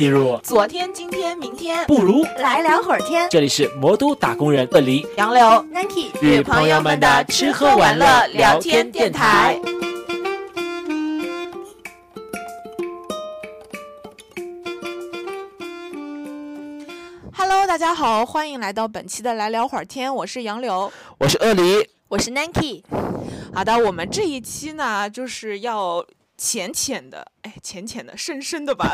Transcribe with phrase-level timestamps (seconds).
[0.00, 0.40] 进入。
[0.42, 2.24] 昨天、今天、明天，不如。
[2.38, 3.28] 来聊会儿天。
[3.28, 9.60] 这里是魔都打工人鳄梨杨柳、Nike 与朋友们的吃喝玩乐聊天电台。
[17.36, 22.82] Hello，大家好，欢迎来到本期的来聊会儿天，我是杨柳，我是鳄梨，我是 Nike。
[23.52, 26.02] 好的，我们这一期呢，就是要
[26.38, 28.92] 浅浅的，哎，浅浅的、深深的吧，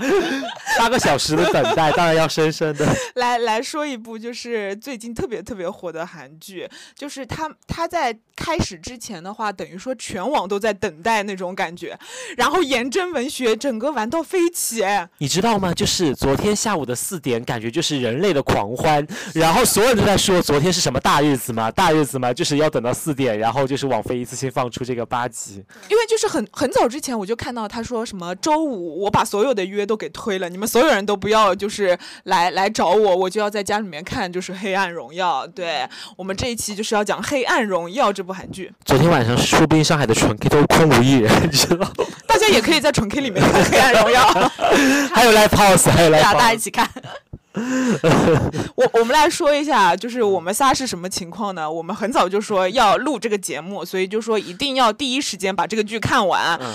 [0.78, 2.86] 八个小时的等待，当然要深深的。
[3.16, 11.98] 来来说一部就是最近特别特别火的韩剧，就是它它在开始之前的话，等于说全网都在等待那种感觉，
[12.36, 15.72] 然后颜真文学整个玩到飞起，哎你知道吗？
[15.72, 25.64] 就是昨天下午的四点，感觉就是人类的狂欢，然后所有人都在说昨天是什么大日子嘛，大日子嘛，就是要等到四点，然后就是网飞一次性放出这个八集。
[25.88, 35.46] 因为就是很很早之前我就看到他说什么周五我把所有的约都给推了，你们所有人都不要就是来来找我，我就要在家里面看就是《黑暗荣耀》。
[35.52, 41.92] 对我们这一期就是要讲《黑暗荣耀》这部韩剧，昨天晚上说不定上海的纯 K 都空无一人，你知道吗？
[42.26, 44.20] 大家也可以在纯 K 里面看《黑暗荣耀》。
[45.14, 46.58] 还有 Live House，还有 Live 大家一。
[46.58, 46.88] 起看。
[48.74, 51.70] 我我们来说一下，就是我们仨是什么情况呢？
[51.70, 56.58] 我们很早就说要录这个节目，所以就说一定要第一时间把这个剧看完。
[56.60, 56.74] 嗯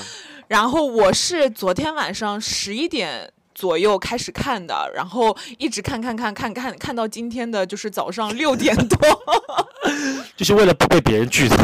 [0.50, 3.32] 然后我是昨天晚上十一点。
[3.56, 8.98] 左右开始看的，然后一直看看看看看看到今天的就是早上六点多，
[10.38, 11.58] 就是为了不被别人剧透，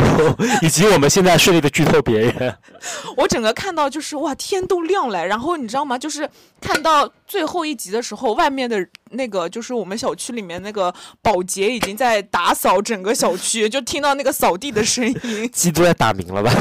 [0.61, 2.58] 以及我们现在顺利的剧透别人。
[3.16, 5.97] 我整个看到就是哇天都亮了，然后你知道吗？
[5.97, 15.49] 就是看到最后一集的时候，外面的那个就是我们小区里面那个保洁已经在打扫整个小区，就听到那个扫地的声音。
[15.53, 16.52] 鸡都在打鸣了吧？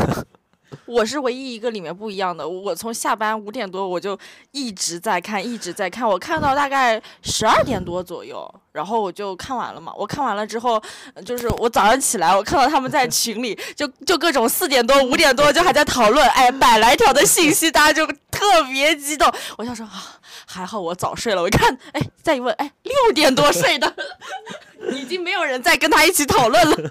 [0.87, 2.49] 我是唯一一个里面不一样的。
[2.49, 4.19] 我从下班五点多我就
[4.53, 9.93] 一直在看，一直在看，我看到大概十二点多左右，然后我就看完了嘛。
[9.97, 10.83] 我看完了之后，
[11.25, 19.33] 就是我早上起来，我看到他们在群里就就各种四点多、五点多就还在讨论，哎，百来条的信息，大家就特别激动。
[19.57, 21.43] 我想说啊，还好我早睡了。
[21.43, 23.95] 我一看，哎，再一问，哎，六点多睡的，
[24.93, 26.91] 已经没有人再跟他一起讨论了。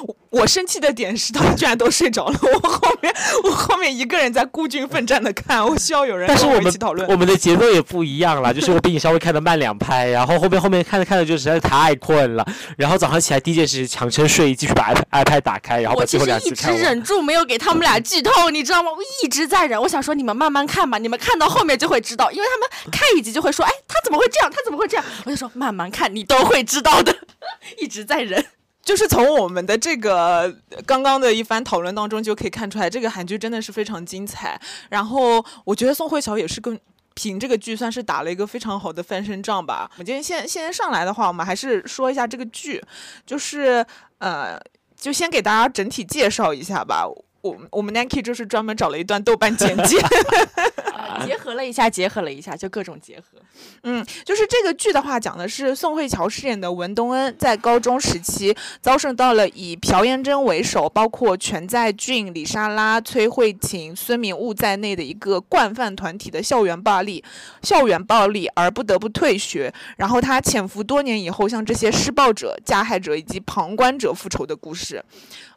[0.00, 3.14] 我我生气的点是他们居然都睡着了，我后面
[3.44, 7.16] 我后面一个人在孤军奋战的看，我需要有人跟我一但是我们起讨论我。
[7.16, 16.72] 们的节奏也不一样了，就是我比你稍微看的慢两拍，然后后面后面看着看着就实在是太困了，然后早上起来第一件事强撑睡意，继续把 iPad iPad 打开，然后把最后我其实一直。
[16.72, 18.90] 忍住没有给他们俩剧透，你知道吗？
[18.90, 24.50] 我一直在忍，我想说你们慢慢看吧，你们看到后面就会知道，因为他们看一集就会说，哎，他怎么会这样？
[24.50, 25.04] 他怎么会这样？
[25.26, 27.14] 我就说慢慢看，你都会知道的，
[27.78, 28.42] 一直在忍。
[28.82, 30.54] 就是从我们的这个
[30.86, 34.60] 刚刚的一番讨论当中就可以看出来，这个韩剧真的是非常精彩。
[34.90, 36.78] 然后我觉得宋慧乔也是跟。
[37.14, 39.86] 凭这个剧算是打了一个非常好的翻身仗吧。
[39.92, 42.82] 我们今天现现在上来的话，我们还是说一下这个剧，
[43.26, 43.84] 就是
[44.16, 44.58] 呃，
[44.96, 47.06] 就先给大家整体介绍一下吧。
[47.42, 49.98] 我我们 Nike 就是专门找了一段豆瓣简介，
[50.94, 53.38] 呃结合了一下，结合了一下，就各种结合。
[53.82, 67.22] 嗯，就是这个剧的话，讲的是宋慧乔饰演的文东恩在高中时期遭受到了以朴妍珍为首，包括全在俊、李莎拉、崔慧琴、孙明悟在内的一个惯犯团体的校园暴力，
[67.62, 69.72] 校园暴力而不得不退学。
[69.96, 75.04] 然后他潜伏多年以后，向这些施暴者、加害者以及旁观者复仇的故事。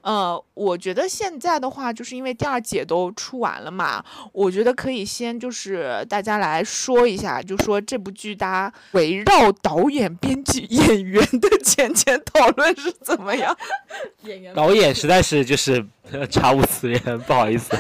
[0.05, 13.57] 呃，我觉得现在的话，就是因为第二节都出完了嘛，我觉得可以先就是大家来说一下，就说这部剧大家围绕导演、编剧、 演员的浅浅讨论是怎么样？
[14.25, 17.75] 演员 导演实在是就是呃查无此人，不好意思。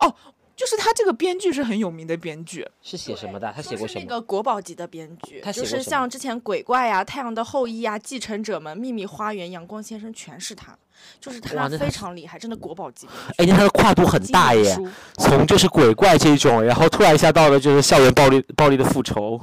[0.00, 0.12] 哦
[0.56, 3.52] 就是他这个编剧是很有名的编剧，是写什么的？
[3.54, 4.00] 他写过什么？
[4.00, 10.76] 就是那个国宝级的编剧，就是他写过什么像之前鬼怪呀、太阳的后裔呀、继承者们、秘密花园、阳光先生，全是他，
[11.20, 13.06] 就是他非常厉害，真的国宝级。
[13.36, 14.76] 哎，那他的跨度很大耶，
[15.18, 19.40] 从就是鬼怪这种，然后突然一下到了就是校园暴力暴力的复仇。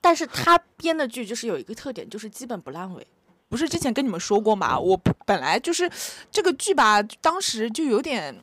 [0.00, 3.06] 但是他编的剧就是有一个特点，就是基本不烂尾。
[3.48, 4.78] 不是之前跟你们说过嘛？
[4.78, 5.90] 我本来就是
[6.30, 8.34] 这个剧吧，当时就有点。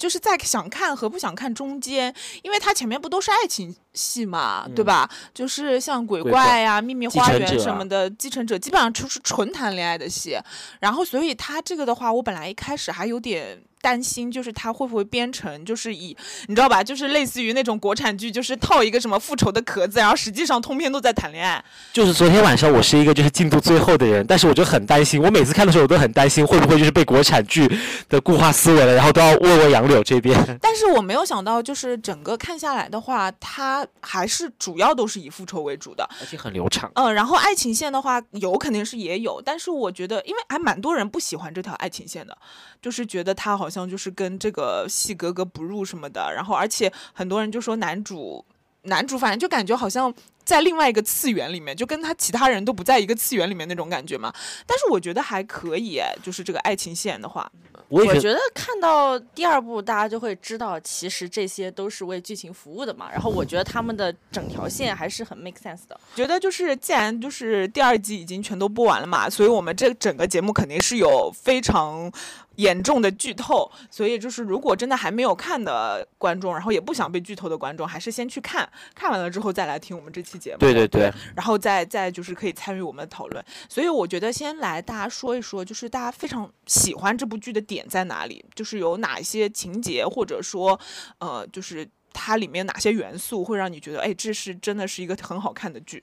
[0.00, 5.08] 就是在想看和不想看中间，因为它前面不都是爱情戏嘛，对吧？
[5.34, 10.38] 就是像鬼鬼怪怪呀、秘密花园什么的，继承者基本上就是纯谈恋爱的戏。
[10.80, 16.16] 然后，所以它这个的话，我本来一开始还有点担心，就是他会不会编成就是以
[16.46, 21.64] 你知道吧，就是类似于那种国产剧，就是套一个什么复仇的壳子，然后实际上通篇都在谈恋爱。
[21.92, 27.70] 就是昨天晚上我是一个就是进度最后的人，但是我就很担心，我每次看的时候我都很担心会不会就是被国产剧
[28.08, 30.38] 的固化思维了，然后都要问问杨柳这边。
[30.60, 36.08] 但是我没有想到，就是整个看下来的话，它还是主要都是以复仇为主的。
[36.20, 36.90] 而且很流畅。
[36.94, 42.36] 嗯，然后爱情线的话，有肯定是也有，但是我觉得，因为还蛮多人不喜欢这条爱情线的，
[42.82, 48.44] 就是觉得他好像就是跟这个戏格格不入什么的，然后而且很多人就说男主，
[48.82, 50.12] 男主反正就感觉好像
[50.50, 54.32] 在另外一个次元里面，就跟他其他人都不在一个次元里面那种感觉嘛。
[54.66, 57.50] 但是我觉得还可以，哎就是这个爱情线的话，
[57.88, 63.08] 我觉得我觉得看到第二部，大家就会知道，其实这些都是为剧情服务的嘛。
[63.12, 65.98] 然后我觉得他们的整条线还是很 make sense 的。
[66.16, 72.10] 觉得就是既然就是第二季已经全都播完了嘛，所以我们这整个节目肯定是有非常
[72.56, 80.58] 严重的剧透，所以就是如果真的还没有看的观众，然后也不想被剧透的观众，还是先去看看完了之后再来听我们这期节目。
[80.58, 83.44] 对对对，然后再再就是可以参与我们的讨论。
[83.68, 90.80] 所以我觉得先来大家说一说，就是大家非常喜欢这部剧的点在哪里，就是有哪一些情节，或者说
[91.18, 96.02] 呃，就是它里面哪些元素会让你觉得，哎，这是真的是一个很好看的剧。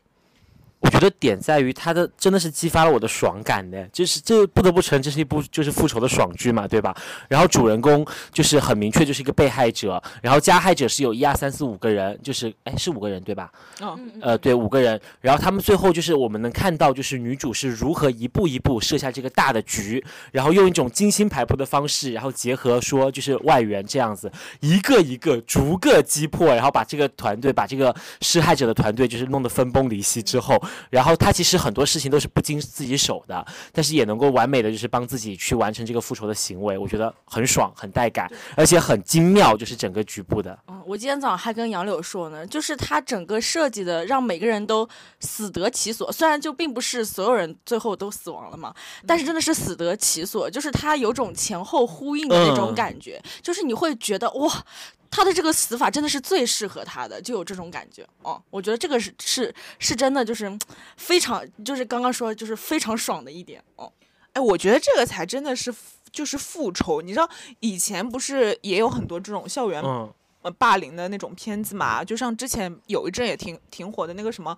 [0.79, 6.95] 我觉得点在于它的真的是激发了我的爽感的，就是这不得不承认这是一部就是复仇的爽剧嘛，对吧？
[7.27, 13.51] 然后主人公就是很明确就是一个被害者，然后加害者是有一二三四五个人，就是哎是五个人对吧？
[13.81, 40.57] 嗯，呃，对，五个人，然后他们最后就是我们能看到，就是女主是如何一步一步设下这个大的局，然后用一种精心排布的方式，然后结合说就是外援这样子，一个一个逐个击破，然后把这个团队，把这个施害者的团队就是弄得分崩离析之后，然后他其实很多事情都是不经自己手的，但是也能够完美的就是帮自己去完成这个复仇的行为，我觉得很爽，很带感，而且很精妙，就是整个局部的。
[40.67, 44.87] 嗯，我今天早上还跟杨柳说呢，就是他整个设计的让每个人都
[45.19, 48.73] 死得其所，虽然就并不是所有人最后都死亡了嘛，
[49.05, 54.63] 但是真的是死得其所，就是他有种前后呼应的那种嗯感觉，就是你会觉得哇。
[55.09, 58.41] 他的这个死法真的是最适合他的，就有这种感觉哦。
[58.49, 60.59] 我觉得这个是是是真的，就是嗯
[60.97, 63.91] 非常，就是刚刚说就是非常爽的一点哦。
[64.33, 65.73] 哎，我觉得这个才真的是
[66.11, 67.01] 就是复仇。
[67.01, 70.13] 你知道以前不是也有很多这种校园嗯，
[70.43, 72.03] 呃霸凌的那种片子嘛？
[72.03, 74.57] 就像之前有一阵也挺挺火的那个什么，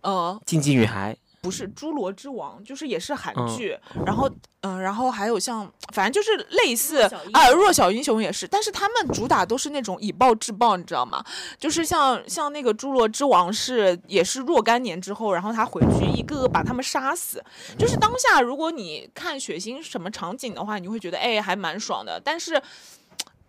[0.00, 1.16] 呃，禁忌女孩。
[1.40, 7.00] 不是《侏罗之王》，就是也是韩嗯剧，然后嗯、然后还有像，反正就是类似
[7.32, 11.24] 啊，弱小英雄也是，但是他们主打都是那种以暴制暴，你知道吗？
[11.58, 17.42] 就是像像那个《侏罗之王》是也是若干年之后，然后他回去一个个把他们杀死，
[17.78, 22.62] 就是当下如果你看血腥什么场景的话，你会觉得哎还蛮爽的，但是。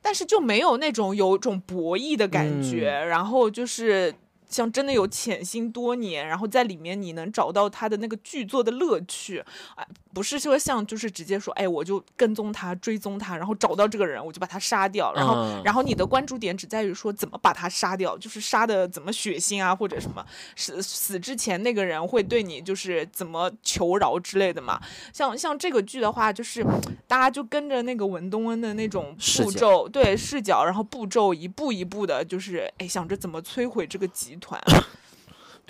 [0.03, 4.11] 但是就没有那种有种博弈的感觉，然后就是
[4.51, 9.39] 像真的有潜心多年，然后在里面你能找到他的那个剧作的乐趣，
[9.75, 20.25] 啊，不是说像就是直接说，哎，我就跟踪他、追踪他，然后找到这个人我就把他杀掉，然后、嗯然后你的关注点只在于说怎么把他杀掉，就是杀的怎么血腥啊，或者什么
[20.55, 24.81] 死死之前那个人会对你就是怎么求饶之类的嘛。
[25.13, 26.65] 像像这个剧的话，就是
[27.07, 34.59] 大家就跟着那个文东恩的那种步骤，对视角，然后步骤一步一步的，就是哎想着怎么摧毁这个集团。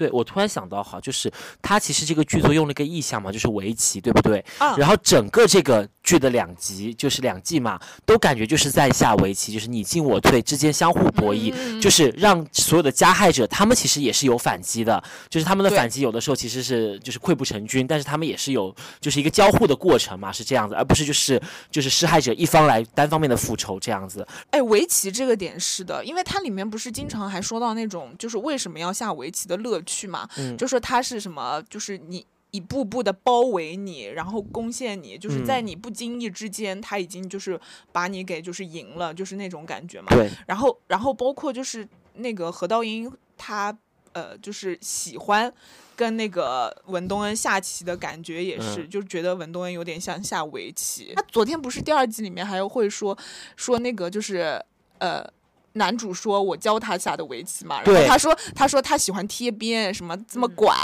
[0.01, 1.31] 对，我突然想到哈，就是
[1.62, 4.44] 他其实这个剧作用了一个意象嘛，就是围棋，对不对？
[4.57, 21.39] 啊然后整个这个剧的两集，就是两季嘛，都感觉就是在下围棋，就是你进我退之间相互博弈，嗯就是让所有的加害者他们其实也是有反击的，就是他们的反击有的时候其实是就是溃不成军，但是他们也是有就是一个交互的过程嘛，是这样子，而不是就是
[21.70, 24.27] 就是施害者一方来单方面的复仇这样子。
[24.50, 32.25] 哎，围棋这个点是的，因为它里面不是经常还说到那种，就是为什么要下围棋的乐趣嘛，嗯就说他是什么，就是你。
[32.53, 37.57] 一步步的包围你，然后攻陷你，就是在嗯你不经意之间，他已经就是
[37.93, 40.07] 把你给就是赢了，就是那种感觉嘛。
[40.10, 43.74] 对，然后，然后包括就是那个何道英，他
[44.12, 45.53] 呃，就是喜欢
[45.95, 51.13] 跟那个文东恩下棋的感觉也是，嗯就觉得文东恩有点像下围棋。
[51.15, 53.17] 他昨天不是第二季里面还会说
[53.55, 54.62] 说那个就是
[54.98, 55.25] 呃。
[55.74, 60.75] 男主说我教他下的围棋嘛，然后他说他说他喜欢贴边，什么这么拐，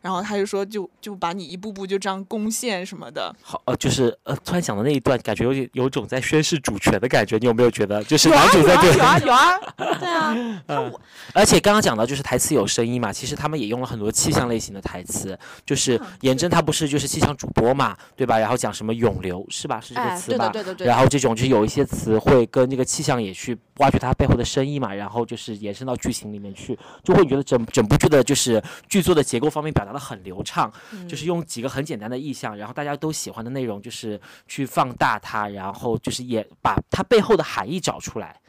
[0.00, 3.34] 然后他就说就就把你一步步就这样攻陷什么的。
[3.42, 8.02] 好，呃，就是呃，突然想到那一段，感觉有点有种在宣示主权的感觉，你有没有觉得？
[8.04, 10.34] 就是男主在对有啊有啊有啊，对啊，
[10.68, 10.92] 嗯，
[11.32, 18.38] 而且刚刚讲到就是台词有声音嘛，其实他们也用了很多气象类型的台词，就是嗯颜真他不是就是气象主播嘛，对吧？
[18.38, 19.80] 然后讲什么涌流是吧？
[19.80, 20.48] 是这个哎，词吧？
[20.48, 20.90] 对的对的对的。
[20.90, 30.72] 然后这种就是有一些词会跟这个气象也去挖掘它背后的生意嘛，然后就是延伸到剧情里面去，就会觉得整整部剧的就是剧作的结构方面表达的很流畅，
[31.08, 38.40] 就是用几个很简单的意象，然后大家都喜欢的内容，就是去放大它，然后就是也把它背后的含义找出来。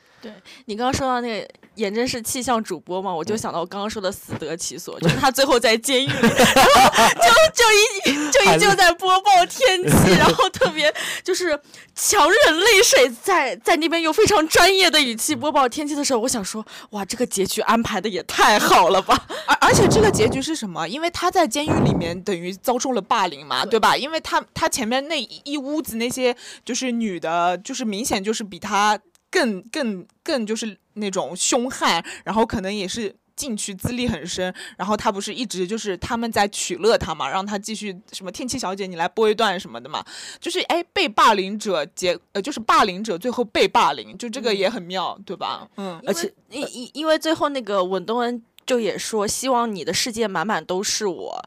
[0.66, 11.60] 你刚刚说到那个颜真是气象主播嘛，我嗯就想到我刚刚说的死得其所，就是他最后在监狱里，然 后 就就一就依旧在播报天气，然后特别就是
[11.96, 19.26] 强忍泪水在在那边用非常专业的语气播报天气的时候，我想说，哇，这个结局安排的也太好了吧！
[19.48, 20.88] 而而且这个结局是什么？
[20.88, 23.98] 因为他在监狱里面等于遭受了霸凌嘛，对吧？
[23.98, 29.00] 因为他他前面那一一屋子那些就是女的，就是明显就是比他
[29.34, 33.14] 更更更就是那种凶悍，然后可能也是。
[33.36, 40.06] 进去资历很深，然后他不是一直就是他们在取乐他嘛，让他继续什么天气小姐你来播一段什么的嘛，
[40.40, 45.68] 就是哎被霸凌者结呃就是霸凌者最后被霸凌，就这个也很妙，对吧？
[45.78, 51.44] 嗯，而且因为因因因为最后那个稳东恩就也说，希望你的世界满满都是我。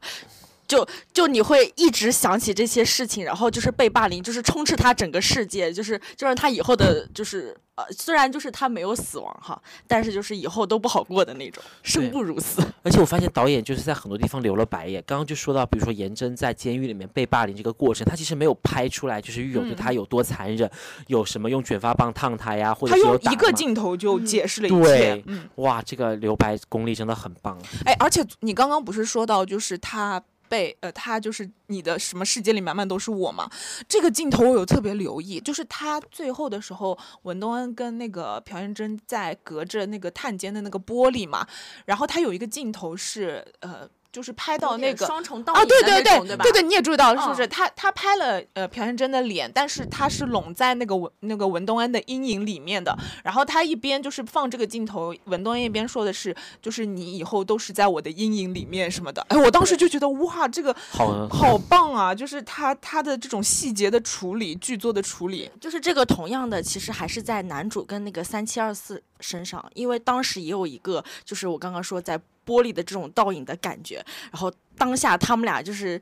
[0.67, 12.61] 就就你会一直想起这些事情，然后就是被霸凌，就是充斥他整个世界，就是就让他以后的，就是呃，虽然就是他没有死亡哈，但是就是以后都不好过的那种，生不如死。
[12.83, 15.01] 而且我发现导演就是在很多地方留了白眼。
[15.05, 20.69] 刚刚就说到，比如说颜真在监狱里面被霸凌这个过程，他其实没有拍出来，就是狱友对他有多残忍，
[21.07, 25.47] 有什么用卷发棒烫他呀，或者他用一个镜头就嗯解释了一切对，嗯。
[25.55, 27.57] 哇，这个留白功力真的很棒。
[27.85, 33.49] 哎，而且你刚刚不是说到，就是他被呃，他就是你的什么世界里满满都是我嘛？
[33.87, 41.47] 这个镜头我有特别留意，就是他最后的时候，文东恩跟那个朴元珍在隔着那个探监的那个玻璃嘛，
[41.85, 43.89] 然后他有一个镜头是呃。
[44.11, 46.43] 就是拍到那个双重倒啊，影对对对的那种对吧？
[46.43, 47.45] 对对，你也注意到了是不是？
[47.45, 52.95] 嗯他他拍了呃朴妍珍的脸，但是他是拢在那个文那个文东恩的阴影里面的。
[53.23, 59.25] 然后他一边就是放这个镜头，文东恩一边说的是，就是你以后都是在我的阴影里面什么的。
[59.29, 62.13] 哎，我当时就觉得哇，这个好，好棒啊！
[62.13, 65.49] 就是他他的这种细节的处理，剧作的处理。
[65.59, 76.01] 就是这个同样的，其实还是在男主跟那个三七二四身上，因为当时也有一个，就是我刚刚说在玻璃的这种倒影的感觉，然后当下他们俩就是。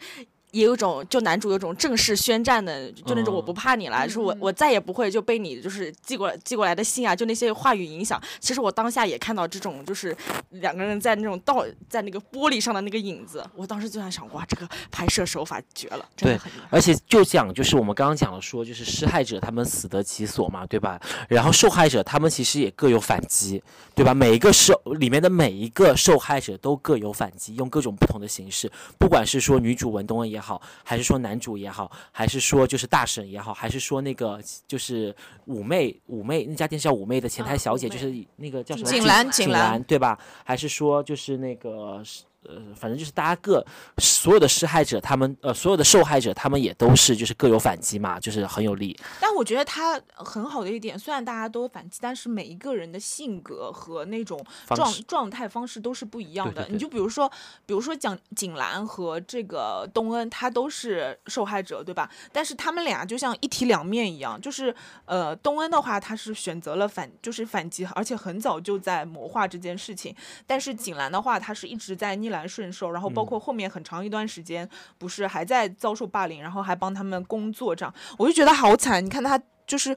[0.55, 8.21] 也有种，就男主有种正式宣战的，就那种我不怕你了，嗯说我我再也不会就被你就是寄过来寄过来的信啊，就那些话语影响。
[8.39, 10.15] 其实我当下也看到这种，就是
[10.51, 16.67] 两个人在那种倒在那个玻璃上的那个影子，我当时就在想，哇，这个拍摄手法绝了，真的对很厉害。
[16.69, 20.97] 而且就讲就是我们刚刚讲了说，就是施害者他们死得其所嘛，对吧？
[21.27, 23.61] 然后受害者他们其实也各有反击，
[23.93, 24.13] 对吧？
[24.13, 30.44] 每一个受里面的每一个受害者都各有反击，用各种不同的形式，不管是说女主文东恩也好，
[30.83, 35.15] 还是说男主也好，还是说就是大婶也好，还是说那个就是
[35.47, 40.19] 妩媚妩媚那家店是叫妩媚的前台小姐，就是那个叫什么景锦兰锦锦兰对吧？
[40.43, 42.03] 还是说就是那个
[42.49, 43.65] 呃，反正就是大家各
[43.97, 48.97] 所有的施害者，他们呃所有的受害者，他们也都是就是各有反击嘛，就是很有利。
[49.19, 56.53] 但我觉得他很好的一点，虽然大家都反击，但是每一个人的性格和那种状状态方式都是不一样的。
[56.53, 57.31] 对对对你就比如说，
[57.65, 62.09] 比如说讲景兰和这个东恩，他都是受害者，对吧？
[62.31, 64.73] 但是他们俩就像一体两面一样，就是
[65.05, 70.15] 呃，东恩的话，他是选择了反，就是反击，而且很早就在谋划这件事情。
[70.47, 79.05] 但是景兰的话，他是一直在逆来顺受，然后包括后面很长一段时间，不是还在遭受霸凌，然后还帮他们工作这样，我就觉得好惨。
[79.05, 79.95] 你看他就是。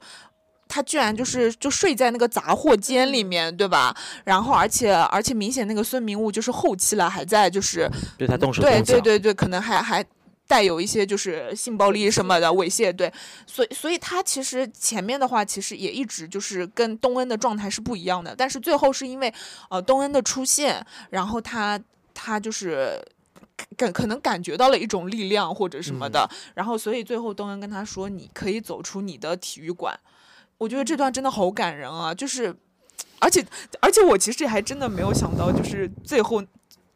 [0.71, 3.97] 他居然就是就睡在那个杂货间里面，对吧？
[4.23, 10.05] 然后而且而且明显那个孙明悟就是后期了还在就是对他动手对对对对，可能还还
[10.47, 13.11] 带有一些就是性暴力什么的猥亵，对，
[13.47, 19.33] 所以所以他其实前面的话其实也一直就是跟东恩的状态是不一样的，但是最后是因为
[19.71, 21.81] 呃东恩的出现，然后他
[22.19, 23.01] 他就是。
[23.77, 29.99] 感可能感觉到了一种力量或者什么的，然后所以最后东恩跟他说：“你可以走出你的体育馆。”
[30.59, 32.15] 我觉得这段真的好感人啊！
[32.15, 32.55] 就是，
[33.19, 33.45] 而且
[33.81, 36.41] 而且我其实还真的没有想到，就是最后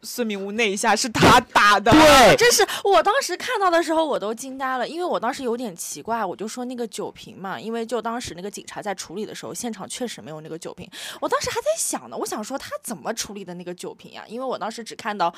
[0.02, 10.88] 孙明悟那一下是他打的，对，真是我当时看到的时候我都惊呆了，因为我当时有点奇怪，我就说那个酒瓶嘛，因为就当时那个警察在处理的时候，现场确实没有那个酒瓶，
[11.20, 14.24] 我当时还在想呢，我想说他怎么处理的那个酒瓶呀？
[14.26, 15.32] 因为我当时只看到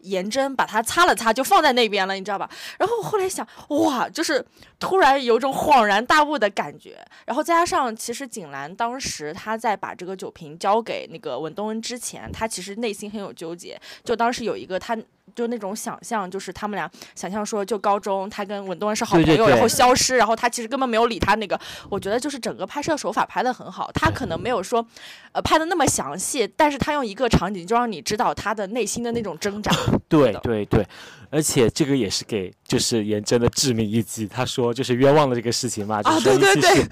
[0.00, 2.50] 颜真把它擦了擦就放在那边了，你知道吧？
[2.78, 4.44] 然后我后来想，哇，就是
[4.78, 13.78] 突然有种恍然大悟的感觉，然后再加上其实景岚当时他在把这个酒瓶交给那个文东恩之前，他其实内心很有纠结，
[14.10, 14.98] 就当时有一个他。
[15.32, 21.58] 就那种想象，就是他们俩想象说，就高中他跟文东恩是好朋友，对对对然后消失，然后他其实根本没有理他那个。
[21.88, 24.84] 我觉得就是整个拍摄手法拍的很好，他可能没有说，
[25.30, 29.70] 呃，拍的那么详细，但是他用一个场景就让你知道他的内心的那种挣扎。
[30.08, 30.84] 对的对对，
[31.30, 34.26] 而且这个也是给就是颜真的致命一击。
[34.26, 36.74] 他说就是冤枉了这个事情嘛，就啊对对对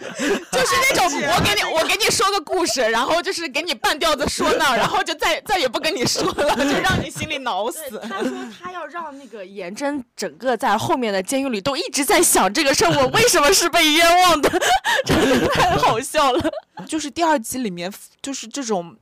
[0.50, 7.98] 就是那种我给你我给你说个故事，然后就是给你半吊子说那儿，然后就再再也不跟你说了， 就让你心里恼死。
[8.08, 8.30] 他说
[8.60, 14.50] 他要让那个颜真整个在后面的监狱里都一直在想这个事儿，我为什么是被冤枉的，
[15.04, 16.50] 真的太好笑了。
[16.86, 17.92] 就是第二集里面，
[18.22, 18.96] 就是这种，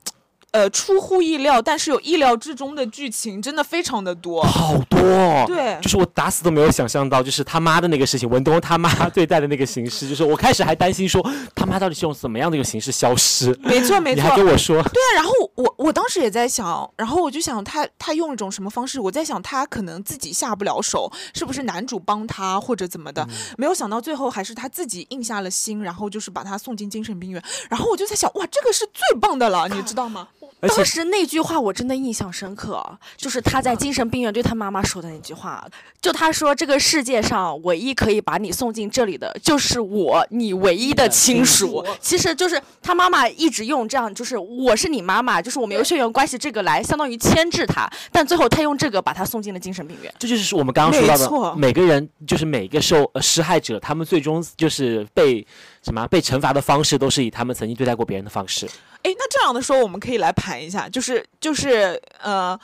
[0.56, 4.42] 呃，出乎意料，但是有意料之中的剧情，真的非常的多。
[4.42, 11.22] 好多、哦，对就是我打死都没有想象到，就是他妈的那个事情，文东他妈对待的那个形式， 就是我开始还担心说
[11.54, 18.98] 他妈到底是用怎么样的一个形式消失，没错没错你还，跟我说，对啊，然后我我当时也在想，然后我就想他他用一种什么方式？
[18.98, 23.22] 我在想他可能自己下不了手，是不是男主帮他或者怎么的？
[23.28, 27.42] 嗯没有想到最后还是他自己硬下了心，然后就是把他送进精神病院。
[27.68, 30.28] 然后我就在想，哇，这个是最棒的了，你知道吗？
[30.60, 32.84] 而且当时那句话我真的印象深刻，
[33.16, 35.66] 就是他在精神病院对他妈妈说的那句话，
[36.00, 41.84] 就他说这个世界上唯一可以把你送进这里的，就是我，你唯一的亲属。
[42.00, 50.12] 其实就是他妈妈一直用这样，就是我是你妈妈，就是我们有血缘关系这个来相当于牵制他，但最后他用这个把他送进了精神病院。
[50.18, 55.46] 这就是我们刚刚说到的，每个人就是每个受呃施害者，他们最终就是被
[55.82, 58.68] 什么被惩罚的方式，都是以他们曾经对待过别人的方式。
[59.06, 62.58] 哎，那这样的时候我们可以来盘一下，就是就是呃，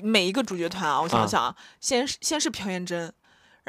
[0.00, 3.12] 每一个主角团啊，我想想啊，先是先是朴妍珍。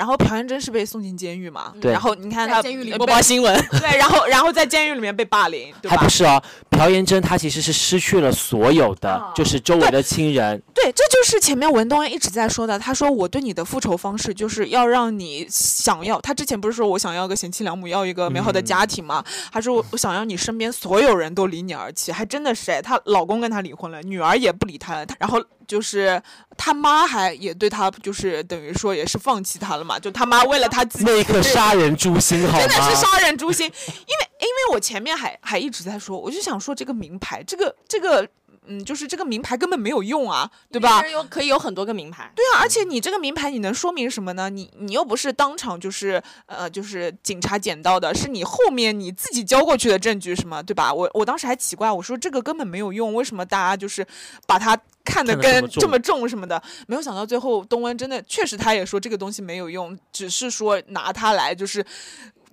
[0.02, 1.72] 然后朴元珍是被送进监狱嘛？
[1.80, 6.10] 对然后你看他监狱里播报新闻，对，然后 然后在监狱里面被霸凌，对吧还不？
[6.10, 6.42] 是哦，
[6.72, 10.60] 朴元珍她其实是失去了所有的，哦就是周围的亲人。
[10.74, 12.80] 对，这就是前面文东恩一直在说的。
[12.80, 16.20] 他说我对你的复仇方式就是要让你想要。
[16.20, 19.24] 他之前不是说我想要个贤妻良母，要一个美好的家庭吗？
[19.52, 25.40] 他说我我想要你身边所有人都离你而去，还真的是哎，她老公跟她离婚了，女儿也不理她了，然后
[25.72, 26.22] 就是
[26.58, 32.68] 他妈还也对他就是等于说也是放弃他了嘛，就他妈为了他自己那一刻杀人诛心，好吗？
[32.68, 33.66] 真的是杀人诛心。
[33.68, 38.28] 因为因为我前面还还一直在说，我就想说这个名牌，这个这个
[38.68, 41.06] 嗯，就是这个名牌根本没有用啊，对吧？
[41.08, 42.32] 有可以有很多个名牌。
[42.36, 44.50] 对啊，而且你这个名牌你能说明什么呢？
[44.52, 50.94] 你你又不是当场就是呃就是警察捡到的，是你后面你自己交过去的证据是吗，对吧？
[50.94, 54.06] 我我当时还奇怪，我说这个根本没有用，为什么大家就是
[54.46, 56.62] 把它看得跟这么重什么的？
[56.88, 61.84] 没有想到最后东恩真的确实他也说这个东西没有用，只是说拿它来就是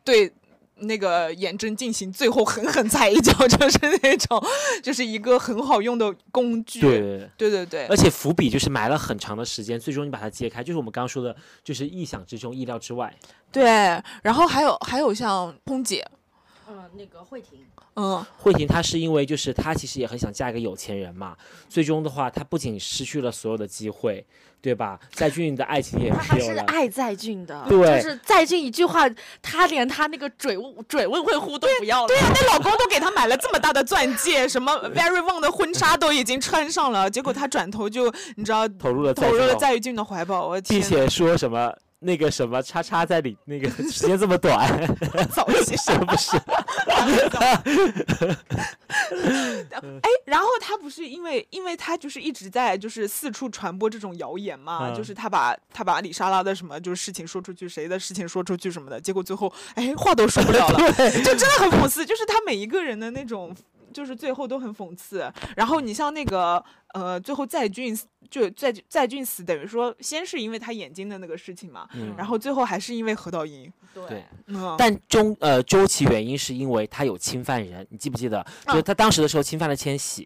[0.03, 0.33] 对。
[0.81, 4.43] 那个颜真进行最后狠狠踩一脚， 就是那种，
[4.83, 6.81] 就是一个很好用的工具。
[6.81, 7.31] 对对对。
[7.37, 13.15] 对对对而且伏笔就是埋了很长的时间，最终你把它揭开，就是我们刚刚说的，就是意想之中、意料之外。
[13.51, 13.65] 对，
[14.23, 16.07] 然后还有还有像空姐，
[16.71, 17.61] 嗯，那个慧婷，
[17.95, 21.37] 嗯，慧婷她是因为就是她其实也很想嫁一个有钱人嘛，
[21.69, 24.25] 最终的话她不仅失去了所有的机会，
[24.61, 24.99] 对吧？
[25.13, 26.59] 在俊的爱情也 他还没有了。
[26.59, 29.09] 是爱在俊的，对就是在俊一句话，
[29.41, 32.09] 她连她那个嘴问嘴问会呼都不要了。
[32.09, 44.69] 对呀、那老公都给她买了这么大的钻戒，什么 Very Wong 的婚纱都已经穿上了，结果她转头就你知道投入了投入了在俊的怀抱，我天，并且说什么那个什么叉叉在里那个时间这么短，
[45.35, 46.37] 早期 是不是？
[50.03, 60.79] 哎，然后他不是因为，因为他就是一直在就是四处传播这种谣言嘛，嗯就是他把他把李莎拉的什么就是事情说出去，谁的事情说出去什么的，结果最后哎话都说不了了，
[61.23, 63.55] 就真的很讽刺，就是他每一个人的那种。
[63.99, 67.99] 就是最后都很讽刺，然后你像那个呃，最后在俊
[68.31, 78.47] 就在在俊死，等于说先是因为他眼睛的那个事情嘛，嗯然后最后还是因为何道英，对嗯，但终呃究其原因是因为他有侵犯人，你记不记得？
[78.69, 80.25] 就是他当时的时候侵犯了千玺，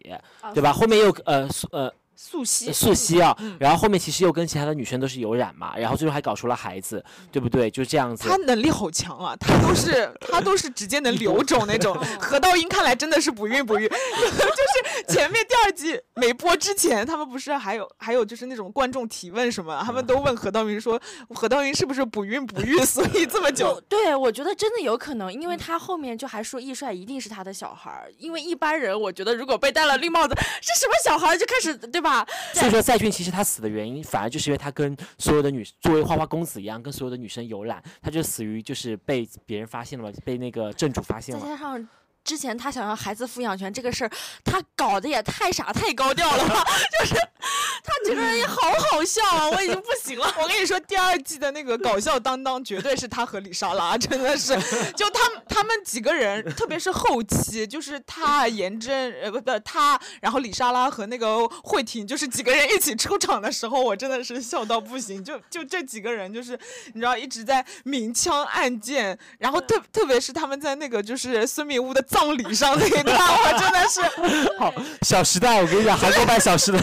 [0.53, 0.71] 对吧？
[0.71, 7.69] 后面又呃苏呃素汐，素 汐啊，嗯然后后面其实又跟其他的女生都是有染嘛，然后最后还搞出了孩子，对不对？
[7.71, 8.37] 就这样子他。
[8.43, 11.97] 能力好强啊，他都是 他都是直接能留种那种。
[12.19, 32.23] 何道英看来真的是不孕不育，就是前面第二季没播之前，他们不是还有还有就是那种观众提问什么，他们都问何道英说何道英是不是不孕不育，所以这么久对，我觉得真的有可能，因为嗯他后面就还说易帅一定是他的小孩儿，因为一般人我觉得如果被戴了绿帽子，是什么小孩就开始对吧？
[32.53, 41.41] 所以说，赛俊其实他死的原因，反而就是因为他跟所有的女作为花花公子一样，跟所有的女生游览，他就死于就是被别人发现了嘛，被那个正主发现了。
[41.41, 41.87] 再加上
[42.23, 44.11] 之前他想要孩子抚养权这个事儿，
[44.43, 46.63] 他搞得也太傻太高调了吧？
[46.99, 48.55] 就是他这个人也好
[48.91, 50.33] 好笑啊，我已经不行了。
[50.41, 54.55] 我跟你说，第二季的那个搞笑担当绝对是他和李莎拉，真的是，
[54.95, 65.23] 就他们他们几个人，特别是后期，就是他颜真呃不不他，然后李莎拉和那个慧婷，就是几个人一起出场的时候，我真的是笑到不行。
[65.23, 66.57] 就就这几个人，就是
[66.93, 74.01] 你知道一直在明枪暗箭，然后特特别是他们在那个就是孙明悟的葬礼上那一段，我真的是。
[74.59, 74.71] 好，
[75.01, 76.79] 《小时代》，我跟你讲，韩国版《小时代》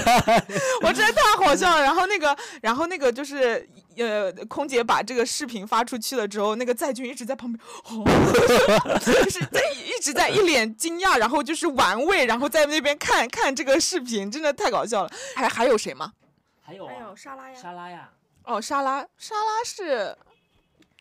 [0.82, 1.80] 我真的太好笑了。
[1.80, 3.66] 然后那个，然后那个就是，
[3.96, 8.04] 呃，空姐把这个视频发出去了之后，那个在俊一直在旁边，哦，
[9.00, 15.10] 就是在一直在一脸惊讶，然后就是玩味，然后在那边看看这个视频，真的太搞笑了。
[15.36, 16.12] 还还有谁吗？
[16.60, 18.08] 还有还有莎拉呀，沙拉呀，
[18.44, 20.16] 哦，沙拉，沙拉是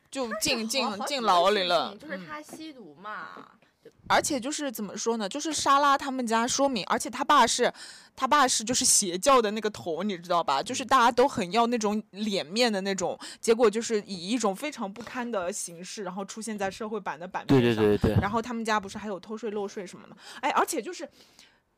[0.10, 3.28] 就进进进牢里了，就是嗯他吸毒嘛。
[4.10, 7.72] 而且就是怎么说呢，就是莎拉他们家说明，而且他爸是，
[8.16, 10.62] 他爸是就是邪教的那个头，你知道吧？
[10.62, 17.76] 就是大家都很要那种脸面的那种，结果就是以一种非常不堪的形式，然后出现在社会版的版面上。
[17.76, 21.08] 对对对对，然后他们家不是还有偷税漏税什么的，哎，而且就是。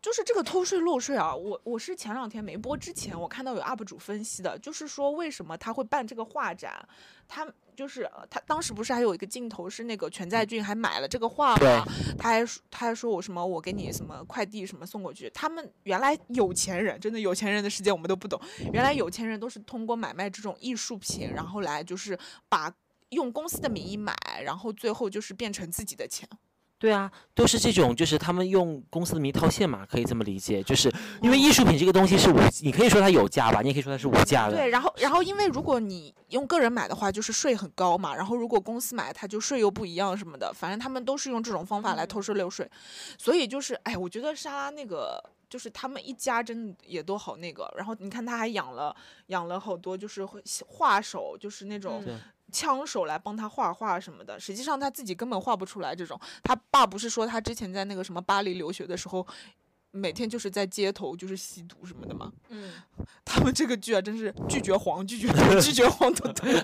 [0.01, 6.73] 就是这个偷税漏税啊，我我是前两天没播之前，我看到有 UP 主分析的，就是说为什么他会办这个画展，
[7.27, 7.47] 他
[7.81, 11.67] 就是呃他当时不是还有一个镜头是那个全在俊还买了这个画对。
[11.79, 11.83] 嘛，
[12.15, 18.39] 他还说他还说我什么我给你什么快递什么送过去，他们原来有钱人真的有钱人的世界我们都不懂，
[18.71, 22.15] 原来有钱人都是通过买卖这种艺术品，然后来就是
[22.47, 22.71] 把
[23.09, 24.15] 用公司的名义买，
[24.45, 26.29] 然后最后就是变成自己的钱。
[26.81, 30.91] 对啊，都是这种，就是他们用公司的名义套现嘛，可以这么理解，就是
[31.21, 34.55] 因为艺术品这个东西是无，你可以说它有价吧，你也可以说它是无价的。
[34.55, 42.67] 对，然后然后因为如果你用个人买的话，就是税很高嘛，然后如果公司买，它就税又不一样什么的，反正他们都是用这种方法来偷税漏税，
[43.19, 45.23] 所以就是哎，我觉得莎拉那个。
[45.51, 52.15] 就是他们一家真的也都好那个，然后你看他还养了养了好多就是会画手，就是那种对
[52.51, 54.39] 枪手来帮他画画什么的。
[54.39, 56.19] 实际上他自己根本画不出来这种。
[56.43, 59.25] 他爸不是说他之前在那个什么巴黎留学的时候，
[59.91, 62.31] 每天就是在街头就是吸毒什么的嘛。
[62.49, 62.73] 嗯，
[63.25, 65.27] 他们这个剧啊，真是拒绝黄，拒绝，
[65.59, 66.43] 拒绝黄的毒。
[66.47, 66.57] 对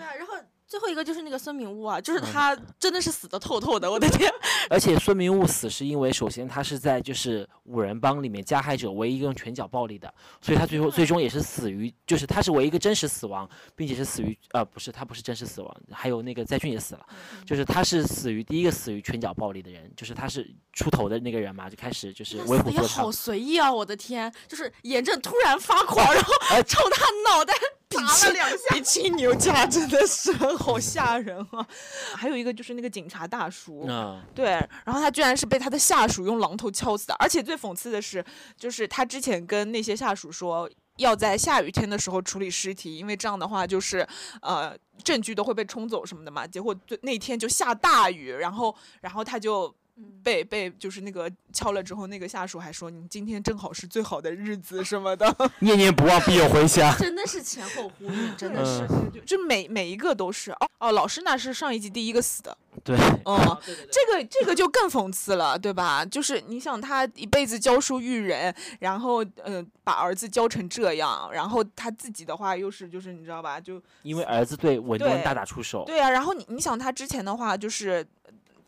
[0.00, 0.34] 啊，然后
[0.74, 4.28] 最后一个就是那个孙明悟啊，就是他真的是死的透透的，我的天！
[4.68, 17.06] 而且孙明悟死是因为，首先他是在就是五人帮里面加害者唯一一个用拳脚暴力的，所以他最后最终也是死于，就是他是唯一一个真实死亡，并且是死于呃不是他不是真实死亡，还有那个在俊也死了，
[17.46, 23.12] 就是他是死于第一个死于拳脚暴力的人，就是他是出头的那个人嘛，就开始就是为虎作也好。
[23.12, 23.72] 随意啊！
[23.72, 27.54] 我的天，就是严正突然发狂， 然后哎冲他脑袋
[27.94, 28.56] 打了两下。
[28.70, 31.66] 比青牛家真的是好吓人啊！
[32.16, 34.46] 还有一个就是那个警察大叔，嗯，对，
[34.84, 38.24] 然后他居然是被他的下属用榔头敲死的，而且最讽刺的是，
[38.56, 40.70] 就是他之前跟那些下属说。
[40.98, 44.06] 要在下雨天的时候处理尸体，因为这样的话就是，
[44.40, 46.46] 呃，证据都会被冲走什么的嘛。
[46.46, 49.74] 结果最那天就下大雨，然后，然后他就
[50.22, 56.94] 被被就是那个敲了之后，那个下属还说你今天正好是最好的日子什么的， 念念不忘必有回响。
[56.98, 58.86] 真的是前后呼应，真的是。
[58.90, 66.04] 嗯，就每每一个都是哦哦，老师那是上一集第一个死的，对，哦，这个这个就更讽刺了，对吧？
[66.04, 73.60] 就是你想他一辈子教书育人，然后呃把儿子教成这样，然后他自己的话又是就是你知道吧？
[73.60, 75.84] 就因为儿子对文东大打出手。
[75.86, 78.04] 对啊，然后你你想他之前的话就是。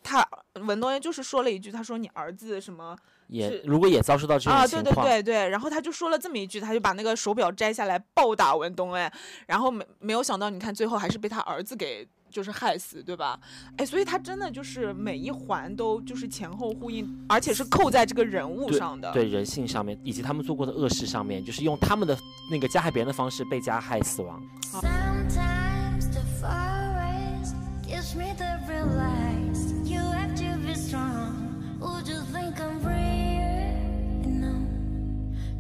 [0.07, 0.25] 他
[0.65, 4.65] 文东恩就是说了一句，他说你儿子什么也如果也遭受到这啊？
[4.65, 9.11] 种情况，对对对对，然后他就说了这么一句，他就把那个手表摘下来暴打文东恩，
[9.47, 13.41] 然后没没有想到，你看最后还是被他儿子给就是害死，对吧？
[13.79, 19.11] 哎，所以他真的就是每一环都就是前后呼应，而且是扣在这个人物上的。
[19.13, 22.17] 对人性上面，以及他们做过的恶事上面，就是用他们的
[22.51, 24.41] 那个加害别人的方式被加害死亡。
[24.63, 26.07] Sometimes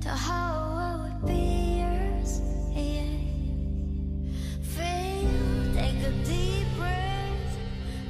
[0.06, 0.52] to how
[0.86, 2.40] I would be yours.
[2.70, 3.18] Yeah.
[4.74, 7.52] Feel, take a deep breath,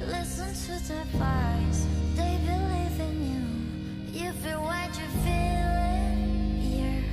[0.05, 1.87] listen to their voice.
[2.15, 3.45] They believe in you.
[4.19, 5.07] You feel what you.
[6.77, 7.03] Your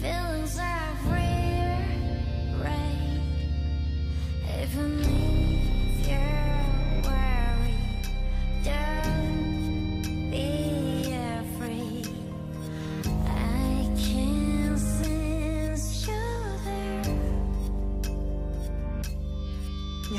[0.00, 0.88] feelings are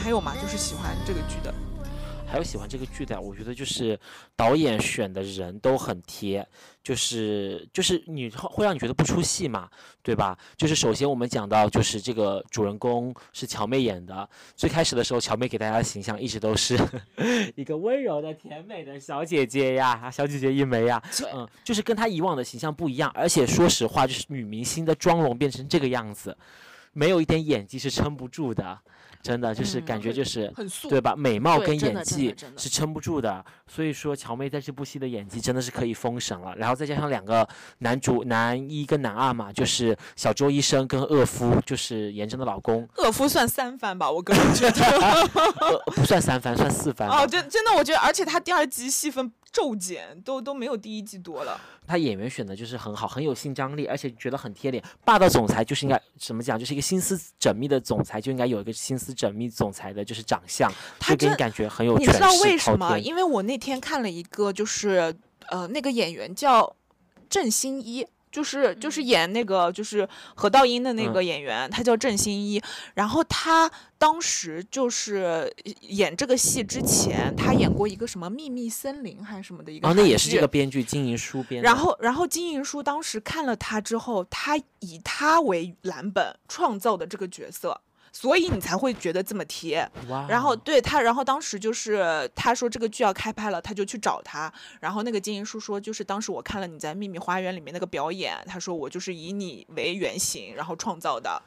[0.10, 0.34] 还有吗？
[0.42, 1.54] 就是喜欢这个剧的。
[2.26, 4.00] 还有喜欢这个剧的，我觉得就是
[4.36, 6.44] 导演选的人都很贴，
[6.84, 9.70] 就是就是你会会让你觉得不出戏嘛，
[10.02, 10.36] 对吧？
[10.58, 16.76] 就是首先我们讲到就是这个主人公是乔妹演的，最开始的时候乔妹给大家的形象一直都是
[17.56, 21.00] 一个温柔的甜美的小姐姐呀，小姐姐一枚呀，
[21.36, 26.36] 嗯，就是跟她以往的形象不一样，而且说实话，就是女明星的妆容变成这个样子，
[26.94, 28.80] 没有一点演技是撑不住的，
[29.22, 30.52] 真的就是感觉就是。
[30.56, 31.16] 很素，对吧？
[31.16, 36.54] 美貌跟演技是撑不住的，所以说乔妹在这部戏的演技真的是可以封神了。
[36.56, 37.48] 然后再加上两个
[37.80, 44.84] 男主男一跟男二嘛，就是小周医生跟恶夫，就是严真的老公，恶夫算三番吧，我个人觉得。
[45.60, 47.08] 呃，不算三番，算四番。
[47.08, 51.60] 哦，真真的，我觉得，而且他第二季戏份骤减，都都没有第一季多了。
[51.90, 54.84] 他演员选的就是很好，很有性张力，而且觉得很贴脸。
[55.04, 62.20] 霸道总裁就是应该怎么讲，就是一个心思缜密的总裁，就应该有一个心思缜密总裁的，就是长相，就给你感觉很有你权势。
[62.20, 63.00] 知道为什么？
[63.00, 65.16] 因为我那天看了一个，就是
[65.48, 66.76] 呃，那个演员叫
[67.28, 68.06] 郑欣宜。
[68.32, 72.62] 就是就是演那个就是何道英的那个嗯演员，他叫郑欣一。
[72.94, 81.66] 然后他当时就是演这个戏之前，他演过一个什么《秘密森林》还是什么的一个哦，那也是这个编剧金银书编的。
[81.66, 89.90] 然后，然后金银书当时看了他之后，他以他为蓝本创造的这个角色，所以你才会觉得这么贴。
[90.08, 94.52] 哇，然后对他，然后当时就是他说这个剧要开拍了，他就去找他。
[94.80, 101.42] 然后那个金银叔说，就是当时我看了你在《秘密花园》里面那个表演，他说我就是以你为原型，然后创造的。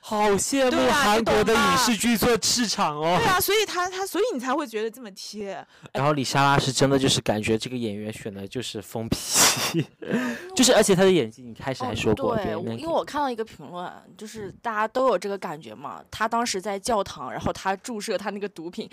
[0.00, 3.18] 好羡慕韩国的影视剧做市场哦。
[3.18, 5.64] 对啊，所以他他所以你才会觉得这么贴。
[5.92, 9.84] 然后李莎拉是真的就是感觉这个演员选的就是疯批，
[10.56, 16.02] 就是而且他的演技，你开始还说过，哦对，因为我看到一个评论，就是大家都有这个感觉嘛。
[16.10, 18.88] 他当时在教堂，然后他注射他那个毒品，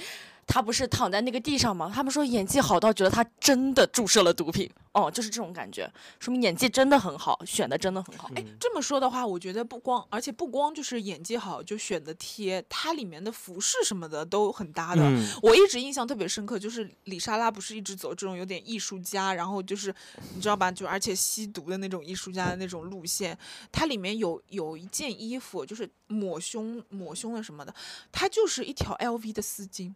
[0.48, 1.92] 他不是躺在那个地上吗？
[1.94, 8.30] 他们说演技好到觉得他真的注射了毒品，哦，就是这种感觉，说明演技真的很好，选的真的很好。
[8.36, 15.02] 哎，这么说的话，我觉得不光，而且不光就是演技好，就选的贴，它里面的服饰什么的都很搭的。
[15.04, 19.94] 嗯，我一直印象特别深刻，就是李莎拉不是一直走这种有点艺术家，然后就是
[20.36, 23.38] 你知道吧，就而且吸毒的那种艺术家的那种路线。
[23.72, 27.74] 它里面有有一件衣服，就是抹胸抹胸的什么的，
[28.12, 29.94] 它就是一条 LV 的丝巾，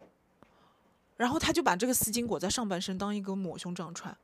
[1.19, 4.15] 然后他就把这个丝巾裹在上半身当一个抹胸这样穿。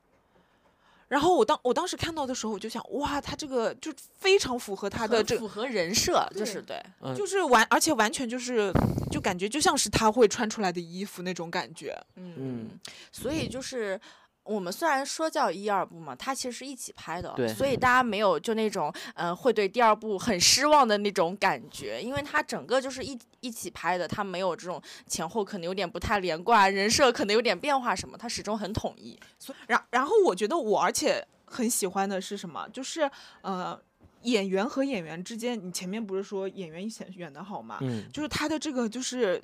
[1.08, 6.82] 然后我当我当时看到的时候，我就想，哇，他这个就非常符合他的这符合人设，就是对。
[7.02, 8.72] 嗯就是完，而且完全就是，
[9.10, 11.94] 就感觉就像是他会穿出来的衣服那种感觉。
[12.14, 12.70] 嗯，
[13.12, 14.00] 所以就是
[14.46, 29.18] 我们虽然说叫一二部嘛，它其实是一起拍的，对所以大家没有就那种呃会对第二部很失望的那种感觉，因为它整个就是一一起拍的，它没有这种前后可能有点不太连贯，人设可能有点变化什么，它始终很统一。
[29.38, 32.68] 所以，然然后我觉得我而且很喜欢的是什么？
[32.72, 33.10] 就是
[33.42, 33.76] 呃，
[34.22, 37.78] 演员和演员之间，你前面不是说演员选选的好嘛？
[37.80, 39.42] 嗯，就是他的这个就是。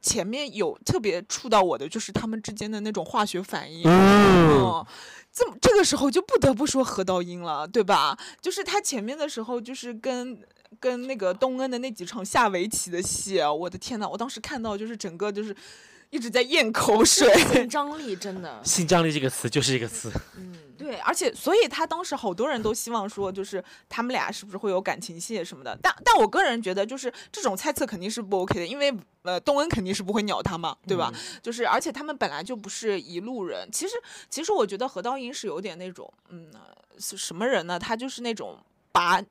[0.00, 3.82] 前面有特别触到我的，就是他们之间的那种化学反应。
[3.84, 4.86] 嗯哦，
[5.32, 8.18] 这么这个时候就不得不说何道英了，对吧？
[8.40, 10.38] 就是他前面的时候，就是跟
[10.78, 15.54] 跟那个东恩的那几场下围棋的戏啊，我的天呐，我当时看到就是整个就是
[16.10, 17.32] 一直在咽口 水。
[17.52, 25.78] 性张力真的，性张力这个词就是这个词，嗯，对，而且所以他当时好多人都希望说，就是他们俩是不是会有感情戏什么的。
[25.82, 28.92] 但但我个人觉得，就是这种猜测肯定是不 OK 的，因为
[29.22, 31.12] 呃，东恩肯定是不会鸟他嘛，对吧？
[31.42, 33.68] 就是而且他们本来就不是一路人。
[33.70, 33.94] 其实
[34.30, 36.50] 其实我觉得何道英是有点那种，嗯，
[36.98, 37.78] 是什么人呢？
[37.78, 38.58] 他就是那种
[38.92, 39.22] 把。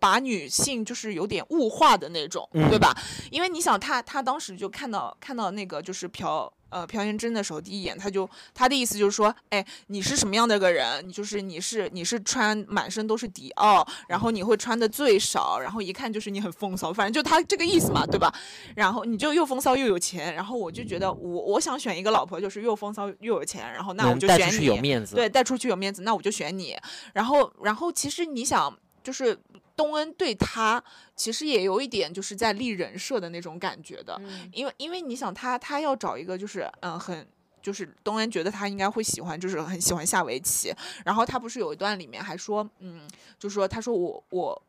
[0.00, 2.92] 把女性就是有点物化的那种，对吧？
[3.30, 11.06] 因为你想他，他当时就看到看到那个就是朴呃朴妍真的时候，第一眼他就他的意思就是说，哎，你是什么样的个人？
[11.06, 18.32] 你就是你是你是穿满身都是迪奥，然后你会穿的最少，然后一看就是你很风骚，反正就他这个意思嘛，对吧？
[18.76, 26.74] 然后你就又风骚又有钱，然后我就觉得我我想选一个老婆，就是又风骚又有钱，然后那我能带出去就选你，有面子，对，带出去有面子，那我就选你。
[27.12, 29.38] 然后，然后其实你想，就是
[29.76, 30.82] 东恩对他
[31.16, 37.26] 其实也有一点就是在立人设的那种感觉的，嗯因为因为你想他他要找一个就是嗯、很。
[37.62, 40.72] 就是东恩觉得他应该会喜欢，就是很喜欢下围棋。
[41.04, 43.06] 然后他不是有一段里面还说，嗯，
[43.38, 44.62] 就说他说我我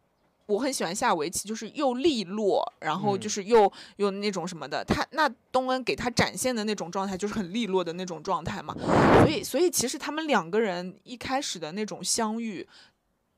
[0.46, 4.84] 我很喜欢下围棋，就是又利落，然后就嗯是又又那种什么的。
[4.84, 8.76] 他那东恩给他展现的那种状态，就是很利落的那种状态嘛。
[9.22, 12.68] 所以所以其实他们两个人一开始的那种相遇，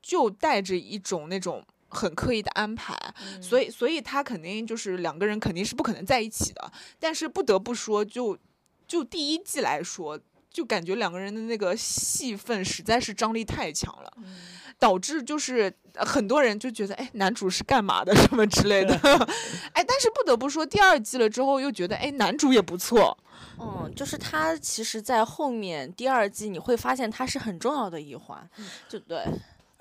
[0.03, 2.93] 就带着一种那种很刻意的安排，
[3.25, 3.41] 嗯。
[3.41, 6.71] 所以所以他肯定就是两个人肯定是不可能在一起的。
[6.99, 8.37] 但是不得不说，就
[8.85, 10.19] 就第一季来说，
[10.51, 14.35] 就感觉两个人的那个戏份实在是张力太强了，嗯。
[14.79, 18.93] 导致就是呃很多人就觉得，哎，男主是干嘛的什么之类的，
[19.71, 23.17] 哎，但是不得不说，第二季了之后又觉得，哎，男主也不错，
[23.61, 28.49] 嗯，就是他其实，在后面第二季你会发现他是很重要的一环，
[28.89, 29.23] 就对，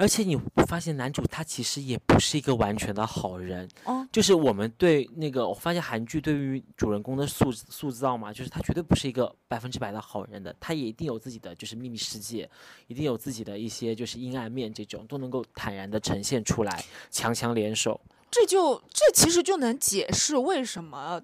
[0.02, 0.36] 而且你
[0.66, 12.50] 发现男主他其实也不是一个完全的好人，哦，就是我们对那个，我发现韩剧对于主人公的塑塑造嘛，就是他绝对不是一个百分之百的好人的，他也一定有自己的就是秘密世界，
[12.88, 18.00] 一定有自己的一些就是阴暗面，这种都能够坦然的呈现出来，强强联手。
[18.28, 21.22] 这就这其实就能解释为什么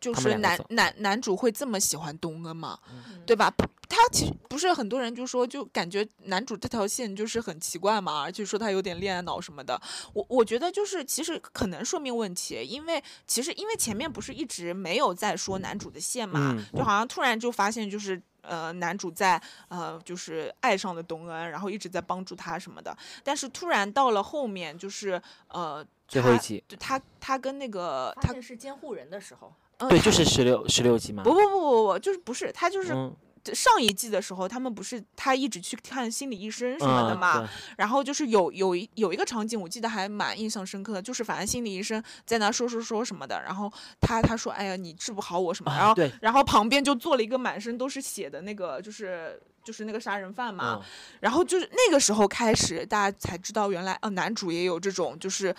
[0.00, 3.52] 就是男男男主会这么喜欢东恩嘛，嗯对吧？
[3.88, 9.80] 他其实不是很多人就说，就感觉男主这条线就是很奇怪嘛，而且说他有点恋爱脑什么的。
[10.14, 18.20] 我我觉得就是其实可能说明问题，因为其实因为前面不是一直没有在说男主的线嘛，嗯就好像突然就发现就是。
[18.42, 22.96] 呃，男主在呃，就是爱上了东恩，然后一直在帮助他什么的。
[23.22, 29.52] 但是突然到了后面，就是呃，他最后一集，就他他跟那个他是监护人的时候，
[29.88, 31.22] 对，就是十六十六集嘛。
[31.22, 33.14] 不不不不不，就是不是他就是嗯，
[33.54, 49.40] 上一季的时候，他们不是他一直去看心理医生什么的嗯嘛，嗯然后就是有有一有一个场景，我记得还蛮印象深刻的，就是反正心理医生在那说说说什么的，然后他他说哎呀你治不好我什么，然后然后旁边就坐了一个满身都是血的那个就是。
[49.62, 50.82] 就是那个杀人犯嘛，嗯，
[51.20, 55.54] 然后就是那个时候开始，大家才知道原来呃男主也有这种就是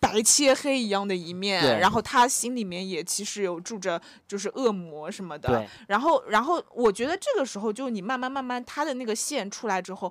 [0.00, 10.10] 白切黑一样的一面，然后他心里面也其实有住着就是恶魔什么的，对，然后然后我觉得这个时候就你慢慢慢慢他的那个线出来之后，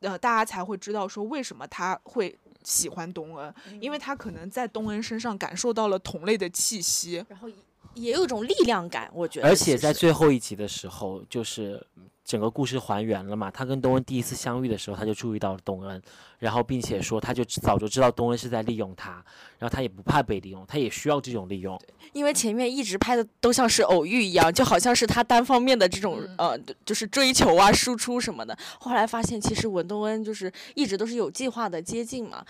[0.00, 7.48] 呃，大家才会知道说为什么他会喜欢东恩，因为他可能在东恩身上感受到了同类的气息，然后
[7.94, 9.48] 也也有一种力量感，我觉得。
[9.48, 11.84] 而且在最后一集的时候，就是
[12.24, 13.50] 整个故事还原了嘛。
[13.50, 16.00] 他跟东恩第一次相遇的时候，他就注意到了东恩，
[16.38, 19.12] 然后并且说他就早就知道东恩是在利用他，
[19.58, 21.80] 然后他也不怕被利用，他也需要这种利用。
[22.12, 28.56] 因为前面一直拍的都像是偶遇一样，就好像是他单方面的这种、呃，就是追求啊、输出什么的。
[28.78, 32.44] 后来发现，其实文东恩就是一直都是有计划的接近嘛。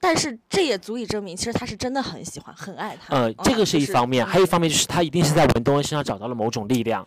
[0.00, 3.14] 但是这也足以证明，其实他是真的很喜欢、很爱他。
[3.16, 7.06] 呃，这嗯个是一就是方面，嗯还有一方面就是他一定是在文东恩身上找到了某种力量。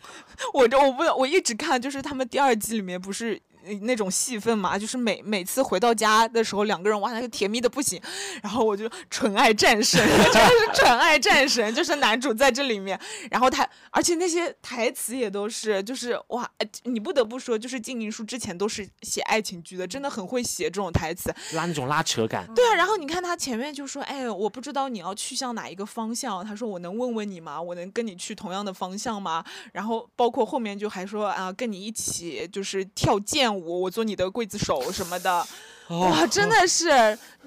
[0.54, 3.51] 我这我不我一直看，就是他们第二季里面不是呃
[3.82, 8.02] 那种戏份嘛，就是每每次回到家的时候，两个人哇那个甜蜜的不行，
[8.41, 26.45] 然后我就纯爱战神， 真的是纯爱战神，就是男主在这里面，然后他而且那些台词也都是就是哇，呃你不得不说，就是金宁书之前都是写爱情剧的，真的很会写这种台词，拉那种拉扯感，对啊，然后你看他前面就说，哎，我不知道你要去向哪一个方向。
[26.45, 27.62] 他说我能问问你吗？
[27.62, 29.43] 我能跟你去同样的方向吗？
[29.74, 33.19] 然后包括后面就还说啊，跟你一起就是跳
[33.52, 35.46] 剑舞，我做你的刽子手 什么的。
[35.90, 36.90] 哇，真的是，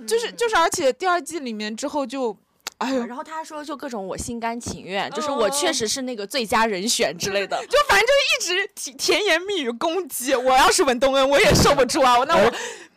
[0.07, 2.37] 就是就是，而且第二季里面之后就，
[2.79, 7.57] 哎呦，然后他说，就各种我心甘情愿，就是我确实是那个最佳人选之类的。
[7.67, 10.35] 就反正就一直甜甜言蜜语攻击。
[10.35, 12.19] 我要是文东恩，我也受不住啊！
[12.19, 12.53] 我那我。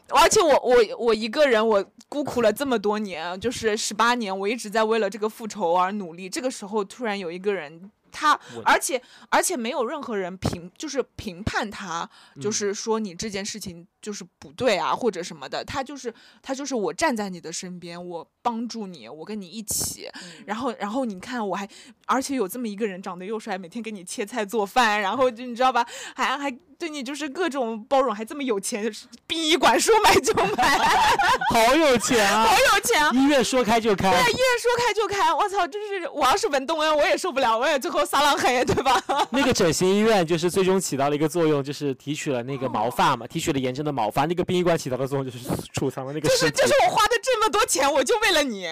[0.10, 6.30] 而且我我我一个人，我孤苦了这么多年，就是十八年，我一直在为了这个复仇而努力。
[6.30, 9.00] 这个时候突然有一个人，他而且
[9.30, 12.10] 而且没有任何人评，就是评判他，
[12.42, 15.62] 就是说你这件事情就是不对啊，或者什么的。
[15.66, 20.10] 他就是他就是我站在你的身边，我帮助你，我跟你一起。
[20.46, 21.68] 然后然后你看我还，
[22.06, 28.90] 而且有这么一个人长得又帅，每天给你切菜做饭，然后就你知道吧，还还对你就是各种包容，还这么有钱，
[29.26, 30.78] 殡仪馆说买就买，
[31.52, 32.46] 好有钱啊！
[32.48, 33.12] 好有钱啊！
[33.14, 35.68] 医院说开就开，对、啊医院说开就开，我操！
[35.68, 39.04] 就是我要是文东恩，我也受不了，我也最后撒浪嘿，对吧？
[39.32, 44.26] 那个整形医院就是最终起到了一个作用，就是提取了那个毛发嘛，提取了炎症的毛发。
[44.26, 45.40] 那个殡仪馆起到的作用就是
[45.74, 46.30] 储藏了那个。
[46.30, 48.68] 就是就是我花的这么多钱，我就为了你，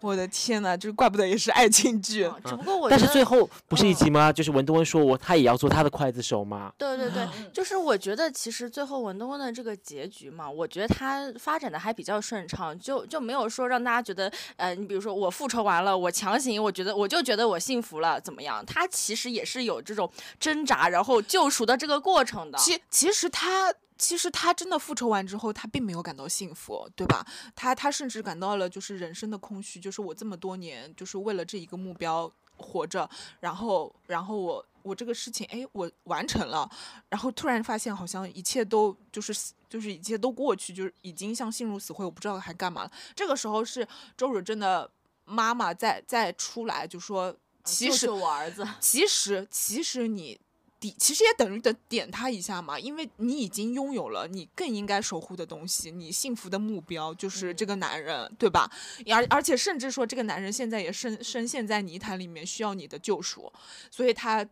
[0.00, 2.24] 我的天呐，这怪不得也是爱情剧。
[2.24, 4.32] 嗯只不过我但是最后不是一集吗？
[4.32, 6.72] 就是文东恩说我他也要做他的刽子手吗？
[6.78, 18.64] 对对对，就是我觉得其实最后文东恩的这个结局嘛，我觉得他发展的还比较顺畅，就就没有说让大家觉得，呃，你比如说我复仇完了，我强行，我觉得我就觉得我幸福了，怎么样？
[18.64, 22.58] 他其实也是有这种挣扎，然后救赎的这个过程的。
[22.58, 27.24] 其其实他其实他真的复仇完之后，他并没有感到幸福，对吧？
[27.54, 33.08] 他他甚至感到了就是人生的空虚，就是我这么多年就是为了这一个目标活着，
[33.40, 36.68] 然后然后我我这个事情，哎，我完成了，
[37.10, 39.34] 然后突然发现好像一切都就是
[39.68, 42.92] 就是一切都过去，就是已经像心如死灰，我不知道还干嘛了。
[43.14, 44.90] 这个时候是周芷真的
[45.26, 50.40] 妈妈再再出来就说，其实我儿子，其实其实你
[50.80, 58.70] 抵其实也等于的点他一下嘛，因为你已经拥有了你更应该守护的东西，你幸福的目标就是这个男人，对吧？
[59.12, 63.52] 而而且甚至说这个男人现在也深深陷在泥潭里面，需要你的救赎，
[63.90, 64.44] 所以他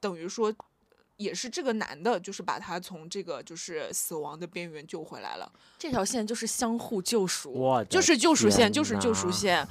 [0.00, 0.52] 等于说。
[1.18, 5.50] 也是这个男的，就是把他从这个就是死亡的边缘救回来了。
[5.78, 7.82] 这条线就是相互救赎。
[7.88, 9.32] 就是救赎线，就是救赎。
[9.32, 9.66] 线。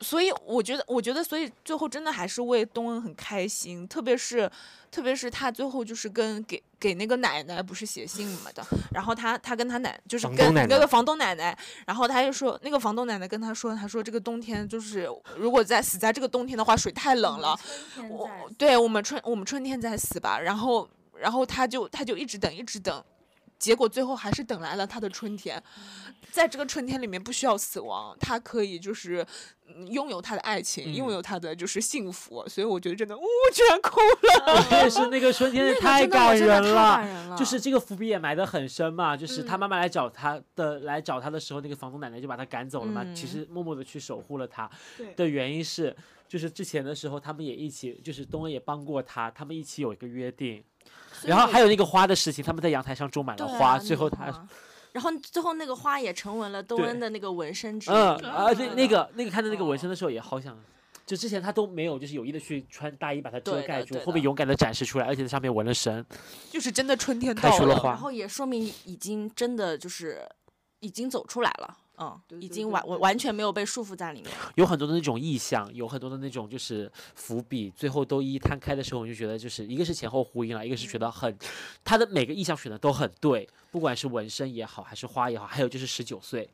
[0.00, 4.50] 所以我觉得，我觉得，所以最后真的还是为东恩很开心，特别是，
[4.92, 8.62] 特别是他最后就是跟给给那个奶奶不是写信嘛的，
[8.92, 17.58] 然后他他跟他奶就是跟奶奶那个房东奶奶，然后他就说那个房东奶奶跟他说，他说这个冬天就是如果在死在这个冬天的话，水太冷了，
[18.10, 18.28] 我
[18.58, 20.86] 对我们春我们春天再死吧，然后
[21.18, 23.02] 然后他就他就一直等一直等，
[23.62, 25.62] 结果最后还是等来了他的春天，
[26.32, 29.24] 在这个春天里面不需要死亡，他可以就是
[29.68, 33.22] 嗯拥有他的爱情，拥嗯有他的就是幸福，所以我觉得真的，呜、
[33.54, 34.66] 居然哭了。
[34.68, 37.06] 我也是那个春天那个太感人了感。
[37.06, 43.04] 人了就是这个伏笔也埋得很深嘛，就是他嗯妈妈来找他的来找他的时候，那个房东奶奶就把他赶走了嘛。
[43.14, 45.96] 其嗯实默默的去守护了他对的原因是，
[46.26, 50.64] 就是之前的时候他们也一起，就是东恩也帮过他，他们一起有一个约定。
[51.24, 54.46] 然后还有那个花的事情，他们在阳台上种满了花，啊最后他。
[54.92, 57.94] 然后最后那个花也成为了东恩的那个纹身之一。
[57.94, 60.54] 嗯，啊，对那个个那个看到那个纹身的时候也好想，
[61.06, 66.04] 就之前他都没有就是有意的去穿大衣把它遮盖住，后面勇敢的展示出来，而且在上面纹了身，
[66.50, 67.74] 就是真的春天到了，开出了。
[67.76, 70.28] 花然后也说明已经真的就是
[70.80, 74.30] 已经走出来了，嗯，对对已经完完完全没有被束缚在里面。
[74.56, 81.36] 有很多的那种意象，有很多的那种就是伏笔，最后都一一摊开的时候，我就觉得就是一个是前后呼应了，一个是觉得很，
[81.84, 86.48] 他的每个意象选的都很对，不管是纹身也好，还是花也好，还有就是十九岁。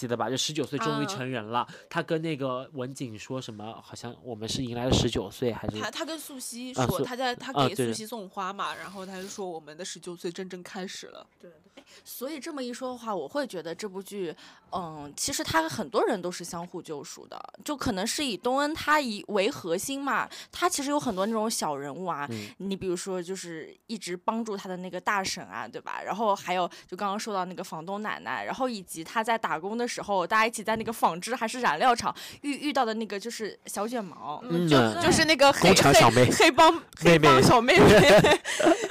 [0.00, 0.30] 记得吧？
[0.30, 1.66] 就十九岁终于啊成人了。
[1.90, 3.78] 他跟那个文景说什么？
[3.84, 11.26] 好像我们是迎来了十九岁，还是他他跟素汐说，他在他给素汐送花嘛，然后他就说我们的十九岁真正开始了。
[11.38, 14.34] 对,对所以这么一说的话，我会觉得这部剧，
[14.72, 26.00] 嗯，其实他很多人都是相互救赎的，就可能是以东恩他以为核心嘛，他其实有很多那种小人物啊，嗯你比如说就是一直帮助他的那个大婶啊，对吧？
[26.02, 38.40] 然后还有就刚刚说到那个房东奶奶，然后以及他在打工的时候，大家一起在那个纺织还是染料厂遇遇到的那个就是小卷毛，就就是那个黑工厂黑小妹黑帮 妹黑帮小妹 妹，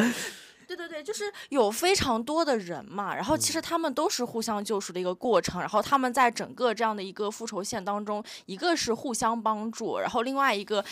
[0.68, 10.84] 对对对，就是有非常多的人嘛，然后其实他们都是互相救赎的一个过程，然后他们在整个这样的一个复仇线当中，一个是互相帮助，然后另外一个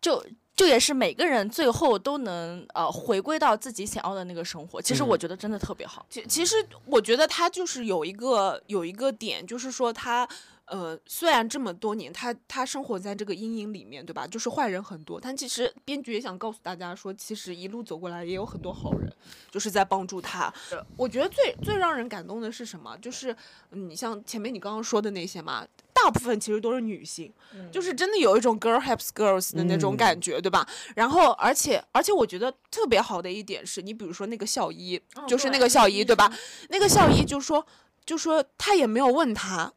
[0.00, 0.24] 就。
[0.54, 6.04] 就也是每个人最后都能呃回归到自己想要的那个生活，其实我嗯觉得真的特别好。
[6.08, 10.28] 其其实我觉得他就是有一个有一个点，就是说他。
[10.66, 14.26] 呃，虽然这么多年，他他生活在这个阴影里面，对吧？
[14.26, 19.12] 就是坏人很多，但其实编剧也想告诉大家说，其实一路走过来也有很多好人，
[19.50, 20.52] 就是在帮助他。
[20.96, 22.96] 我觉得最最让人感动的是什么？
[22.98, 23.36] 就是
[23.70, 27.32] 嗯你像前面你刚刚说的那些嘛，大部分其实都是女性，
[27.70, 30.66] 就是真的有一种 girl helps girls 的那种感觉，对吧？
[30.94, 36.32] 然后，而且而且我觉得特别好的一点是，你比如说那个校医，就是那个校医，对吧？
[36.70, 37.66] 那个校医就说，
[38.06, 39.72] 就说他也没有问他，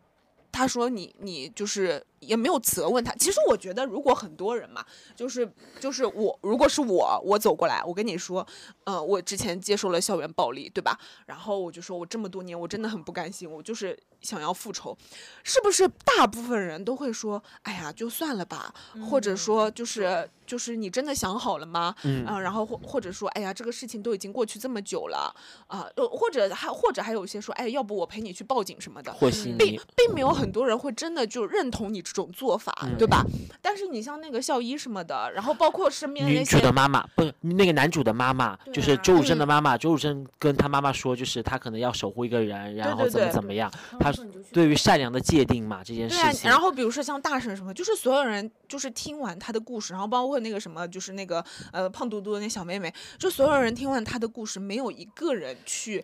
[0.56, 3.13] 他说你你就是也没有责问他。
[3.15, 4.84] 其实我觉得，如果很多人嘛，
[5.15, 5.49] 就是
[5.80, 8.45] 就是我，如果是我，我走过来，我跟你说，
[8.84, 10.99] 呃，我之前接受了校园暴力，对吧？
[11.26, 14.97] 然后我就说我这么多年我真的很不甘心，我就是想要复仇，
[15.43, 15.88] 是不是？
[16.03, 18.73] 大部分人都会说，哎呀，就算了吧，
[19.09, 21.95] 或者说就是就是你真的想好了吗？
[22.03, 25.34] 嗯啊，然后或或者说，哎呀，这个事情都已经过去这么久了
[25.67, 29.80] 啊，呃，或者还或者还有一些说，哎，要不我陪你去报警什么的，或许并？
[29.95, 33.26] 并没有很多人会真的就认同你这种做法，嗯对吧？
[33.61, 39.78] 但是你像那个校医什么的，然后包括身边的那女主的妈妈不是那个男主的妈妈，就是啊周汝珍嗯的妈妈。
[39.78, 43.70] 周汝珍跟他妈妈说，就是他可能要守护一个人，然后怎么怎么样。
[43.99, 44.13] 他
[44.53, 46.49] 对于善良的界定嘛，这件对啊事，情。
[46.49, 51.43] 然后比如说像大神什么，就是所有人就是听完他的故事，然后包括那个什么，就是那个
[51.74, 56.03] 呃胖嘟嘟的那小妹妹，就所有人听完他的故事，没有一个人去。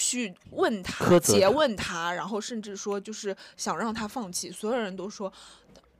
[0.00, 5.30] 去问他、诘问他，然后甚至说就是想让他放弃，所有人都说，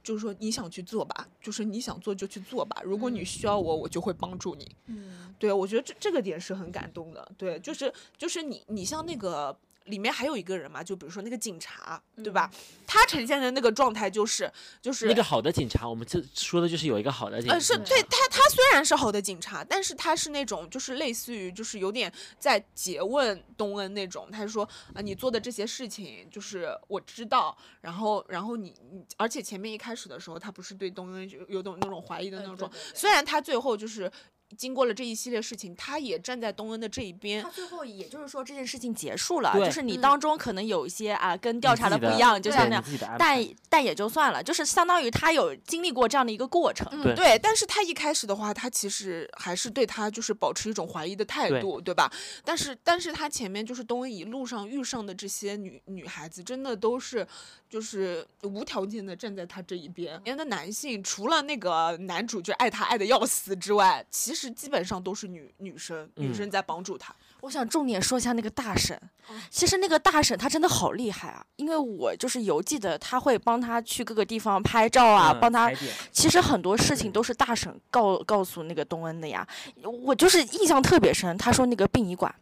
[0.02, 4.74] 就是说你想去做吧，就是你想做就去做吧，如果你需要我，我就会帮助你。
[4.86, 7.30] 嗯，对，我觉得这这个点是很感动的。
[7.36, 9.54] 对，就是就是你你像那个
[9.84, 12.50] 里面还有一个人嘛，就比如说那个警察，对吧？
[12.86, 14.50] 他呈现的那个状态就是
[14.80, 34.10] 就是那个好的警察，我们这说的就是有一个好的警察，呃，是对他，他虽然是好的警察，但是他是那种就是类似于就是有点在诘问东恩那种，他说啊、你做的这些事情就是我知道，然后然后你你，而且前面一开始的时候，他不是对东恩就有种那种怀疑的那种，虽然他最后就是
[34.56, 42.84] 经过了这一系列事情，他也站在东恩的这一边他，最后也就是说这件事情结束了，就是你嗯当中可能有一些啊跟调查的不一样，就对像那样，
[43.18, 46.88] 但但也就算了，就是相当于他有经历过这样的一个过程。
[46.90, 52.10] 嗯，对对，但是他一开始的话，他其实还是对他就是保持一种怀疑的态对度，对吧？
[52.44, 57.26] 但是，但是他前面就是东恩一路上遇上的这些女女孩子，真的都是
[57.70, 60.18] 就是无条件的站在他这一边。
[60.18, 67.14] 里面的男性除了那个男主就爱他爱的要死之外，其实基本上都是女女生，女嗯生在帮助他。
[67.42, 68.94] 我想重点说一下那个大婶，
[69.28, 75.72] 哦其实那个大婶她真的好厉害啊，因为我就是犹记得她会帮他去各个地方拍照啊，嗯帮他
[76.10, 79.46] 其实很多事情都是大婶告告诉那个东恩的呀。
[79.82, 82.34] 我就是印象特别深，他说那个殡仪馆。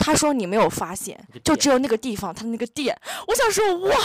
[0.00, 2.96] 他说你没有发现就只有那个地方，他的那个店。
[3.28, 3.96] 我想说，哇，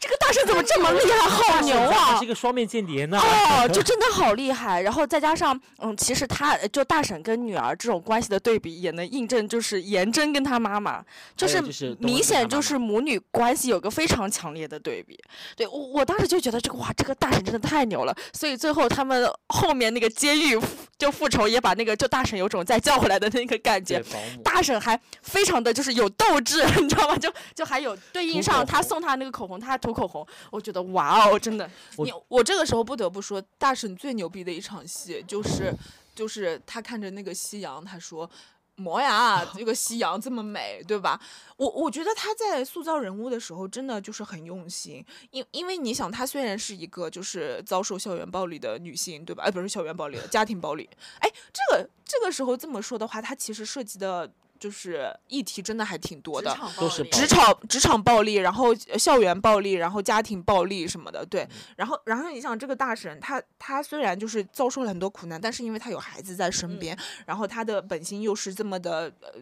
[0.00, 2.18] 这个大婶怎么这么厉害，好牛他啊！
[2.18, 3.20] 是一个双面间谍呢。
[3.20, 4.80] 哦， 就真的好厉害。
[4.80, 11.04] 然后再加上，嗯，其实他就大婶跟女儿这种关系的对比，也能印证，就是颜真跟她妈妈，
[11.36, 11.60] 就是
[11.98, 15.18] 明显就是母女关系有个非常强烈的对比。
[15.54, 18.16] 对我，我当时就觉得这个哇，这个大婶真的太牛了。
[18.32, 20.66] 所以最后他们后面那个监狱复
[20.98, 24.02] 就复仇，也把那个就大婶有种再叫回来的那个感觉
[24.42, 27.16] 大婶还非常的就是有斗志， 你知道吗？
[27.16, 31.68] 就就还有对应上他送他那个口红，他还涂口红，我觉得哇哦，真的。
[31.96, 35.74] 我你我这个时候不得不说，大婶最牛逼的一场戏就是
[36.14, 38.28] 就是他看着那个夕阳，他说。
[38.76, 41.20] 磨呀，这个夕阳这么美，对吧？
[41.58, 45.04] 我我觉得他在塑造人物的时候，真的就是很用心。
[45.30, 49.44] 因因为你想，她虽然是一个就是遭受校园暴力的女性，对吧？
[49.44, 50.88] 哎，不是校园暴力，家庭暴力。
[51.18, 54.28] 哎，这个这个时候这么说的话，她其实涉及的
[54.62, 56.56] 就是议题真的还挺多的。
[56.78, 61.48] 都是职场职场暴力，然后呃校园暴力，然后家庭暴力什么的，对。
[61.74, 66.96] 然后然后你想，这个大神，他他虽然就是遭受了很多苦难，但是因为他有孩子在身边，
[67.26, 69.32] 然后他的本心又是这么的呃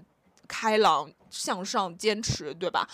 [0.49, 2.89] 开朗向上、坚持，对吧？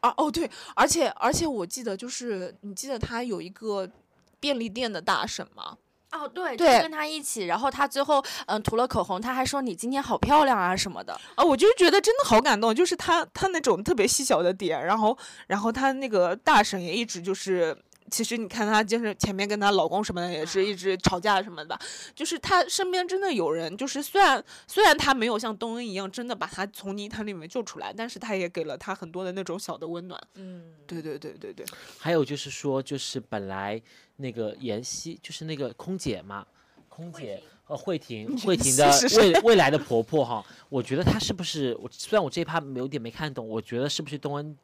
[0.00, 3.88] 啊哦对，而且而且我记得就是你记得他有一个
[4.40, 5.76] 便利店的大婶吗？
[6.12, 11.12] 哦，对，对就是跟他一起，然后他最后嗯涂了口红，他还说你今天好漂亮啊什么的。
[11.34, 17.76] 啊，我就觉得真的好感动，就是他他那种特别细小的点，然后然后他那个大婶也一直就是。
[18.10, 21.78] 其实你看她就是前面跟她老公什么的也是一直吵架什么的，
[22.14, 30.20] 就是她身边真的有人，就是虽然虽然她没有像东恩一样真的把她从泥潭里面救出来，但是她也给了她很多的那种小的温暖。
[30.34, 31.64] 嗯，对对对对对，
[31.98, 33.80] 还有就是说，就是本来
[34.16, 36.46] 那个妍希就是那个空姐嘛，
[36.88, 44.56] 空姐呃慧婷， 慧婷的未未来的婆婆哈，我觉得她是不是我虽然我这一趴有点没看懂，我觉得是不是东恩，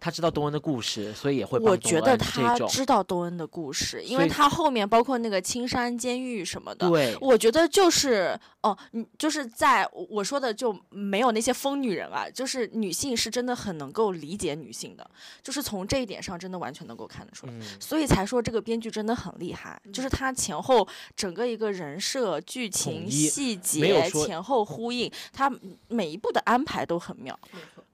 [0.00, 15.10] 她知道东恩的故事，所以也会帮我觉得他知道东恩的故事，因为他后面包括那个青山监狱什么的，对我觉得就是哦，嗯，就是在我我说的就没有那些疯女人啊，就是女性是真的很能够理解女性的，
[15.42, 17.52] 就是从这一点上真的完全能够看得出来。
[17.52, 20.86] 嗯所以才说这个编剧真的很厉害，就是他前后
[21.16, 25.50] 整个一个人设、剧情、细节前后呼应，他
[25.88, 27.38] 每一步的安排都很妙。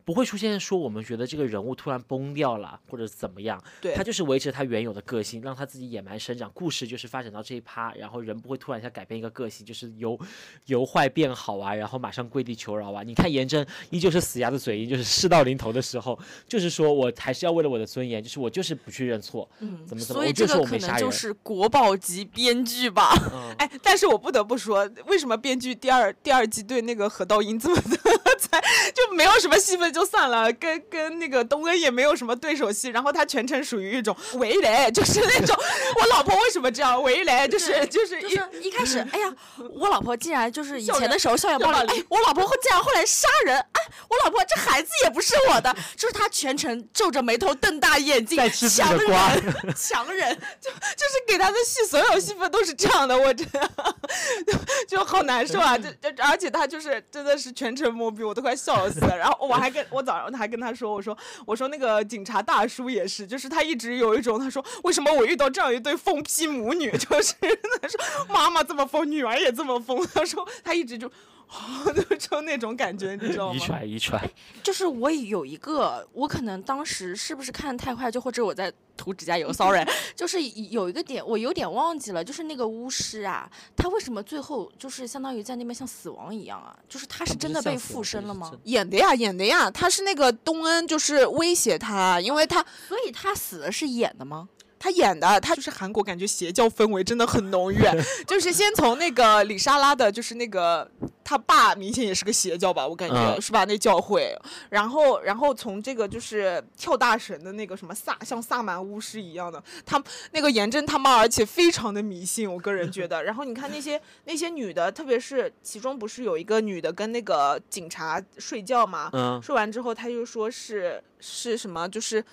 [0.04, 6.50] 不会出现说我们觉得这个人物突然崩掉了或者怎么样，对他就是维持他原有的个性，让他自己野蛮生长。
[6.52, 10.18] 故事就是发展到这一趴，然后人不会突然一下改变一个个性，就是由
[10.66, 13.02] 由坏变好啊，然后马上跪地求饶啊。
[13.02, 20.80] 你看颜真依旧是死鸭子嘴硬，就是事到临头的时候，就是说我还是要为了我的尊严，就是我就是不去认错，嗯怎么怎么，所以这个可。
[20.80, 23.12] 能就是国宝级编剧吧。
[23.34, 27.98] 嗯，哎，但是我不得不说，为什么编剧第二第二季对那个何道英这么的
[28.40, 28.58] 才
[28.94, 35.56] 就没有什么戏份就算了，跟跟那个东恩也没有什么对手戏，然后他全程属于一种围雷，就是那种。
[36.00, 39.34] 我老婆为什么这样围雷，就是就是一就是一开始，哎呀，
[39.74, 49.34] 我老婆竟然就是以前的时候校园暴力，哎，我老婆会竟然后来杀人，哎，我老婆这孩子也不是我的，就是他全程皱着眉头瞪大眼睛强的瓜。
[49.34, 53.70] 忍， 强人，就就是给他的戏所有戏份都是这样的，我真的。
[54.46, 55.78] 就就好难受啊！
[55.78, 59.16] 就就而且他就是真的是全程懵逼，我都快笑死了。
[59.16, 61.16] 然后我还跟我早上还跟他说，我说
[61.46, 67.34] 我说那个警察大叔也是，就是他一直有一种他说为什么我遇到这样一对疯批母女， 就是
[67.80, 71.10] 他说妈妈这么疯，女儿也这么疯， 他说他一直就。
[72.08, 73.54] 就就那种感觉，你知道吗？
[73.54, 74.30] 遗传遗传，
[74.62, 79.84] 就是我有一个，我可能当时是不是看得太快，就或者我在涂指甲油， sorry，
[80.14, 80.40] 就是
[80.70, 86.78] 有一个点我有点忘记了，就是那个巫师啊，他为什么最后就是相当于在那边像死亡一样啊？
[86.88, 88.52] 就是他是真的被附身了吗？
[88.64, 94.48] 演的呀，演的呀，他是那个东恩，就是威胁他，因为他所以他死的是演的吗？
[94.80, 97.78] 他演的，他就是韩国，感觉邪教氛围真的很浓郁。
[98.26, 100.90] 就是先从那个李莎拉的，就是那个
[101.22, 103.66] 他爸明显也是个邪教吧，我感觉、嗯是吧？
[103.66, 104.34] 那教会，
[104.70, 110.02] 然后然后从这个就是跳大神的那个什么萨，像萨满巫师一样的，他
[110.32, 113.22] 那个严真他妈，而且非常的迷信，我个人觉得。
[113.24, 119.10] 然后你看那些那些女的，特别是其中不是有一个女的跟那个警察睡觉吗？
[119.12, 122.24] 嗯，睡完之后，他就说是是什么，就是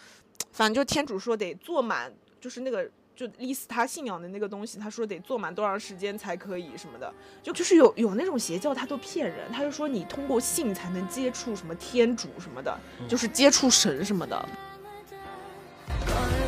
[0.53, 2.09] 反正就天主说得坐满，
[2.39, 12.77] 就是那个就历死他信仰的那个东西，他说得做满多长时间才可以什么的，就就是有有那种邪教，他都骗人，他就说你通过性才能接触什么天主什么的，
[13.07, 14.49] 就是接触神什么的。
[15.89, 16.46] 걸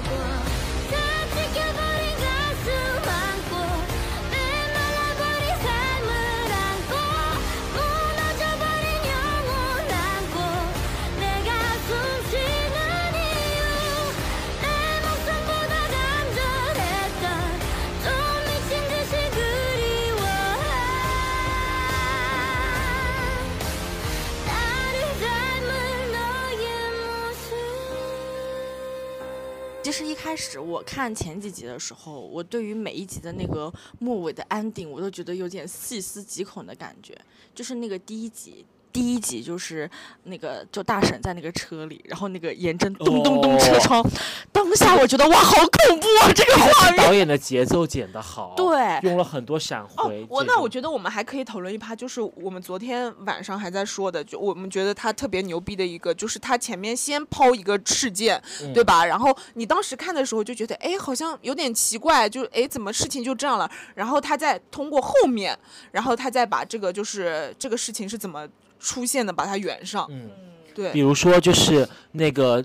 [30.00, 33.70] 是一开始我看前几集的时候，我对于每一集的那个
[34.00, 37.20] 末尾的 ending，我都觉得有点细思极恐的感觉。
[37.54, 39.90] 就是那个第一集，第一集就是
[40.24, 44.04] 那个就大婶在那个车里，然后那个严真咚咚咚车窗，
[44.52, 47.06] 当下我觉得哇，好恐怖啊，这个画面。
[47.06, 59.06] 导演的节奏剪得好，对用了很多闪哦回。，我那我觉得我们还可以讨论一趴，就是我们昨天晚上还在说的，就我们觉得他特别牛逼的一个，就是他前面先抛一个事件，嗯对吧？
[59.06, 63.70] 然后你当时看的时候就觉得，哎，好像有点奇怪，就哎怎么事情就这样了？
[63.96, 65.58] 然后他再通过后面，
[65.92, 68.48] 然后他再把这个就是这个事情是怎么
[68.80, 70.08] 出现的，把它圆上。
[70.10, 70.30] 嗯，
[70.74, 70.92] 对。
[70.92, 72.64] 比，如说就是那个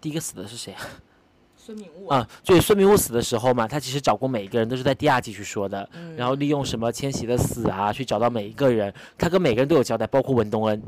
[0.00, 0.80] 第一个死的是谁啊？
[1.56, 2.08] 孙明悟。
[2.08, 6.14] 啊，对，孙明悟死的时候嘛，他其实找过每一个人，都是在第二季去说的，嗯。
[6.14, 10.82] 然后利用什么千玺的死啊，去找到每一个人，他跟每个人都有交代，包括文东恩，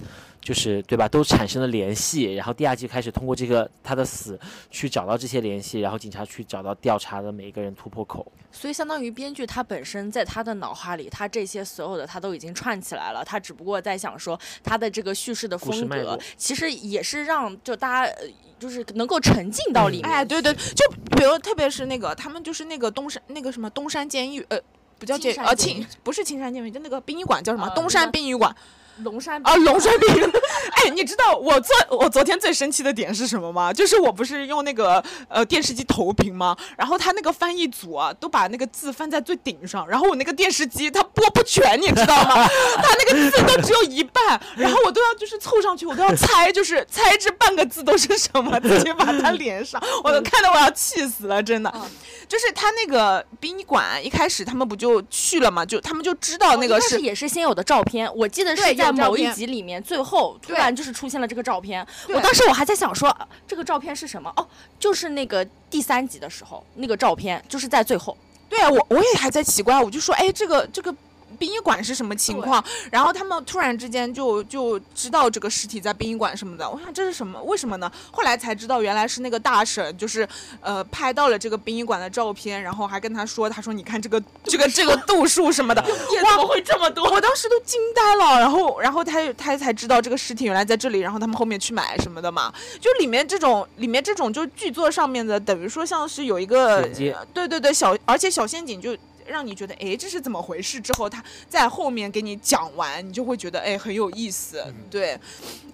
[0.46, 4.38] 就是对吧，都产生了联系，然后第二季开始通过这个他的死
[4.70, 8.24] 去找到这些联系，然后警察去找到调查的每一个人突破口。
[8.52, 18.28] 所以相当于编剧他本身在他的脑海里，他这些所有的他都已经串起来了，他只不过在想说他的这个叙事的风格其实也是让就大家呃
[18.60, 20.08] 就是能够沉浸到里面。
[20.08, 24.56] 哎，对对，就比如特别是那个他们就是那个东山那个什么东山监狱，呃，
[24.96, 27.66] 不叫监呃青山监狱青不是青山监狱，就那个殡仪馆叫什么？
[27.66, 28.54] 呃东山殡仪馆。
[29.02, 30.32] 龙山啊，龙山殡仪馆。
[30.76, 33.72] 哎，你知道我昨我昨天最生气的点是什么吗？
[33.72, 36.56] 就是我不是用那个呃电视机投屏吗？
[36.76, 42.46] 然后他那个翻译组啊，都把那个字翻在最顶上，然后我那个电视机它播不全，你知道吗？
[42.76, 51.70] 他那个字都只有一半，然后我都要就是凑上去，我都要猜，就是猜这半个字都是什么，直接把它连上，我都看得我要气死了，真的。
[51.74, 51.82] 嗯
[52.28, 61.86] 就是他那个殡仪馆一开始他们不就去了嘛，就他们就知道那个是也是先有的照片，我记得是在某一集里面，最后突然就是出现了这个照片。
[62.08, 64.28] 我当时我还在想说，呃这个照片是什么？
[64.36, 64.44] 哦，
[64.76, 68.16] 就是那个第三集的时候，那个照片就是在最后。
[68.48, 70.92] 对啊，我我也还在奇怪，我就说，哎，这个这个
[71.36, 72.62] 殡仪馆是什么情况？
[72.90, 77.40] 然后他们突然之间就就知道这个尸体在殡仪馆什么的，我想这是什么？
[77.42, 77.90] 为什么呢？
[78.10, 80.26] 后来才知道，原来是那个大婶，就是
[80.60, 85.82] 呃拍到了这个殡仪馆的照片，然后还跟他说，他说你看这个这个这个度数什么的，
[86.24, 87.08] 哇，怎么会这么多？
[87.10, 98.96] 我当时都惊呆了，然后然后他他才知道这个尸体原来在这里，然后他们后面去买什么的嘛，就里面这种里面这种就剧作上面的，等于说像是有一个呃对对对小，而且小陷阱就。
[99.28, 100.80] 让你觉得哎这是怎么回事？
[100.80, 104.64] 之后他在后面给你讲完，你就会觉得哎很有意思。
[104.90, 105.12] 对，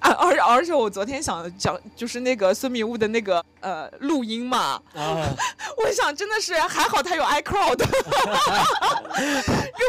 [0.00, 5.28] 啊而而且我昨天想讲就是那个孙明悟的那个呃录音嘛，啊，
[5.76, 7.86] 我想真的是还好他有 iCloud， 如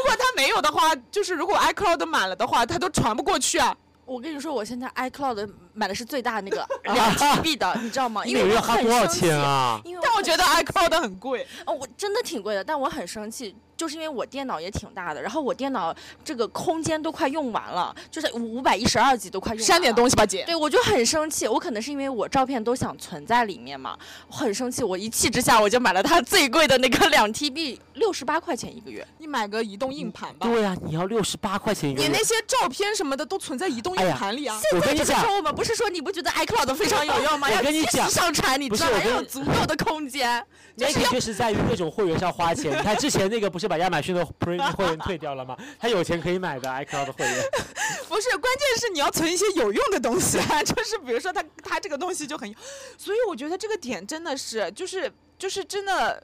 [0.05, 3.75] 果他没有的话，就是如果 iCloud 满了的话，他都传不过去啊。
[4.05, 8.25] 我跟你说，我现在 iCloud 买的是最大的那个 两 TB 的，你知道吗？
[8.25, 9.37] 因为我每个月花很多少生气钱？
[9.37, 9.79] 啊？
[9.83, 19.65] 因为但我觉得 iCloud 很贵，哦，我真的挺贵的，但我很生气，就是因为我电脑也挺大的，然后我电脑这个空间都快用完了，就是五百一十二 G 都快用完了。
[19.65, 20.43] 删点东西吧，姐。
[20.45, 23.97] 对，我就很生气，我可能是因为我照片都想存在里面嘛，
[24.27, 29.05] 我很生气，我一气之下我就买了它最贵的那个两 TB，六十八块钱一个月。
[29.17, 30.47] 你买个移动硬盘吧。
[30.47, 32.23] 对啊，你要六十八块钱一个月你那。
[32.23, 34.57] 些照片什么的都存在移动硬盘里啊。
[34.73, 37.47] 我跟你讲这个时，候我们不是说你不觉得 iCloud 非常有用吗？
[37.57, 38.97] 我跟你讲上传，你知道吗？
[39.05, 40.43] 有足够的空间。
[40.75, 42.71] 那个就是在于各种会员上花钱。
[42.71, 45.55] 你看之前那个不是把亚马逊的 Prime 会员退掉了吗？
[45.79, 47.43] 他有钱可以买的 iCloud 会员。
[48.09, 52.53] 不是，关键是你要存一些有用的东西啊，就是比如说他他这个东西就很，
[52.97, 56.23] 所以我觉得这个点真的是就是就是真的，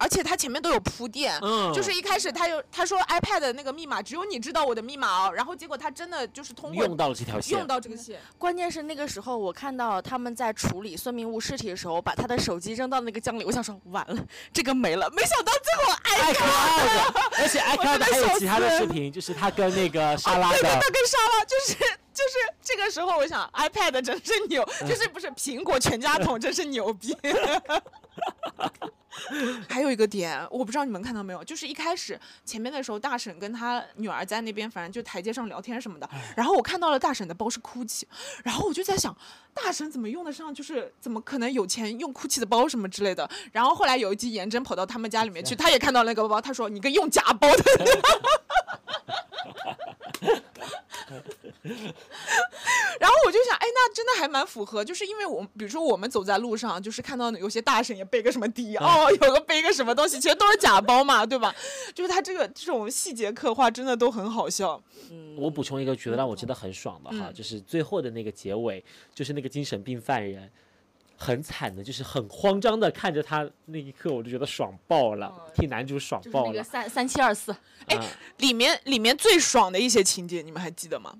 [0.00, 1.38] 而且他前面都有铺垫。
[1.42, 7.66] 嗯，就是一开始他有他说 iPad 的那个密码只有你知道我的密码哦，然后结果他真的就是通过用到了这条线用。
[7.66, 15.08] 到这个线，关键是那个时候，我看到他们在处理孙明悟尸体的时候，把他的手机扔到那个江里，我想说完了，这个没了。
[15.10, 27.16] 没想到最后哎 iCloud，而且 iCloud 还有其他的视频，就是他跟那个莎拉的对对，那跟莎拉就是就是这个时候，我想 iPad 真是牛，就是不是苹果全家桶真是牛逼。
[29.68, 36.08] 还有一个点，我不知道你们看到没有，就是一开始前面的时候，大婶跟她女儿在那边，反正就台阶上聊天什么的。
[36.36, 38.02] 然后我看到了大婶的包是 GUCCI，
[38.44, 39.16] 然后我就在想，
[39.54, 40.54] 大婶怎么用得上？
[40.54, 43.28] 就是怎么可能有钱用 GUCCI 的包什么之类的？
[43.52, 47.64] 然后后来有一集颜真跑到他们家里面去，他也看到那个包包，他说：“你个用假包的。”
[53.00, 61.54] 然后我就想，哎，那真的还蛮符合，就是因为我们，比如说我们走在路上，就是看到有些大神也背个什么迪奥，有个背个什么东西，其实都是假包嘛，对吧？
[61.94, 64.82] 就是他这个这种细节刻画真的都很好笑。
[65.36, 68.84] 我补充一个觉得让我真的很爽的哈，嗯就是最后的那个结尾，
[69.14, 70.50] 就是那个精神病犯人。
[71.22, 76.62] 很惨的，就是很慌张的看着他那一刻，我就觉得爽爆了，替男主爽就是那个爆了。
[76.64, 77.54] 三三七二四，
[77.88, 78.06] 哎啊
[78.38, 81.14] 里面里面最爽的一些情节，你们还记得吗？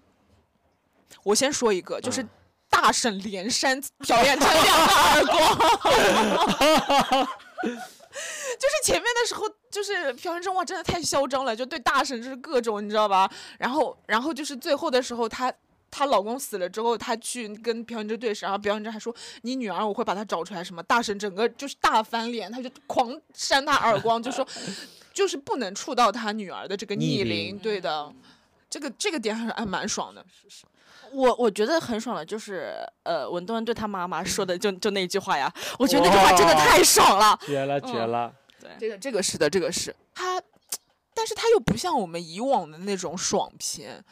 [1.22, 2.28] 我先说一个，就是嗯
[2.68, 5.58] 大婶连扇朴妍真两个耳光。
[8.58, 13.30] 就是前面的时候，就是朴妍真哇，真的太嚣张了，就对大婶就是各种，你知道吧？
[13.58, 15.52] 然后，然后就是最后的时候，她
[15.90, 24.46] 她老公死了之后，她去跟朴妍真对视，然后朴妍真还说：“你女儿我会把她找出来。”什么大婶整个就是大翻脸，她就狂扇她耳光， 就说
[25.12, 27.24] 就是不能触到她女儿的这个逆。
[27.24, 28.12] 鳞对的，
[28.68, 30.24] 这个这个点还是还蛮爽的。
[31.12, 37.38] 我我觉得很爽的，就是呃，文东恩对他妈妈说的就就那句话呀，我觉得那句话真的太爽了。
[37.44, 38.32] 绝了绝了！
[38.60, 40.40] 对这个这个是的，这个是他，
[41.14, 44.04] 但是他又不像我们以往的那种爽片，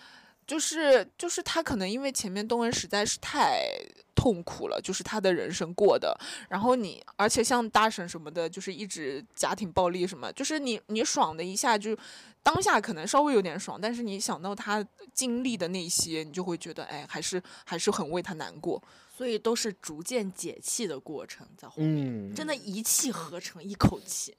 [0.49, 3.69] 就是就是他可能因为前面东恩实在是太
[4.15, 6.19] 痛苦了，就是他的人生过的，
[6.49, 11.95] 然后你而且像大婶什么的，就是一直家庭暴力什么，就是你你爽的一下就
[12.43, 14.83] 当下可能稍微有点爽，但是你想到他
[15.13, 18.83] 经历的那些，你就会觉得哎，还是还是很为他难过。
[19.15, 24.35] 所以都是逐渐解气的过程，在后面，嗯，真的一气呵成，一口气。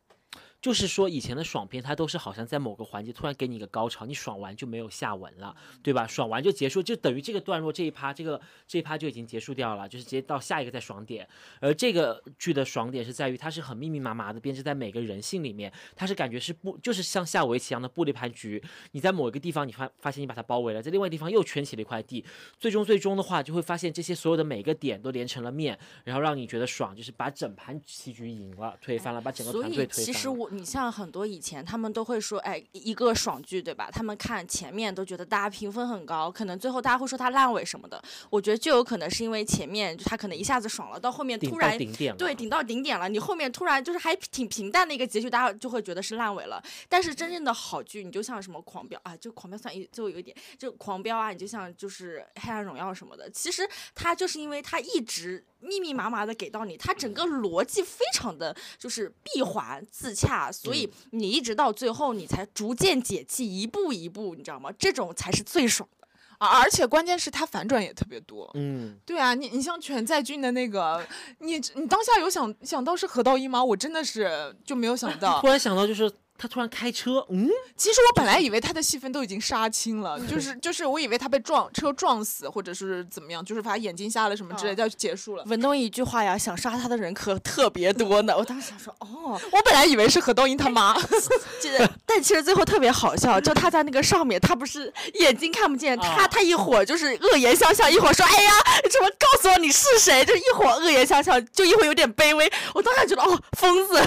[0.62, 6.06] 就是说以前的爽片，它都是好像在某个环节突然给你一个高潮，你爽完就没有下文了，对吧？
[6.06, 11.28] 爽完就结束，就等于这个段落这一趴，这个这一趴就已经结束掉了，就是直接到下一个再爽点。
[11.62, 18.62] 而这个剧的爽点是在于它是很密密麻麻的编织在每个人性里面，它是感觉是布，就是像下围棋一样的布了一盘局。
[18.92, 22.26] 你在某一个地方你发发现你把它包围了，在另外地方又圈起了一块地，
[22.60, 30.20] 最终最终的话就会发现这些所有的每个点都连成了面，然后让你觉得爽，就是把整盘棋局赢了，推翻了，把整个团队推翻了。
[30.20, 33.90] 实我，你像很多以前他们都会说，哎，一个爽剧对吧？
[33.92, 38.02] 他们看前面都觉得大家评分很高，可能最后大家会说它烂尾什么的。
[38.30, 41.78] 我觉得就有可能是因为前面他可能一下子爽了，到后面突然
[42.18, 46.62] 对，顶到顶点了，你后面突然就是还挺平淡的一个结局，大家就会觉得是烂尾了。
[46.88, 64.72] 但是真正的好剧，你就像什么狂飙啊，就狂飙算一就有一点，就狂飙啊，你就像就是黑暗荣耀什么的，其实它就是因为它一直密密麻麻的给到你，它整个逻辑非常的就是闭环自洽，所以你一直到最后你才逐渐解气，一步一步，你知道吗？
[64.78, 66.08] 这种才是最爽的。
[66.38, 68.50] 而而且关键是它反转也特别多。
[68.54, 71.06] 嗯，对啊，你你像全在俊的那个，
[71.40, 73.62] 你你当下有想想到是何道一吗？
[73.62, 75.48] 我真的是就没有想到 突。
[75.48, 76.10] 然想到，就是
[76.40, 85.44] 他突然开车，嗯，其实我本来以为他的戏份都已经杀青了， 就是就是我以为他被撞车撞死，或者是怎么样，就是把眼睛瞎了什么之类的，要结束了。
[85.46, 88.34] 文东一句话呀，想杀他的人可特别多呢。
[88.40, 90.98] 我当时想说，哦，我本来以为是何东英他妈，
[91.60, 98.52] 记得，但其实最后特别好笑，就他在那个上面，他不是眼睛看不见，他他一会儿就是恶言相向，一会儿说，哎呀，
[98.90, 102.50] 怎么告诉我你是谁，就一会儿恶言相向，就一会儿有点卑微。
[102.74, 104.02] 我当时觉得，哦，疯子，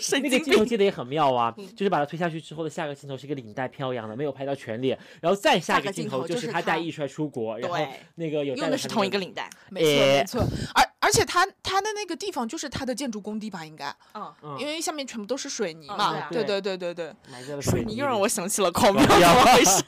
[0.00, 0.44] 神那个经病。
[0.44, 7.76] 镜头接的也很妙啊，嗯就是把他推下去之后的下个镜头是一个领带飘扬的，没有拍到全脸，然后再下一个镜镜头头就是是他带他易帅出国，然后
[8.14, 10.40] 那个有带用的是同一个领带，没错诶没错，
[10.74, 17.14] 而而且他他的那个地方就是他的建筑工地吧，应该，嗯，嗯因为下面全部都是水泥嗯嘛，对啊对对对对
[17.44, 19.82] 水水泥又让我想起了狂 飙，怎么回事？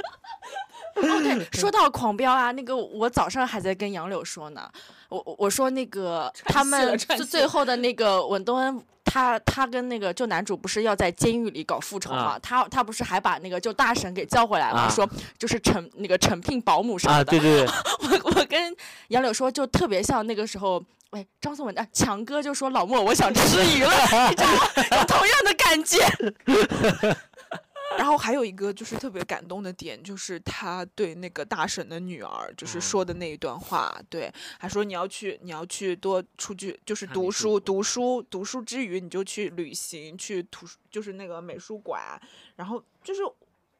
[0.97, 4.70] 哦，对，说到狂飙啊，那个我早上还在跟杨柳说呢，
[5.09, 8.84] 我我我说那个他们串戏最最后的那个文东恩。
[9.07, 12.34] 他他跟那个就男主不是要在监狱里搞复仇嘛？
[12.34, 14.80] 啊他他不是还把那个就大婶给叫回来了？
[14.80, 17.24] 啊说就是成那个成聘保姆什么啊，的。
[17.24, 17.66] 对对对，
[18.20, 18.76] 我我跟
[19.09, 23.90] 杨柳说，就特别像那个时候，哎，张颂文啊，强哥就说老莫，我想吃鱼了，
[24.28, 24.59] 你知道吗？
[24.98, 25.98] 有同样的感觉。
[27.97, 42.20] 然后还有一个就是特别感动的点，就是他对那个大婶的女儿，就是说的那一段话，对，还说你要去，你要去多出去，就是读书，读书，读书之余你就去旅行，去图书，就是那个美术馆，
[42.55, 43.22] 然后就是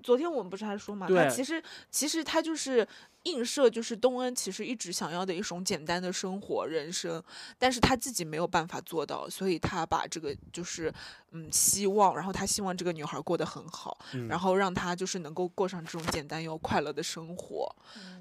[0.07, 2.87] 昨天我们不是还说嘛，他其实其实他就是
[3.25, 7.21] 映射，就是东恩其实一直想要的一种简单的生活人生，
[7.59, 10.95] 但是他自己没有办法做到，所以他把这个就是
[11.33, 14.29] 嗯希望，然后他希望这个女孩过得很好，嗯。
[14.29, 17.75] 然后让她就是能够过上这种简单又快乐的生活，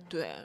[0.10, 0.36] 对，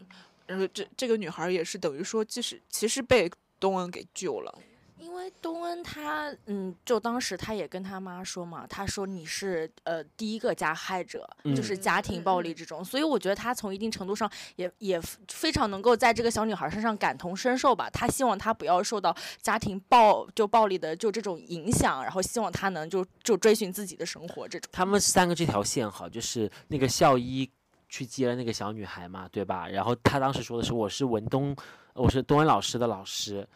[0.47, 4.59] 然后这这个女孩也是等于说，即使其实被东恩给救了，
[5.01, 17.89] 因为东恩他，嗯，就当时他也跟他妈说嘛，他说你是呃第一个加害者，就是嗯家庭暴力这种，所以我觉得他从一定程度上也也非常能够在这个小女孩身上感同身受吧。
[17.91, 24.69] 他希望她不要受到家庭暴就暴力的就这种影响，然后希望她能就就追寻自己的生活这种。
[24.73, 27.51] 他们三个这条线哈，就是那个校医
[27.89, 29.67] 去接了那个小女孩嘛，对吧？
[29.69, 31.57] 然后他当时说的是我是文东，
[31.95, 33.49] 我是东恩老师的老师。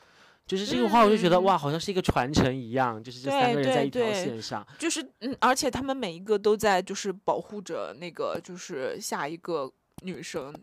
[0.46, 4.66] 就是这个话，我就觉得、嗯哇，好像是一个传承一样，就是这三个人在一条线上。
[4.78, 9.72] 就是嗯，而且他们每一个都在就是保护着那个就是下一个
[10.02, 10.54] 女生。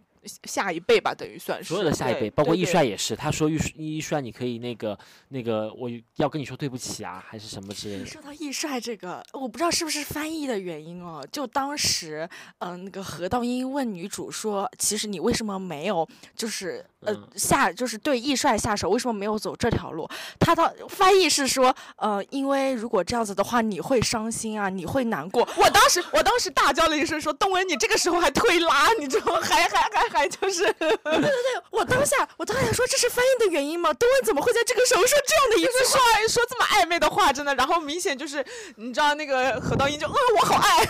[0.43, 4.95] 下一辈吧，等于算是所有的下一辈，包括易帅也是，他说易易帅，你可以那个
[5.29, 8.05] 那个，我要跟你说对不起啊，还是什么之类的。
[8.05, 11.27] 说到易帅这个，我不知道是不是翻译的原因哦。
[11.31, 12.29] 就当时，
[12.59, 18.89] 嗯、那个何道英问女主说：“其实你为什么没有，就是呃嗯下，就是对易帅下手？
[18.89, 20.07] 为什么没有走这条路？”
[20.39, 25.47] 他到翻译是说：“呃，因为如果这样子的话，你会伤心啊，你会难过。
[25.55, 29.41] 我当时，我当时大叫了一声，说：“东文，你这个时候还推拉，你知道吗？
[29.41, 31.31] 还还还还就是，对对对
[31.71, 33.93] 我当下，我当下说这是翻译的原因吗？
[33.93, 35.99] 东文怎么会在这个时候说这样的一句说
[36.29, 37.55] 说这么暧昧的话，真的。
[37.55, 38.45] 然后明显就是，
[38.75, 40.87] 你知道那个何道英就，嗯，我好爱。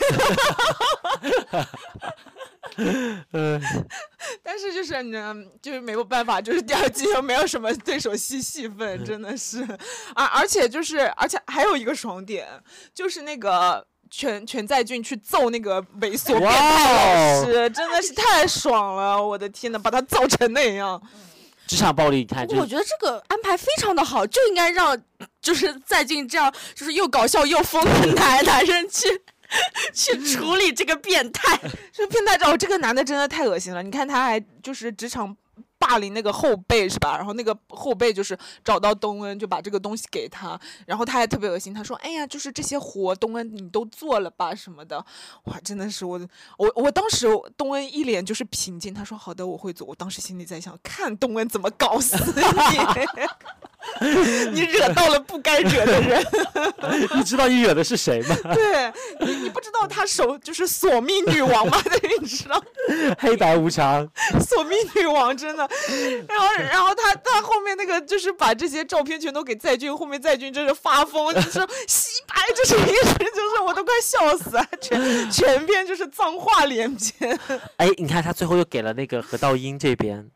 [3.34, 3.62] 嗯，
[4.44, 9.62] 但是就是嗯，就是没有办法，就是第二季又没有什么对手戏戏份，真的是，
[10.16, 12.48] 而而且就是，而且还有一个爽点，
[12.94, 13.86] 就是那个。
[14.14, 19.26] 全全在俊去揍那个猥琐变态老师，真的是太爽了！
[19.26, 21.02] 我的天呐，把他揍成那样，
[21.66, 25.02] 职场暴力，你看，我觉得这个安排非常的好，就应该让
[25.42, 29.08] 就是在俊这样就是又搞笑又疯的 男男生去
[29.94, 31.60] 去处理这个变态。
[31.92, 33.84] 这变态找，这个男的真的太恶心了。
[33.84, 35.36] 你看他还就是职场
[35.82, 37.18] 霸凌那个后辈是吧？
[37.18, 45.04] 然后那个后辈就是找到东恩，就把这个东西给他，然后他还特别恶心，他说：“哎呀，就是这些活，东恩你都做了吧什么的。”
[45.46, 46.22] 哇，真的是我
[46.58, 47.28] 我我当时
[47.58, 52.16] 东恩一脸就是平静，他说：“好的，我会做。”我当时心里在想，看东恩怎么搞死
[54.00, 56.24] 你， 你惹到了不该惹的人。
[57.18, 58.36] 你知道你惹的是谁吗？
[58.54, 58.94] 对
[59.26, 61.82] 你，你不知道他手就是索命女王吗？
[61.84, 62.62] 对，你知道。
[63.18, 64.08] 黑白无常，
[64.40, 65.68] 索命女王真的，
[66.28, 77.40] 然后然后他他后面那个就是把这些照片全都给在俊，后面在俊真是发疯，就是洗白，就是一直就是我都快笑死了，全全篇就是脏话连篇。
[77.78, 80.30] 哎，你看他最后又给了那个何道英这边，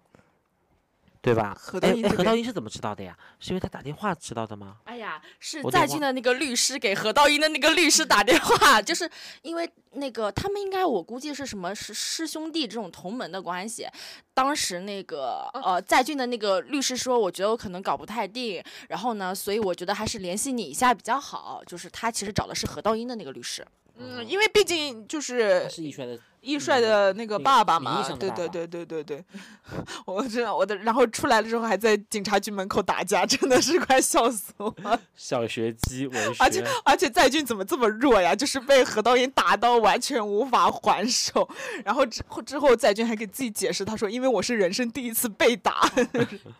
[1.26, 1.58] 对吧？
[1.60, 3.18] 何道哎哎何道英是怎么知道的呀？
[3.40, 4.78] 是因为他打电话知道的吗？
[4.84, 9.10] 哎呀，是在俊的那个律师给何道英的那个律师打电话，就是
[9.42, 13.88] 因为那个他们应该我估计是什么师师兄弟这种同门的关系。
[14.34, 21.64] 当时那个呃在俊的那个律师说，我觉得我可能搞不太定，然后呢，所以我觉得还是联系你一下比较好。
[21.66, 23.66] 就是他其实找的是何道英的那个律师。
[23.98, 29.26] 嗯，因为毕竟就是他是易帅的，易帅的那个爸爸嘛对对对对对对，
[30.06, 35.00] 我真的我的，然后出来了之后还在警察局门口打架，真的是快笑死我了。
[35.16, 38.36] 小学鸡文 学，而且而且在俊怎么这么弱呀？
[38.36, 41.48] 就是被何道英打到完全无法还手，
[41.84, 45.90] 然后之后之后在俊还给自己解释，他说因为我是人生第一次被打，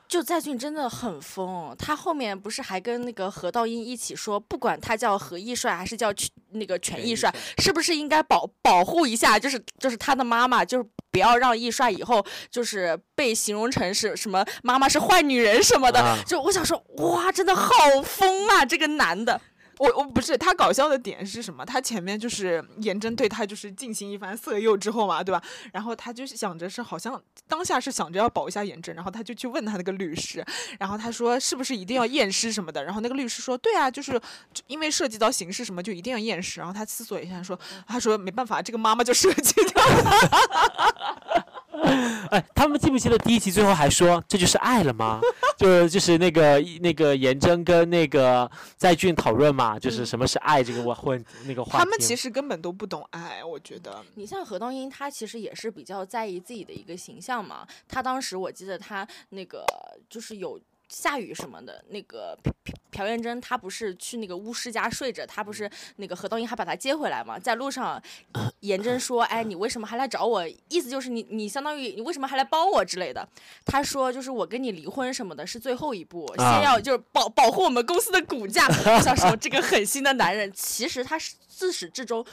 [0.08, 9.38] 就在俊真的很疯，他后面不是还跟那个何道英一起说，不管他叫何易帅还是叫全那个全易帅，是不是应该保保护一下？
[9.38, 16.00] 就是就是他的妈妈，就是不要让易帅以后就是被形容成是什么妈妈是坏女人什么的。
[16.00, 17.72] 啊就我想说，哇，真的好
[18.04, 19.40] 疯啊，这个男的。
[19.78, 21.66] 我我不是他搞笑的点是什么？
[21.66, 25.42] 他前面就是颜真对他就是进行一番色诱之后嘛，对吧？
[25.74, 30.46] 然后他就想着是好像当下是想着要保一下颜真，然后他就去问他那个律师，
[30.80, 32.84] 然后他说是不是一定要验尸什么的？
[32.84, 34.20] 然后那个律师说对啊，就是
[34.68, 36.60] 因为涉及到刑事什么就一定要验尸。
[36.60, 41.45] 然后他思索一下说，他说没办法，这个妈妈就涉及掉了。
[42.32, 45.20] 哎，他们记不记得第一集最后还说这就是爱了吗？
[45.58, 51.78] 就是就是那个那个颜真跟那个在俊讨论嘛，就是什么是爱这个问问那个话题。
[51.78, 54.04] 他们其实根本都不懂爱，我觉得。
[54.16, 57.66] 你像何东英，他其实也是比较在意自己的一个形象嘛。
[57.88, 59.66] 他当时我记得他那个
[60.10, 67.38] 就是有下雨什么的，那个朴朴朴元珍她不是去那个巫师家睡着，她不是那个何东英还把她接回来嘛？
[67.40, 68.02] 在路上，
[68.62, 70.48] 颜真说：“哎，你为什么还来找我？
[70.70, 73.28] 意思就是你你相当于你为什么还来帮我之类的。”
[73.66, 82.26] 他说：“就是我跟你离婚什么的是最后一步，啊先要就是保保护我们公司的股价。”我想说这个狠心的男人，其实他是自始至终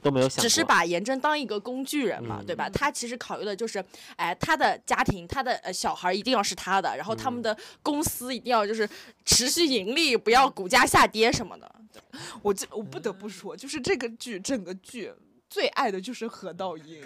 [0.00, 2.68] 都没有想，只是把颜真当一个工具人嘛，嗯对吧？
[2.70, 3.84] 他其实考虑的就是，
[4.16, 8.88] 哎，他的家庭，他的呃小孩一定要是他的，然后他们的公司一定要就是
[9.24, 11.74] 持续盈利，不要股价下跌什么的。
[12.42, 15.12] 我这我不得不说，就是这个剧整个剧
[15.50, 17.02] 最爱的就是何道英。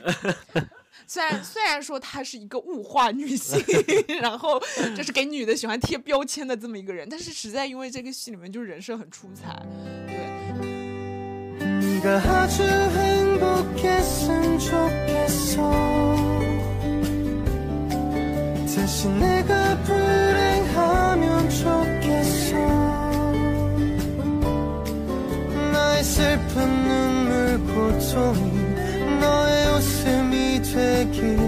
[1.06, 3.58] 虽然虽然说她是一个物化女性，
[4.20, 4.60] 然后
[4.94, 9.64] 就是给女的喜欢贴标签的这么一个人，但是实在因为这个戏里面就是人设很出彩，
[10.06, 10.51] 对。
[12.02, 15.70] 네가 아주 행복했으면 좋겠어.
[18.66, 22.56] 대신 내가 불행하면 좋겠어.
[25.72, 28.50] 나의 슬픈 눈물 고통이
[29.20, 31.41] 너의 웃음이 되길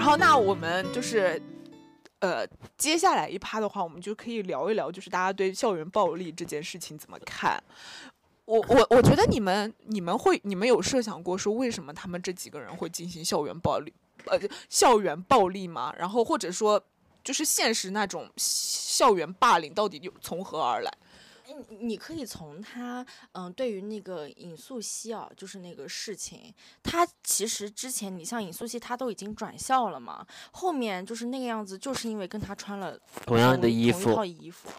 [0.00, 1.40] 然后那我们就是。
[2.20, 2.46] 呃，
[2.76, 7.58] 接下来一趴的话，我们就可以聊一聊，就是大家对校园暴力这件事情怎么看。
[8.44, 13.90] 我我我觉得你们你们会你们有设想过说为什么他们这几个人会进行校园暴力，
[14.26, 14.38] 呃，
[14.68, 15.94] 校园暴力吗？
[15.98, 16.82] 然后或者说
[17.24, 20.92] 就是现实那种校园霸凌到底又从何而来？
[21.50, 32.96] 哎，你你可以从他，嗯，对于那个尹素汐啊，就是那个事情，他其实之前你像尹素汐，他都已经转校了嘛，后面就是那个样子，就是因为跟他穿了
[33.26, 34.70] 同样的衣服同一套，衣服，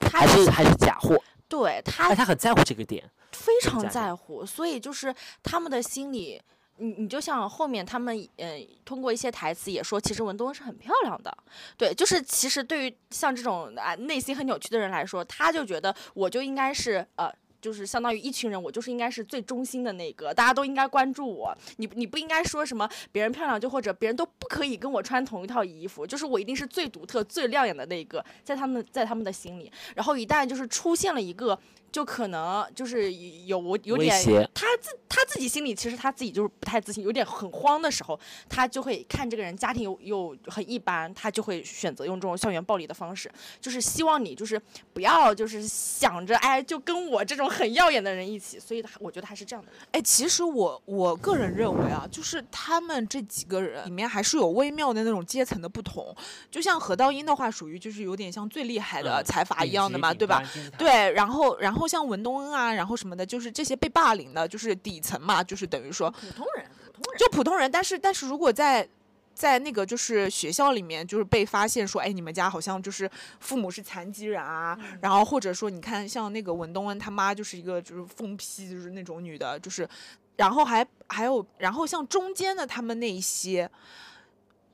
[0.00, 1.16] 他还是还是假货，
[1.48, 3.08] 对他哎，他很在乎这个点。
[3.32, 6.42] 非常在乎，所以就是他们的心里，
[6.78, 11.36] 你你就像后面他们呃通过一些台词也说，其实文东是很漂亮的，
[11.76, 17.32] 对，就是其实对于像这种啊内心很扭曲的人来说，他就觉得我就应该是呃。
[17.58, 21.56] 就是相当于一群人，我就是应该是最中心的那个，大家都应该关注我。
[21.78, 29.72] 你你不应该说什么别人漂亮，就或者别人都不可以跟我穿同一套衣服，就是我一定是最独特、最亮眼的那个，在他们在他们的心里。
[29.96, 31.58] 然后一旦就是出现了一个，
[31.90, 33.12] 就可能就是
[33.46, 34.14] 有我有点
[34.54, 38.18] 他自他自己心里其实他自己就是不太自信，有点很慌的时候，
[38.48, 43.30] 他就会看这个人家庭又又很一般，他就会选择用这种校园暴力的方式，
[43.60, 44.60] 就是希望你就是
[44.92, 49.80] 不要就是想着哎就跟我这种很耀眼的人一起，所以他我觉得他是这样的人。
[49.92, 56.14] 哎，其实我我个人认为啊，就是他们这几个人里面还是有微妙的那种阶层的不同。
[56.50, 60.42] 就像何道英的话，属于就是有点像最厉害的嗯财阀一样的嘛，对吧？？
[60.76, 67.18] 对，然后然后像文东恩啊，然后什么的，就是这些被霸凌的，就是底层嘛，就是等于说普通人，普通人。
[67.18, 68.88] 就普通人，但是但是如果在
[69.34, 73.10] 在那个就是学校里面，就是被发现说，哎，你们家好像就是
[73.40, 79.88] 父母是残疾人啊，然后或者说你看像那个文东恩他妈就是一个就是疯批，就是那种女的，就是，
[80.36, 83.70] 然后还还有然后像中间的他们那一些。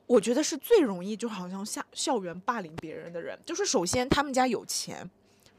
[0.05, 5.09] 我觉得是最容易就好像校校园霸凌别人的人，就是首先他们家有钱，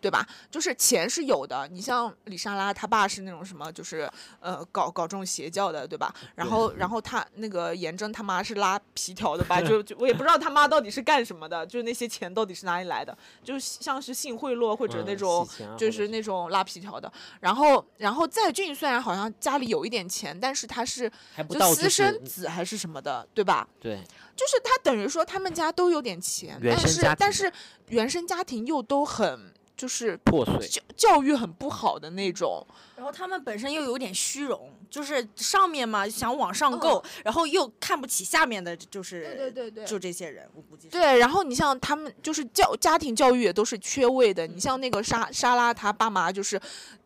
[0.03, 0.27] 对吧？
[0.51, 4.09] 就是钱是有的，你像李莎拉，他爸是那种什么，就是
[4.41, 6.13] 呃搞搞这种邪教的，对吧？
[6.35, 9.61] 然后 然后他那个严正他妈是拉皮条的吧？
[9.63, 13.17] 就就我也不知道他妈到底是干什么的，就是那些钱到底是哪里来的？
[13.41, 15.47] 就像是性贿赂或者那嗯种
[15.77, 17.09] 就是那种拉皮条的。
[17.39, 21.09] 然后然后在俊虽然好像家里有一点钱，但是他是
[21.49, 23.65] 就私生子还是什么的，对吧？
[23.79, 23.95] 对，
[24.35, 27.49] 就是他等于说他们家都有点钱，但是但是
[27.89, 30.67] 原生家庭又都很就是破碎。
[30.67, 32.65] 教教育很不好的那种，
[32.95, 40.87] 然后他们本身又有点虚荣，就是上面嘛想往上够，然后又看不起下面的，就是对对对就这些人，我估计。
[40.87, 46.59] 对，然后你像他们就是教家庭教育也都是缺位的，你像那个莎莎拉，他爸妈就是。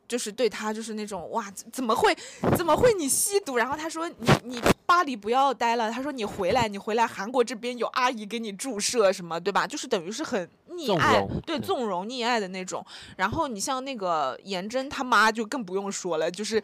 [0.08, 2.16] 就是对他就是那种哇，怎怎么会
[2.56, 3.58] 怎么会你吸毒？
[3.58, 4.16] 然后他说你
[4.46, 9.68] 你巴黎不要待了，他说你回来你回来韩国这边有阿姨给你注射什么，对吧？
[9.68, 12.86] 就是等于是很溺爱，对嗯纵容溺爱的那种。
[13.18, 16.62] 然后你像那个颜真他妈就更不用说了，就是。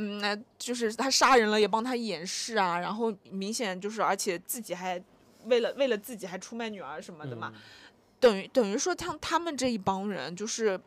[0.00, 5.02] 嗯，那就是他杀人了也帮他掩饰啊，然后明显就是，而且自己还
[5.46, 7.60] 为了为了自己还出卖女儿什么的嘛，嗯
[8.20, 10.80] 等于等于说像他们这一帮人就是。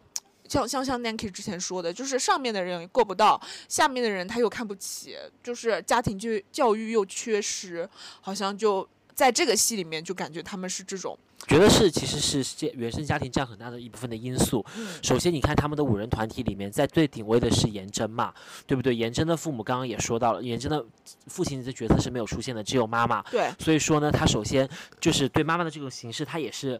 [0.47, 11.17] 像像像 Nancy 之前说的，就是上面的人够不到，下面的人他又看不起，就是家庭教教育又缺失，好像就在这个戏里面就感觉他们是这种，
[11.47, 14.65] 觉得是其实是这原生家庭占很大的一部分的因素。
[14.77, 18.33] 嗯首先，你看他们的五人团体里面，在最顶位的是颜真嘛，
[18.65, 18.95] 对不对？
[18.95, 20.85] 颜真的父母刚刚也说到了，颜真的
[21.27, 23.21] 父亲的角色是没有出现的，只有妈妈。
[23.23, 24.69] 对，所以说呢，他首先
[24.99, 26.79] 就是对妈妈的这种形式，他也是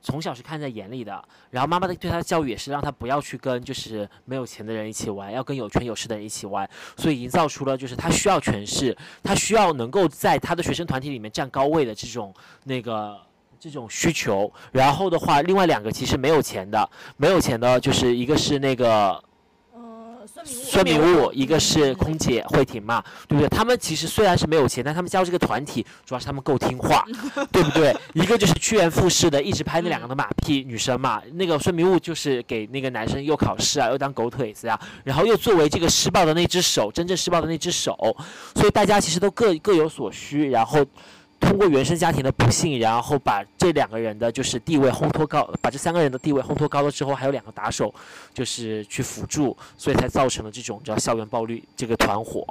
[0.00, 1.22] 从小是看在眼里的。
[1.50, 6.68] 然后妈妈的对他的教育也是让他不要去跟就是没有钱的人一起玩，要跟有权有势的人一起玩。
[6.96, 12.32] 所以营造出了就是他需要权势，他需要能够在他的学生团体里面占高位的这种
[12.64, 13.18] 那个。
[13.58, 19.22] 这种需求，然后的话，另外两个其实没有钱的，没有钱的，就是一个是那个
[19.74, 23.48] 呃，孙明孙明悟，一个是空姐慧婷嘛，对不对？
[23.48, 27.04] 他们其实虽然是没有钱，但他们加入这个团体，主要是他们够听话，
[27.50, 27.94] 对不对？
[28.14, 31.22] 一个就是趋炎附势的，一直拍那两个的马屁女生嘛。
[31.34, 37.96] 那个孙明悟就是给那个男生又考试啊，又当狗腿子啊，然后又作为这个施暴的那只手，真正施暴的那只手，
[38.54, 40.84] 所以大家其实都各各有所需，然后。
[41.40, 47.94] 通过原生家庭的不幸，然后把这两个人的就是地位烘托高，把这三个人的地位烘托高了之后，还有两个打手，
[48.34, 52.44] 就是去辅助，所以才造成了这种叫校园暴力这个团伙。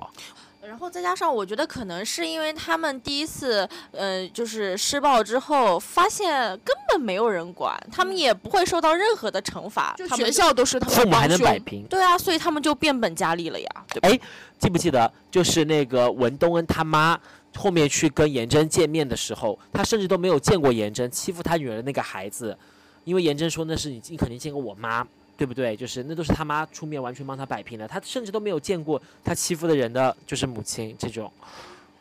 [0.68, 11.86] 然后再加上，我觉得可能是因为他们第一次，呃，就是施暴之后，发现根本没有人管，他们也不会受到任何的惩罚，就他们学校都是他们父母还能摆平。
[11.88, 14.10] 对啊，所以他们就变本加厉了呀，对吧？
[14.10, 14.20] 哎，
[14.58, 17.18] 记不记得就是那个文东恩他妈
[17.56, 22.58] 后面去跟颜真见面的时候，他甚至都没有见过颜真，欺负他女儿的那个孩子，
[23.04, 25.08] 因为颜真说那是你你肯定见过我妈。
[25.38, 25.76] 对不对？
[25.76, 31.30] 就是那都是他妈出面完全帮他摆平的，他甚至都没有见过他欺负的人的就是母亲这种。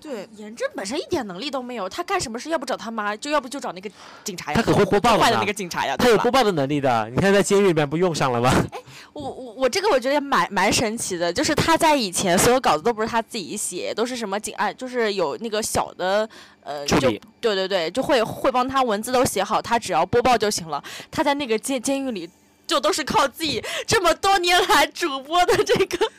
[0.05, 3.91] 对，严正本身一点能力都没有，他干什么事要不找他妈，就要不就找那个
[4.23, 4.55] 警察呀。
[4.55, 8.53] 他可会播报了坏的那个警察呀，他有播报的能力的，你看在监狱里面不用上了吗？
[8.71, 8.79] 哎
[9.15, 16.29] 我我我这个我觉得蛮蛮神奇的，就是他在以前所有稿子都不是他自己写，都是什么警案，就是有那个小的
[16.63, 20.85] 呃，就助理对对对，就会会帮他文字都写好，他只要播报就行了。
[21.11, 22.29] 他在那个监监狱里。
[22.67, 26.11] 就都是靠自己这么多年来主播的这个，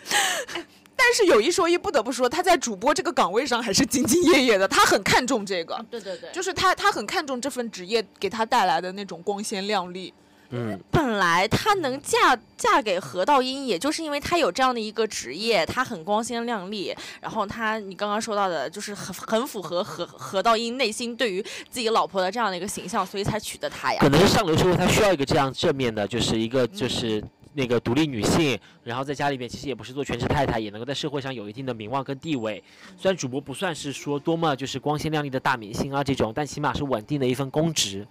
[0.95, 10.13] 但是有一说一，不得不说，他在主播这个岗位上还是兢兢业业的，他很看重这个，对对对就是他他很看重这份职业给他带来的那种光鲜亮丽。
[10.51, 16.95] 嗯，本来她能嫁嫁给何道英，也就是因为她有这样的一个职业，她很光鲜亮丽。
[17.19, 24.07] 然后她，你刚刚说到的，就是很很符合何何道英内心对于自己老婆的这样的一个形象，所以才娶的她呀可。
[24.07, 27.21] 能是上流社会他需要一个这样正面的，就是一个就是
[27.55, 32.63] 那个独立女性，然后在家里面其实也不是做全职太太，也能够在社会上有一定的名望跟地位。
[32.97, 38.05] 虽然主播不算是说多么就是光鲜亮丽的大明星啊这种，但起码是稳定的一份公职。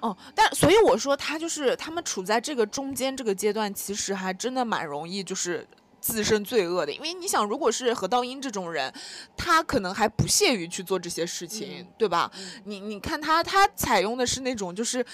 [0.00, 5.66] 哦，但所以我说他就是他们处在这个中间这个阶段，其实还真的蛮容易就是。
[6.00, 8.90] 自身罪恶的，因为你想，如果是何道英这种人，
[9.36, 12.30] 他可能还不屑于去做这些事情，嗯对吧？
[12.64, 15.04] 你你看他，他采用的是那种就是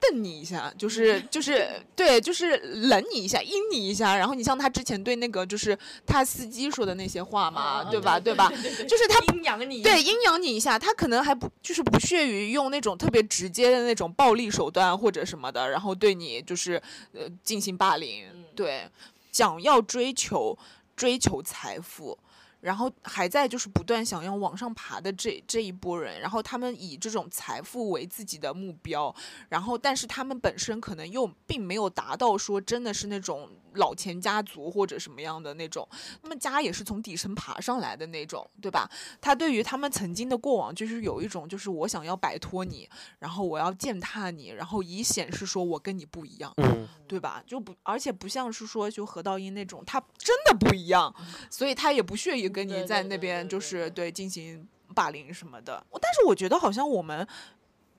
[0.00, 4.16] 瞪你一下，就是就是对，就是冷你一下，阴你一下。
[4.16, 5.76] 然后你像他之前对那个就是
[6.06, 8.18] 他司机说的那些话嘛，对吧？
[8.18, 8.50] 对吧？
[8.88, 16.80] 就是他阴阳你对，阴阳你一下，他可能还不就是不屑于用那种特别直接的那种暴力手段或者什么的，然后对你就是
[17.12, 18.24] 呃进行霸凌。
[18.32, 18.88] 嗯对，
[19.30, 20.58] 想要追求
[20.96, 22.18] 追求财富，
[22.60, 29.14] 然后还在就是不断想要往上爬的这这一波人，然后他们以这种财富为自己的目标，
[29.48, 35.86] 然后但是他们本身可能又并没有达到说真的是那种老钱家族或者什么样的那种，
[36.22, 38.90] 他们家也是从底层爬上来的那种，对吧？
[39.20, 42.88] 他对于他们曾经的过往，就是有一种就是我想要摆脱你，
[43.18, 46.52] 然后我要践踏你，然后以显示说我跟你不一样。
[46.56, 47.42] 嗯，对吧？
[47.46, 51.14] 就不，而且不像是说就何道英那种，他真的不一样，
[51.50, 55.84] 所以他也不屑于跟你在那边就是对对进行霸凌什么的。
[56.00, 57.26] 但是我觉得好像我们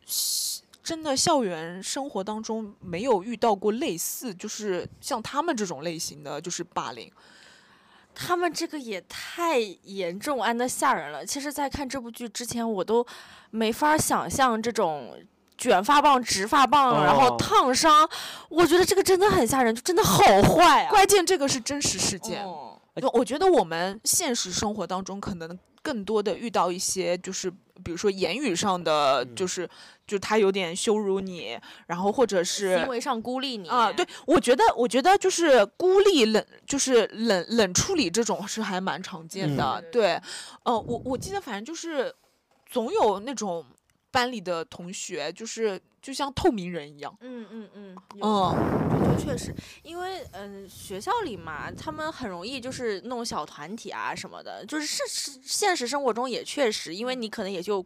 [0.06, 0.49] 是
[0.90, 7.12] 真的校园生活当中没有遇到过类似，就是像他们这种类型的就是霸凌。
[8.16, 11.24] 他们这个也太严重安的吓人了。
[11.24, 13.06] 其实，在看这部剧之前，我都
[13.52, 15.16] 没法想象这种
[15.60, 18.10] 卷发棒、直发棒，然后哦烫伤，
[18.50, 20.90] 我觉得这个真的很吓人，就真的好坏啊！
[20.90, 22.44] 关键这个是真实事件。
[22.44, 22.66] 哦
[23.00, 27.50] 就我觉得我们现实生活当中可能更多的遇到一些，就是
[27.84, 29.70] 比如说言语上的，嗯就是
[30.06, 31.58] 就他有点羞辱你，
[31.88, 39.82] 然后或者是行为上孤立你啊，对，我觉得，我觉得就是孤立冷，就是冷冷处理这种是还蛮常见的。
[39.84, 40.22] 嗯对，
[40.64, 42.14] 呃，我我记得反正就是
[42.66, 43.66] 总有那种
[44.12, 47.16] 班里的同学，就是就像透明人一样。
[47.22, 49.54] 嗯嗯嗯，有嗯，就确实，
[49.84, 57.86] 因为嗯、学校里嘛，他们很容易就是弄小团体啊什么的，就是是是现实生活中也确实，因为你可能也就。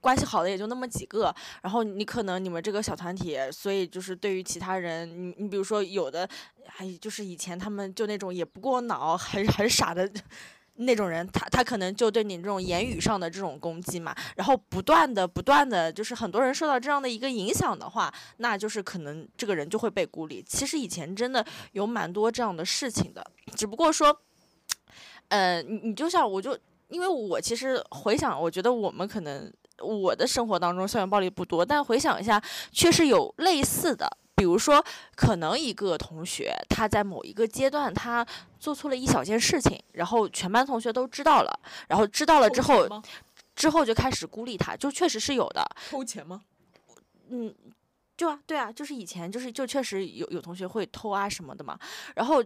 [0.00, 6.28] 关系好的也就那么几个，然后你可能你们这个小团体，所以就是对于其他人，你你比如说有的，
[6.66, 10.06] 还就是以前他们就那种也不过脑，很很傻的
[10.76, 20.42] 那种人，他他可能就对你这种言语上的这种攻击嘛，然后不断的不断的就是很多人受到这样的一个影响的话，那就是可能这个人就会被孤立。
[20.42, 23.24] 其实以前真的有蛮多这样的事情的，
[23.54, 24.16] 只不过说，
[25.28, 32.42] 呃，你你就像我就因为我其实回想，我觉得我们可能我的生活当中校园暴力不多，但回想一下，
[32.72, 34.18] 确实有类似的。
[34.36, 34.84] 比如说，
[35.14, 38.26] 可能一个同学他在某一个阶段他
[38.58, 42.88] 做错了一小件事情，然后全班同学都知道了，然后知道了之后，
[43.54, 45.64] 之后就开始孤立他，就确实是有的。
[45.90, 46.42] 偷钱吗？
[47.28, 47.54] 嗯，
[48.16, 51.78] 就啊，对啊，就是以前就是就确实有有同学会偷啊什么的嘛，
[52.14, 52.42] 然后。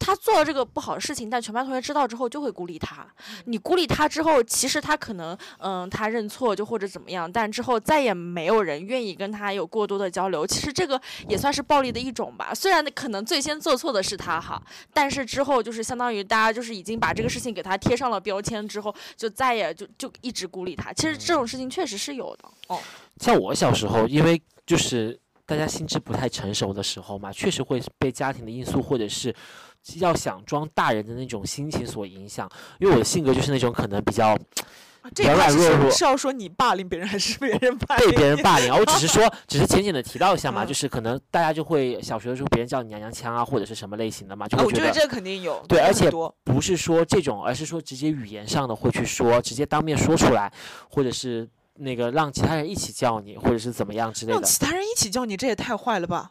[0.00, 3.06] 他做了这个不好的事情，但全班同学知道之后就会孤立他。
[3.44, 10.46] 你孤立他之后，其实他可能，嗯，他认错就或者怎么样，但之后再也没有人愿意跟他有过多的交流。
[10.46, 12.54] 其实这个也算是暴力的一种吧。
[12.54, 14.60] 虽然可能最先做错的是他哈，
[14.94, 20.90] 但是之后就是相当于大家就是已经把这个事情给他贴上了标签之后，就再也就就一直孤立他。
[20.94, 22.48] 其实这种事情确实是有的。
[22.68, 22.80] 哦，
[23.18, 29.34] 像我小时候，因为就是大家心智不太成熟的时候嘛，确实会被家庭的因素或者是
[29.96, 32.50] 要想装大人的那种心情所影响。
[32.78, 34.38] 因为我的性格就是那种可能比较
[35.16, 46.10] 软软弱弱是要说你霸凌别人，还是别人霸被别人霸凌，我只是 说，只是浅浅的提到一下嘛，嗯就是可能大家就会小学的时候别人叫你娘娘腔啊，或者是什么类型的嘛，就啊，会觉得我觉得这肯定有，对而且
[46.44, 50.52] 不是说这种，而是说直接语言上的会去说，直接当面说出来，
[50.90, 54.38] 或者是那个让其他人一起叫你，或者是怎么样之类的。
[54.38, 56.30] 让其他人一起叫你，这也太坏了吧？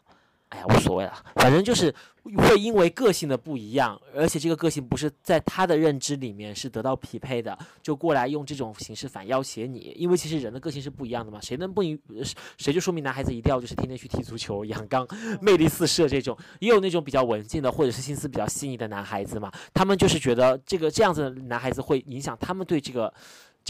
[0.50, 1.94] 哎呀，无所谓了，反正就是
[2.36, 9.94] 会因为个性的不一样，而且这个个性不是在他的认知里面是得到匹配的，就过来用这种形式反要挟你。
[9.96, 12.24] 因为其实人的个性是不一样的嘛，谁能不一呃
[12.58, 15.06] 谁就说明男孩子一定要就是天天去踢足球、阳刚、
[15.40, 23.12] 魅力四射这种，也有那种比较文静的或者是心思比较细腻的男孩子嘛，他们就是觉得这个这样子的男孩子会影响他们对这个。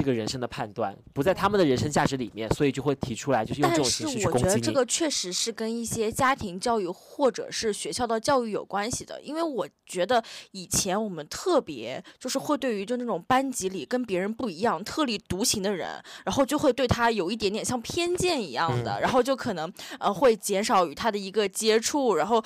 [0.01, 4.55] 这个人生的判断不在他们的人生价值里面，所以就会提出来，就是用这但种是我形式去攻击你。
[4.55, 22.43] 觉得这个确实是跟一些家庭教育或者是学校的教育有关系的，因为我觉得以前我们特别就是会对于就那种班级里跟别人不一样、特立独行的人，然后就会对他有一点点像偏见一样的，然后就可能呃会减少与他的一个接触，然后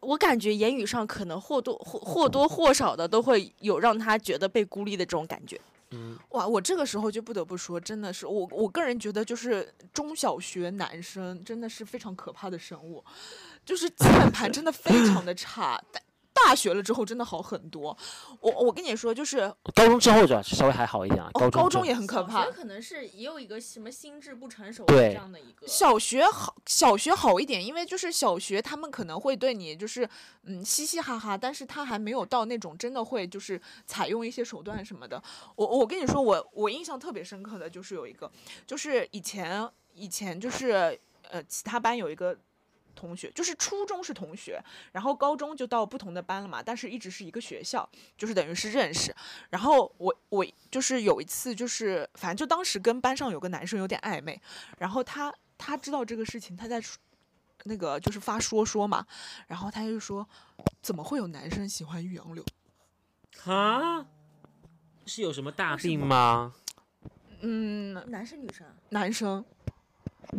[0.00, 5.60] 我感觉言语上可能或多或或多或少的都会有让他觉得被孤立的这种感觉。
[5.94, 13.04] 嗯，哇，我这个时候就不得不说，真的是我我个人觉得，就是中小学男生真的是非常可怕的生物，
[13.64, 15.80] 就是基本盘 真的非常的差。
[15.92, 16.00] 大
[16.34, 17.96] 大学了之后真的好很多。
[18.40, 22.46] 我我跟你说，就是高中之后主要是稍微还好一点啊，哦，高中也很可怕。
[22.50, 30.08] 可能是也有一个什么心智不成熟这样的一个小学好，小学好一点，因为就是小学他们可能会对你就是
[30.42, 35.22] 嗯嘻嘻哈哈，但是他还没有到那种真的会就是采用一些手段什么的。
[35.56, 38.30] 我我跟你说，我我印象特别深刻的就是有一个，
[38.66, 40.98] 就是以前以前就是
[41.30, 42.36] 呃其他班有一个
[42.94, 44.62] 同学，就是初中是同学，
[44.92, 49.14] 然后高中就到不同的班了嘛，但是一直是一个学校，就是等于是认识。
[49.50, 54.40] 然后我我就是有一次就是反正就当时跟班上有个男生有点暧昧，
[54.78, 56.82] 然后他他知道这个事情，他在
[57.64, 59.06] 那个就是发说说嘛，
[59.46, 60.26] 然后他就说
[60.82, 62.44] 怎么会有男生喜欢玉杨柳？
[63.46, 64.06] 啊，
[65.06, 66.54] 是有什么大病吗？
[67.40, 69.44] 嗯，男生女生男生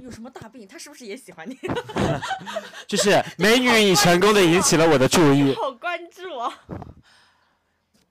[0.01, 0.67] 有什么大病？
[0.67, 1.57] 他是不是也喜欢你？
[2.87, 5.53] 就是美女，你成功的引起了我的注意。
[5.55, 6.51] 好关注啊！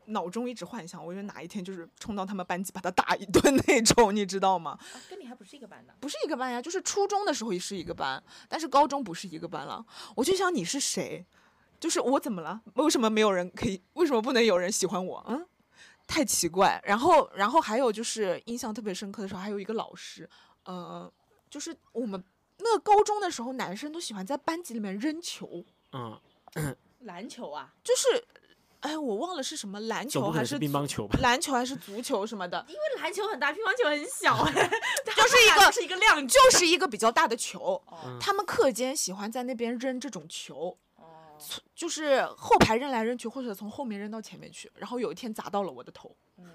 [0.06, 4.78] 脑中一直幻想，我以为哪一天就是冲到他们班级把他打一顿那种，你知道吗？
[5.08, 5.94] 跟你还不是一个班的。
[6.00, 9.84] 不是一个班呀，就是初中的时候也是一个班，但是高中不是一个班了。
[10.14, 11.24] 我就想你是谁？
[11.80, 12.60] 就是我怎么了？
[12.74, 13.82] 为什么没有人可以？
[13.94, 15.24] 为什么不能有人喜欢我？
[15.28, 15.46] 嗯，
[16.06, 16.78] 太奇怪。
[16.84, 20.28] 然后，然后还有就是印象特别深刻的时候，还有一个老师，
[20.64, 21.10] 呃，
[21.54, 22.20] 就是我们
[22.58, 26.20] 那个高中的时候，男生都喜欢在班级里面扔球，嗯，
[27.06, 28.24] 篮球啊，就是，
[28.80, 31.16] 哎，我忘了是什么篮球还总不可能是乒乓球吧？
[31.22, 34.68] 篮球还是足球什么的，因为篮球很大，乒乓球很小，哎，
[35.14, 36.36] 就是一个是一个量级。
[36.36, 37.80] 就是一个比较大的球。
[37.86, 41.38] 哦他们课间喜欢在那边扔这种球，哦，
[41.72, 44.72] 就是后排扔来扔去，或者从后面扔到前面去。
[44.74, 46.50] 然后有一天砸到了我的头，嗯，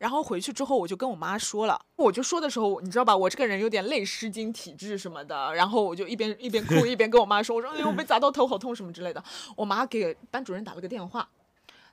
[0.00, 9.22] 然后回去之后我就跟我妈说了，我就说的时候，你知道吧，我这个人有点泪失禁体质什么的，然后我就一边一边哭 一边跟我妈说，我说哎呦我被砸到头好痛什么之类的。
[9.54, 11.28] 我妈给班主任打了个电话，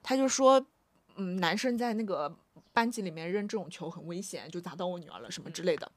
[0.01, 0.65] 她就说，
[1.17, 2.33] 嗯，男生在那个
[2.71, 5.91] 班级里面扔这种球很危险，就砸到我女儿了什么之类的，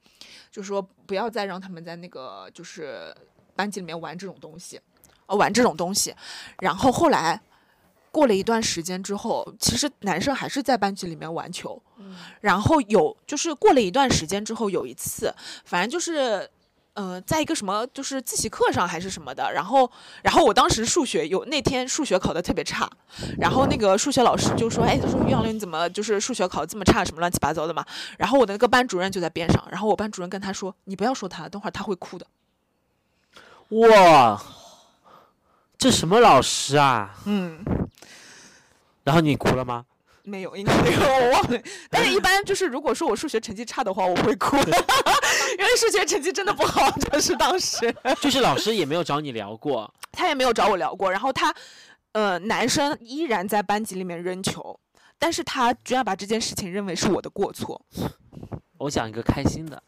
[0.50, 3.14] 就说不要再让他们在那个就是
[3.54, 4.80] 班级里面玩这种东西，
[5.26, 6.12] 呃，玩这种东西。
[6.58, 7.40] 然后后来
[8.10, 11.80] 过了一段时间之后，其实男生还是在班级里面玩球。
[11.98, 15.34] 嗯然后有就是过了一段时间之后，有一次，
[15.64, 16.48] 反正就是。
[16.94, 19.90] 呃，在一个什么就是自习课上还是什么的，然后，
[20.24, 22.90] 然后我当时数学有那天数学考的特别差，
[23.38, 27.86] 然后那个数学老师就说，哎，他说于杨林你怎么就是数学考得这么差，什么乱七八糟的嘛。
[28.18, 32.26] 然后我的那个班主任就在边上，然后我班主任跟他说，你不要说他，等会儿他会哭的。
[33.68, 34.42] 哇，
[35.78, 37.16] 这什么老师啊？
[37.24, 37.64] 嗯，
[39.04, 39.84] 然后你哭了吗？
[40.22, 41.60] 没有，应该没有，我忘了。
[41.88, 51.10] 但是，一般就是如果说我数学成绩差的话，我会哭， 因为数学成绩真的不好，就是当时就是老师也没有找你聊过，他也没有找我聊过。
[51.10, 51.52] 然后他，
[52.12, 54.78] 呃，男生依然在班级里面扔球，
[55.18, 57.80] 但是他居然把这件事情认为是我的过错，
[58.76, 59.82] 我讲一个开心的，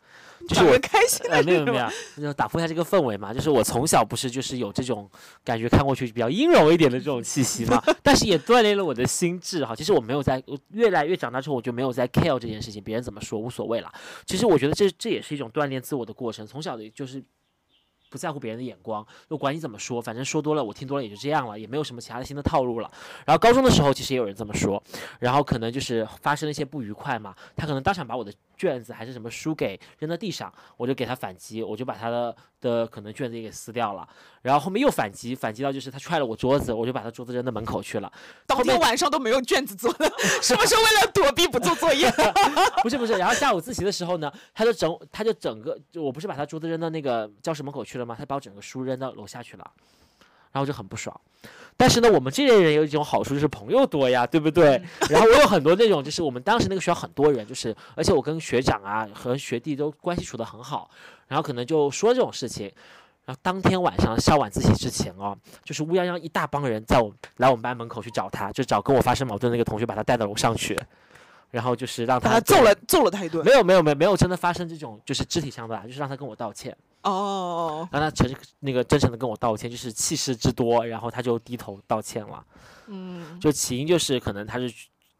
[0.49, 1.87] 就是我开心的呃，没有没有，
[2.17, 3.33] 那就打破一下这个氛围嘛。
[3.33, 5.11] 就是我从小不是就是有这种
[5.45, 9.75] 感觉，看过去比较阴柔一点的这种气息嘛， 但是也锻炼了我的心智哈。
[9.75, 13.93] 其实我没有在，我越来越长大之后，我就没有在 care 这件事情，别人怎么说无所谓了。
[14.27, 17.23] 其实我觉得这这也是一种锻炼自我的过程，从小的就是。
[18.13, 22.91] 不在乎别人的眼光，就管你怎么说，反正说多了，我听多了也就这样了，也没有什么其他的新的套路了。
[23.25, 24.81] 然后高中的时候，其实也有人这么说，
[25.19, 34.09] 然后可能就是发生了一些不愉快嘛，他可能当场把我的卷子还是什么书给扔到地上，我就给他反击，我就把他的的可能卷子也给撕掉了，
[34.41, 38.11] 然后后面又反击，反击到就是他踹了我桌子，我就把他桌子扔到门口去了。
[38.47, 40.11] 当天后面晚上都没有卷子做的，
[40.41, 42.11] 是不是为了躲避不做作业？
[42.83, 48.17] 不是不是，然后下午自习的时候呢，他就整他就整个，就我不是把他桌子扔到那个教室门口去了吗？
[48.19, 49.71] 他把我整个书扔到楼下去了，
[50.53, 51.21] 然后我就很不爽。
[51.75, 54.81] 但是呢，我们这类人有一种好处就是朋友多呀，对不对？
[55.09, 60.89] 然后我有很多那种，就是我们当时那个学校很多人，就是而且我跟学长啊和学弟都关系处得很好，
[61.33, 62.71] 然后可能就说这种事情。
[63.25, 65.35] 然后当天晚上上晚自习之前哦，
[65.65, 70.79] 就是乌泱泱一大帮人在我来我们班门口去找他，就找跟我发生矛盾的那个同学，把他带到楼上去，
[71.51, 73.53] 然后就是让他他揍了揍了他一顿没。
[73.53, 78.29] 有没有没有没有真的发生这种就是肢体上的啊，就是让他跟我道歉，哦，让他诚
[78.59, 82.45] 那个真诚的跟我道歉，就是气势之多，然后他就低头道歉了。
[82.89, 84.69] 嗯，就起因就是可能他是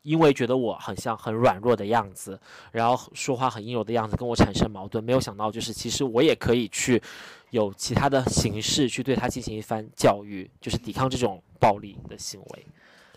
[0.03, 2.39] 因为觉得我很像很软弱的样子，
[2.71, 7.01] 然后说话很阴柔的样子，跟我产生矛盾，没有想到就是其实我也可以去
[7.51, 12.67] 有其他的形式去对他进行一番教育，就是抵抗这种暴力的行为。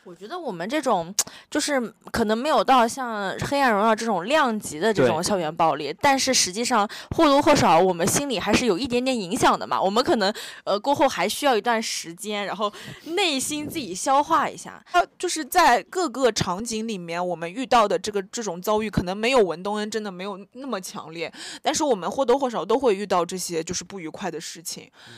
[0.06, 1.14] 我觉得我们这种
[1.50, 9.82] 就是可能没有到像《黑暗荣耀》这种量级的这种校园暴力，但是实际上或多或少我们心里还是有一点点影响的嘛。
[9.82, 10.32] 我们可能
[10.64, 12.72] 呃过后还需要一段时间，然后
[13.06, 14.80] 内心自己消化一下。
[14.92, 21.34] 呃，就是在各个场景里面，我们遇到的这个这种遭遇，可能没有文东恩真的没有那么强烈，
[21.64, 24.88] 但是我们或多或少都会遇到这些就是不愉快的事情。
[25.10, 25.16] 嗯，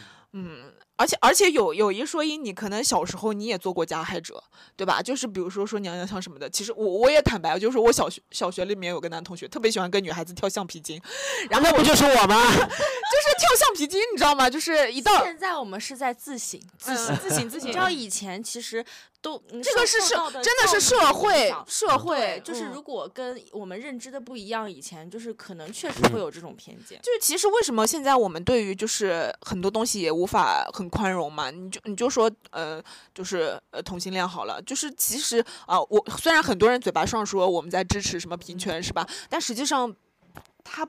[0.97, 4.43] 而且而且有有一说一，你可能小时候你也做过加害者，
[4.75, 5.01] 对吧？
[5.01, 6.49] 就是比如说说娘娘腔什么的。
[6.49, 10.99] 其实我我也坦白，就是我小学小学里面有个男同学特别喜欢跟女孩子跳橡皮筋，
[11.49, 12.43] 然后那不就是我吗？
[12.51, 12.67] 就是
[13.39, 14.49] 跳橡皮筋，你知道吗？
[14.49, 18.83] 就是一到现在我们是在自省，自省，嗯自省自省 你知道以前其实
[19.27, 26.97] 都嗯这个是社真的是社会社会，就是嗯如果跟我们认知的不一样，以前就是可能确实嗯会有这种偏见。
[27.01, 31.51] 就是其实为什么现在我们对于就是很多东西也无法很宽容嘛？
[31.51, 32.81] 你就你就说呃，
[33.13, 39.05] 就是呃同性恋好了，就是其实啊、我虽然很多人嘴巴上说我们在支持什么平权是吧？
[39.29, 39.93] 但实际上
[40.63, 40.87] 他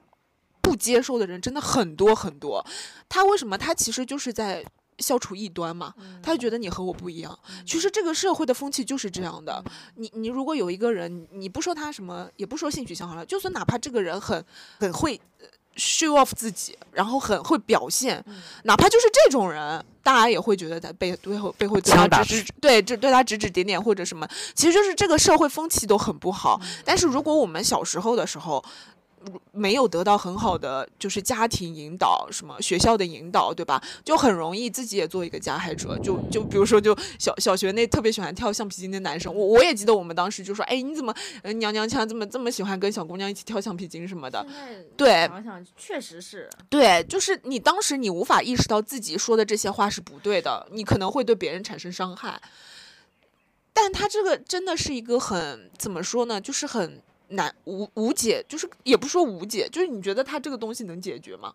[0.61, 2.65] 不接受的人真的很多很多。
[3.09, 3.59] 他为什么？
[3.59, 4.65] 他其实就是在
[4.99, 5.95] 消除异端嘛。
[6.23, 7.39] 他就觉得你和我不一样。
[7.67, 9.63] 其实这个社会的风气就是这样的。
[9.97, 14.45] 你你如果有一个人，你不说他什么，也不说性取向好了，就算哪怕这个人很
[14.81, 15.47] 很会呃
[15.77, 18.25] show off 自己，然后很会表现，
[18.65, 26.61] 哪怕就是这种人，大家也会觉得在背背后背后对他指指对这对他指指点点或者什么，其实就是这个社会风气都很不好。
[26.85, 28.98] 但是如果我们小时候的时候，如
[29.53, 33.83] 没有得到很好的就是家庭引导，什么学校的引导，对吧？
[34.05, 35.99] 就很容易自己也做一个加害者。
[35.99, 44.47] 就就比如说，就小小学那特别喜欢跳橡皮筋的男生，我我也记得我们当时就说，哎，你怎么呃娘娘腔这么这么喜欢跟小姑娘一起跳橡皮筋什么的？
[44.97, 52.41] 对想想确实是，对，就是你当时你无法意识到自己说的这些话是不对的，你可能会对别人产生伤害。
[53.73, 61.55] 但他这个真的是一个很怎么说呢，就是很难无无解，就是也不说无解，就是你觉得他这个东西能解决吗？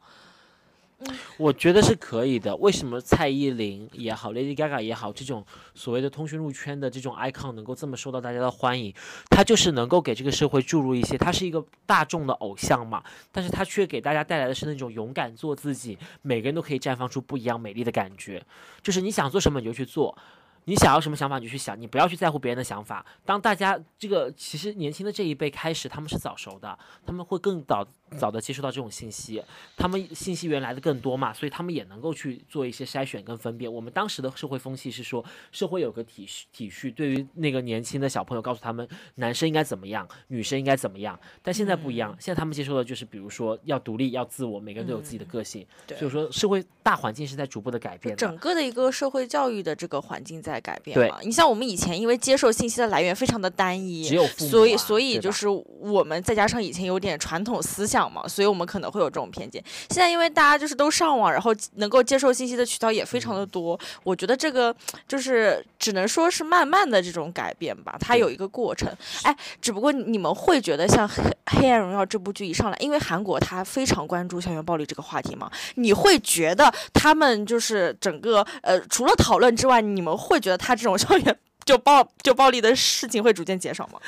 [1.35, 2.55] 我觉得是可以的。
[2.57, 5.45] 为什么蔡依林也好，Lady Gaga 也好，这种
[5.75, 8.93] 所谓的通讯录圈的这种 icon 能够这么受到大家的欢迎？
[9.29, 18.41] 他就是能够给这个社会注入一些，他是一个大众的偶像嘛，但是他却给大家带来的是那种勇敢做自己，每个人都可以绽放出不一样美丽的感觉。
[18.81, 20.17] 就是你想做什么你就去做。
[20.65, 23.05] 你想要什么想法你就去想，你不要去在乎别人的想法。
[23.25, 29.41] 当大家这个其实年轻的这一辈开始，他们是早熟的，他们会更早早的接触到这种信息，
[29.75, 33.71] 他们信息源来的更多嘛，所以他们也能够去做一些筛选跟分辨。
[33.71, 41.19] 我们当时的社会风气是说，社会有个体序体恤，对于那个年轻的小朋友，告诉他们男生应该怎么样，女生应该怎么样。
[41.41, 45.65] 但现在不一样，现在他们接受的就是，比如说要独立、要自我，每个人都有自己的个性。
[45.87, 48.19] 对所以说，社会大环境是在逐步的改变的。
[48.19, 51.19] 整个的一个社会教育的这个环境在改变对嘛。
[51.23, 59.63] 你像我们以前因为接受信息的来源非常的单一，只有父母、啊，所以，所以就是我们再加上以前有点传统思想嘛，所以我们可能会有这种偏见。
[59.89, 64.75] 现在因为大家就是都上网，然后能够接受信息的渠道也非常的多，我觉得这个
[65.07, 68.89] 就是只能说是慢慢的这种改变吧，它有一个过程。
[69.23, 71.23] 哎，只不过你们会觉得像黑
[71.59, 83.99] 《黑暗荣耀》这部剧一上来，因为韩国它非常关注校园暴力这个话题嘛，你会觉得他们就是整个呃，除了讨论之外，你们会觉得他这种校园 就暴就暴力的事情会逐渐减少吗？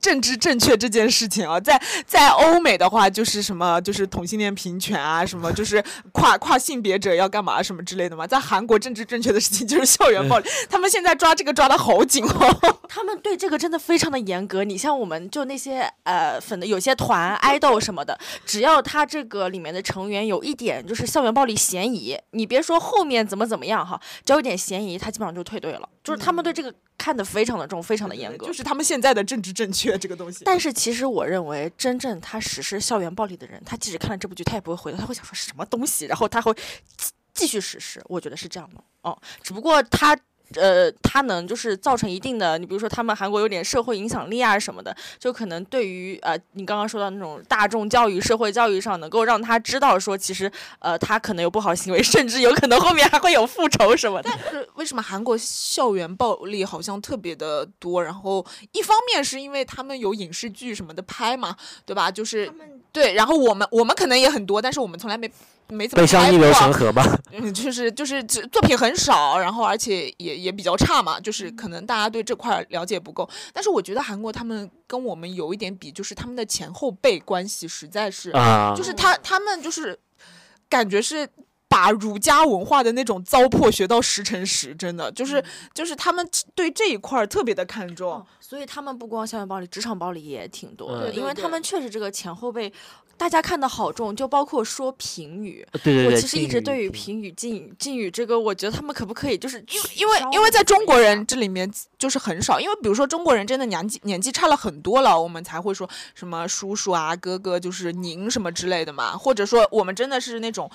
[0.00, 5.82] 政治正确这件事情啊，在在欧美的话，就是什么就是同性恋平权啊，什么就是
[6.12, 8.26] 跨跨性别者要干嘛什么之类的嘛。
[8.26, 12.78] 在韩国，政治正确的事情就是校园暴力，他们现在抓这个抓的好紧哦。
[12.88, 14.64] 他们对这个真的非常的严格。
[14.64, 25.88] 你像我们就那些呃粉的有些团爱豆什么的，只要他这个里面的成员有一点就是校园暴力嫌疑，你别说后面怎么怎么样哈，只要有点嫌疑，他基本上就退队了。
[26.06, 28.46] 就是他们对这个看得非常的重，非常的严格。
[28.46, 30.44] 就是他们现在的政治正确这个东西。
[30.44, 36.54] 但是其实我认为，真正他实施校园暴力的人，他即使看了这部剧，他也不会回头，他会想说什么东西，然后他会
[36.96, 38.00] 继继续实施。
[38.06, 40.16] 我觉得是这样的哦，只不过他。
[40.54, 54.30] 呃，他能就是造成一定的，你比如说他们韩国有点社会影响力啊什么的，就可能对于呃你刚刚说到那种大众教育、社会教育上，能够让他知道说，其实呃他可能有不好行为，甚至有可能后面还会有复仇什么的。
[54.30, 58.02] 但是为什么韩国校园暴力好像特别的多？
[58.02, 62.10] 然后一方面是因为他们有影视剧什么的拍嘛，对吧？
[62.10, 62.50] 就是
[62.96, 65.30] 对，然后我们我们可能也很多，但是我们从来没
[65.68, 66.78] 没怎么悲伤拍逆流成过。
[66.78, 67.04] 河吧。
[67.30, 73.28] 嗯，就是就是这作品很少，然后而且也也比较差嘛，就是可能大家对这块了解不够。
[73.52, 79.98] 但是我觉得韩国他们跟我们有一点比，就是他们的前后辈关系实在是，啊，就是他他们就是
[80.70, 81.28] 感觉是。
[81.76, 85.44] 把儒家文化的那种糟粕学到十成十，真的就是
[85.74, 88.12] 就是他们对这一块儿特别的看重。
[88.12, 92.72] 哦，所以他们不光校园暴力，职场暴力也挺多的，嗯因为他们确实这个前后辈，
[93.18, 95.66] 大家看的好重，就包括说评语。
[95.82, 110.70] 对对对，我其实一直对于评语、敬语、敬语这个，我觉得他们可不可以就是因为因为因为在中国人这里面就是很少，因为比如说中国人真的年纪年纪差了很多了，我们才会说什么叔叔啊、哥哥，就是您什么之类的嘛，或者说我们真的是那种。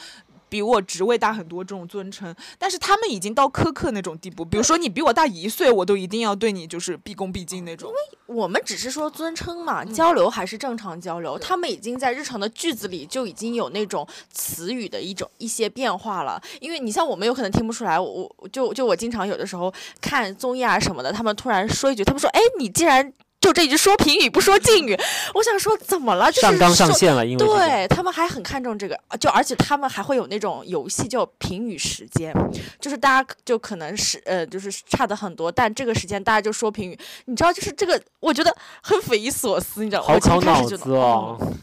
[0.51, 7.87] 比我职位大很多这种尊称，但是他们已经到苛刻那种地步，比如说你比我大一岁，我都一定要对你就是毕恭毕敬那种。
[7.87, 11.39] 因为我们只是说尊称嘛，嗯交流还是正常交流。
[11.39, 16.41] 他们已经在日常的句子里就已经有那种词语的一种一些变化了。
[16.59, 24.97] 因为你像我们有可能听不出来，我我就就我经常有的时候看综艺啊什么的，他们突然说一句，他们说：“哎，你竟然就这一句说评语不说敬语。
[25.33, 26.31] ”我想说怎么了？
[26.31, 32.33] 就是上纲上线了，因为这个对他们还很看重这个，就而且他们还会有那种游戏叫评语时间，
[32.79, 40.07] 就是大家就可能是呃，就是差的很多，但这个时间大家就说评语，你知道，就是这个，我觉得很匪夷所思，你知道吗？
[40.13, 41.35] 好考脑子哦。
[41.41, 41.57] 嗯，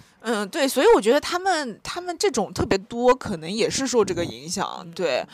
[0.51, 4.86] 对，所以我觉得他们他们这种特别多，可能也是受这个影响。
[4.95, 5.24] 对，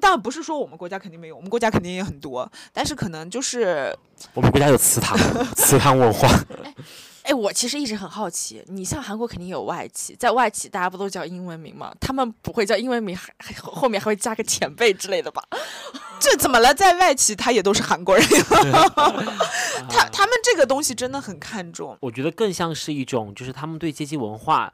[0.00, 3.94] 当然不是说我们国家肯定没有，我们国家肯定也很多，但是可能就是
[4.32, 5.18] 我们国家有祠堂，
[5.56, 6.28] 祠堂文化。
[6.64, 6.74] 哎，
[7.36, 11.92] 我其实一直很好奇，你像韩国肯定有外企，在外企大家不都叫英文名吗？
[12.00, 15.42] 他们不会叫英文名，还还后面还会加个前辈之类的吧？
[16.20, 16.74] 这怎么了？
[16.74, 18.26] 在外企他也都是韩国人，
[19.88, 21.96] 他他们这个东西真的很看重。
[22.00, 24.72] 我觉得更像是一种，就是他们对阶级文化，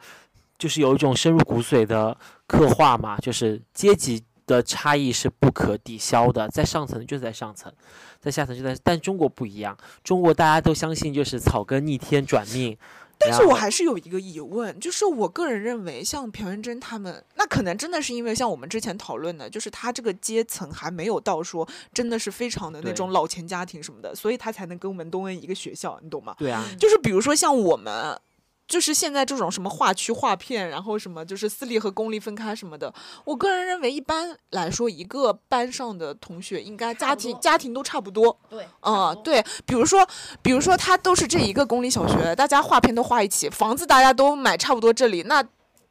[0.58, 2.16] 就是有一种深入骨髓的
[2.46, 7.72] 刻画嘛，就是阶级的差异是不可抵消的，在上层就在上层，
[8.20, 12.78] 在下层就在，但中国不一样，中国大家都相信就是草根逆天转命。
[13.18, 26.36] 但是我还是有一个疑问，就是我个人认为，像朴元珍他们，那可能真的是因为像我们之前讨论的，就是他这个阶层还没有到说真的是非常的那种老钱家庭什么的，所以他才能跟文东恩一个学校，你懂吗？
[26.38, 28.20] 对啊，就是比如说像我们。
[28.68, 32.92] 就是现在这种什么划区划片，然后什么就是私立和公立分开什么的，
[33.24, 40.06] 我个人认为一般来说，一个班上的同学应该家庭家庭都差不多，对，嗯，对，比如说，
[40.42, 45.44] 比如说他都是这一个公立小学，大家划片都划一起，房子大家都买差不多这里，那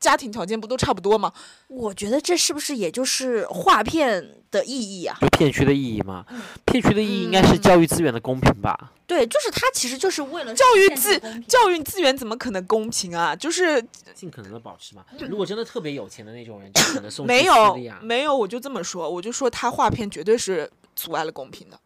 [0.05, 1.33] 家庭条件不都差不多吗？
[1.67, 5.17] 我觉得这是不是也就是划片的意义啊？
[5.19, 6.23] 就片区的意义嘛，
[6.63, 8.91] 片区的意义应该是嗯教育资源的公平吧。
[9.07, 13.35] 对，就是它其实就是为了教育资教育资源怎么可能公平啊？
[13.35, 13.83] 就是
[14.13, 15.03] 尽可能的保持嘛。
[15.27, 17.75] 如果真的特别有钱的那种人，就可能送没有。
[18.03, 21.79] 没有，我就这么说，我就说他划片绝对是阻碍了公平的。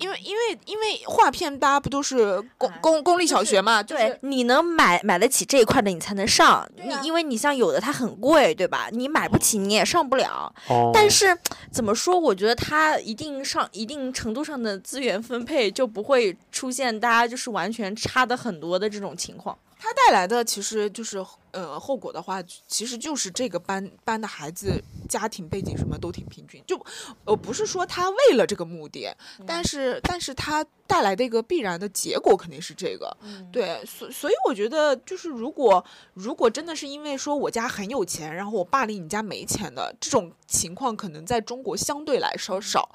[0.00, 3.82] 因为因为因为划片大家不都是公啊公公立小学嘛？
[3.82, 6.60] 就对是，你能买买得起这一块的，你才能上。
[6.60, 8.88] 啊你因为你像有的它很贵，对吧？
[8.90, 10.52] 你买不起，你也上不了。
[10.68, 11.36] 哦，但是
[11.70, 12.18] 怎么说？
[12.18, 19.56] 我觉得它一定上一定程度上的资源分配就不会出现大家就是完全差的很多的这种情况。
[19.82, 24.78] 它带来的其实就是呃后果的话，其实就是这个班班的孩子
[25.08, 26.78] 家庭背景什么都挺平均，就
[27.24, 29.08] 呃不是说他为了这个目的，
[29.46, 33.16] 但是但是他带来的一个必然的结果肯定是这个，
[33.50, 35.82] 对，所所以我觉得就是如果
[36.12, 42.86] 如果真的是因为说我家很有钱，然后我霸凌你家没钱的这种情况，可能在中国相对来说少。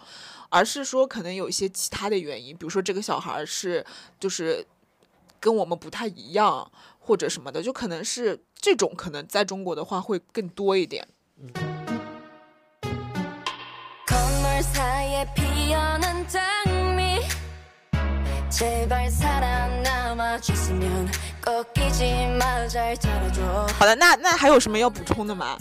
[0.49, 3.84] 而是说，可能有一些其他的原因，比如说这个小孩儿是
[4.20, 4.66] 就是
[5.44, 11.06] 跟我们不太一样，或者什么的，就可能是这种，可能在中国的话会更多一点。
[14.06, 17.20] 건물 사이에 피어난 장미
[18.51, 21.09] 제발 살아남아 줬으면
[21.40, 25.59] 꺾이지 마 잘 들어줘 好的，那那还有什么要补充的吗？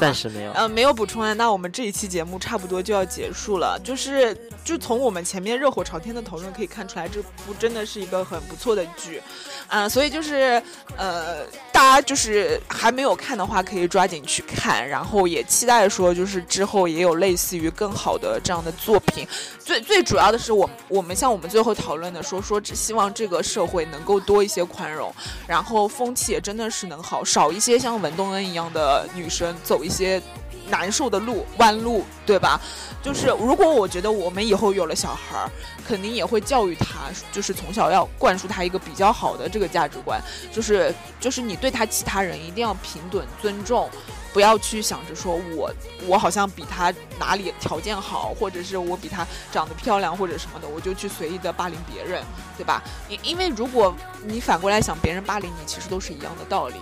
[0.00, 0.52] 暂时没有。
[0.52, 3.78] 呃，没有补充了，那我们这一期节目差不多就要结束了。
[3.82, 9.22] 就是，就从我们前面热火朝天的讨论可以看出来，这部真的是一个很不错的剧，
[9.68, 10.62] 啊、所以就是，
[10.96, 19.26] 呃，大家就是还没有看的话，可以抓紧去看，然后也期待说，就是之后也有类似于更好的这样的作品。
[19.58, 25.12] 最最主要的是我，我们像我们最后讨论的说，说只希望这个社会能够多一些宽容，
[25.46, 30.20] 然后风气也真的是能好，少一些像文东恩一样的女生走一些
[30.68, 32.60] 难受的路、弯路，对吧？
[33.02, 35.48] 就是如果我觉得我们以后有了小孩儿，
[35.86, 40.20] 肯定也会教育他，就是从小要灌输他一个比较好的这个价值观，
[40.52, 43.88] 就是就是你对他其他人一定要平等尊重。
[44.32, 45.72] 不要去想着说我
[46.06, 52.22] 我好像比他哪里条件好，或者是我比他长得漂亮或者什么的，我就去随意的霸凌别人，
[52.54, 52.82] 对吧？
[53.08, 53.94] 因因为如果
[54.26, 56.74] 你反过来想，别人霸凌你，其实都是一样的道理。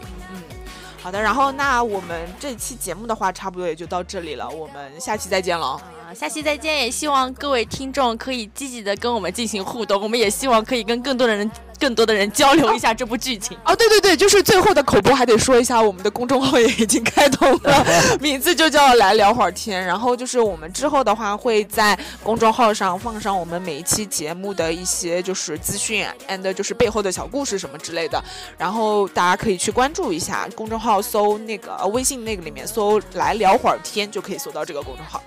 [1.04, 5.78] 好的，然后那我们这期节目的话，差不多也就到这里了，我们下期再见了。
[6.04, 6.76] 啊啊，下期再见！
[6.76, 11.50] 也希望各位听众可以积极的跟我们进行互动，我们也希望可以跟更多的人、
[11.80, 13.56] 更多的人交流一下这部剧情。
[13.64, 17.86] 哦，对对对，就是最后的口播还得说一下，我们的公众号也已经开通了，
[18.20, 19.80] 名字就叫“来聊会儿天”。
[19.86, 28.22] 然后就是我们之后的话，会在公众号上放上我们每一期节目的一些就是资讯，and 就是背后的小故事什么之类的。
[28.58, 35.22] 然后大家可以去关注一下公众号，搜那个呃微信那个里面搜“来聊会儿天”就可以搜到这个公众号。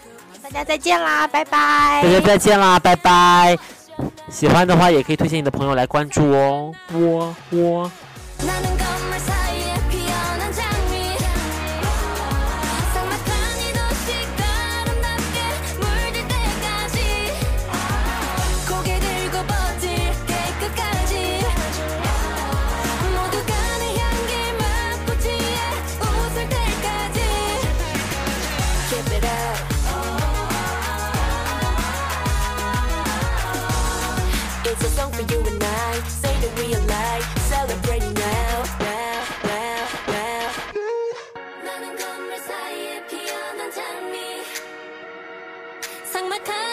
[0.50, 2.02] 大家再见啦，拜拜！
[2.04, 3.58] 大家再见啦，拜拜！
[4.30, 7.92] 喜欢的话也可以推荐你的朋友来关注哦，窝窝。
[46.38, 46.67] 이에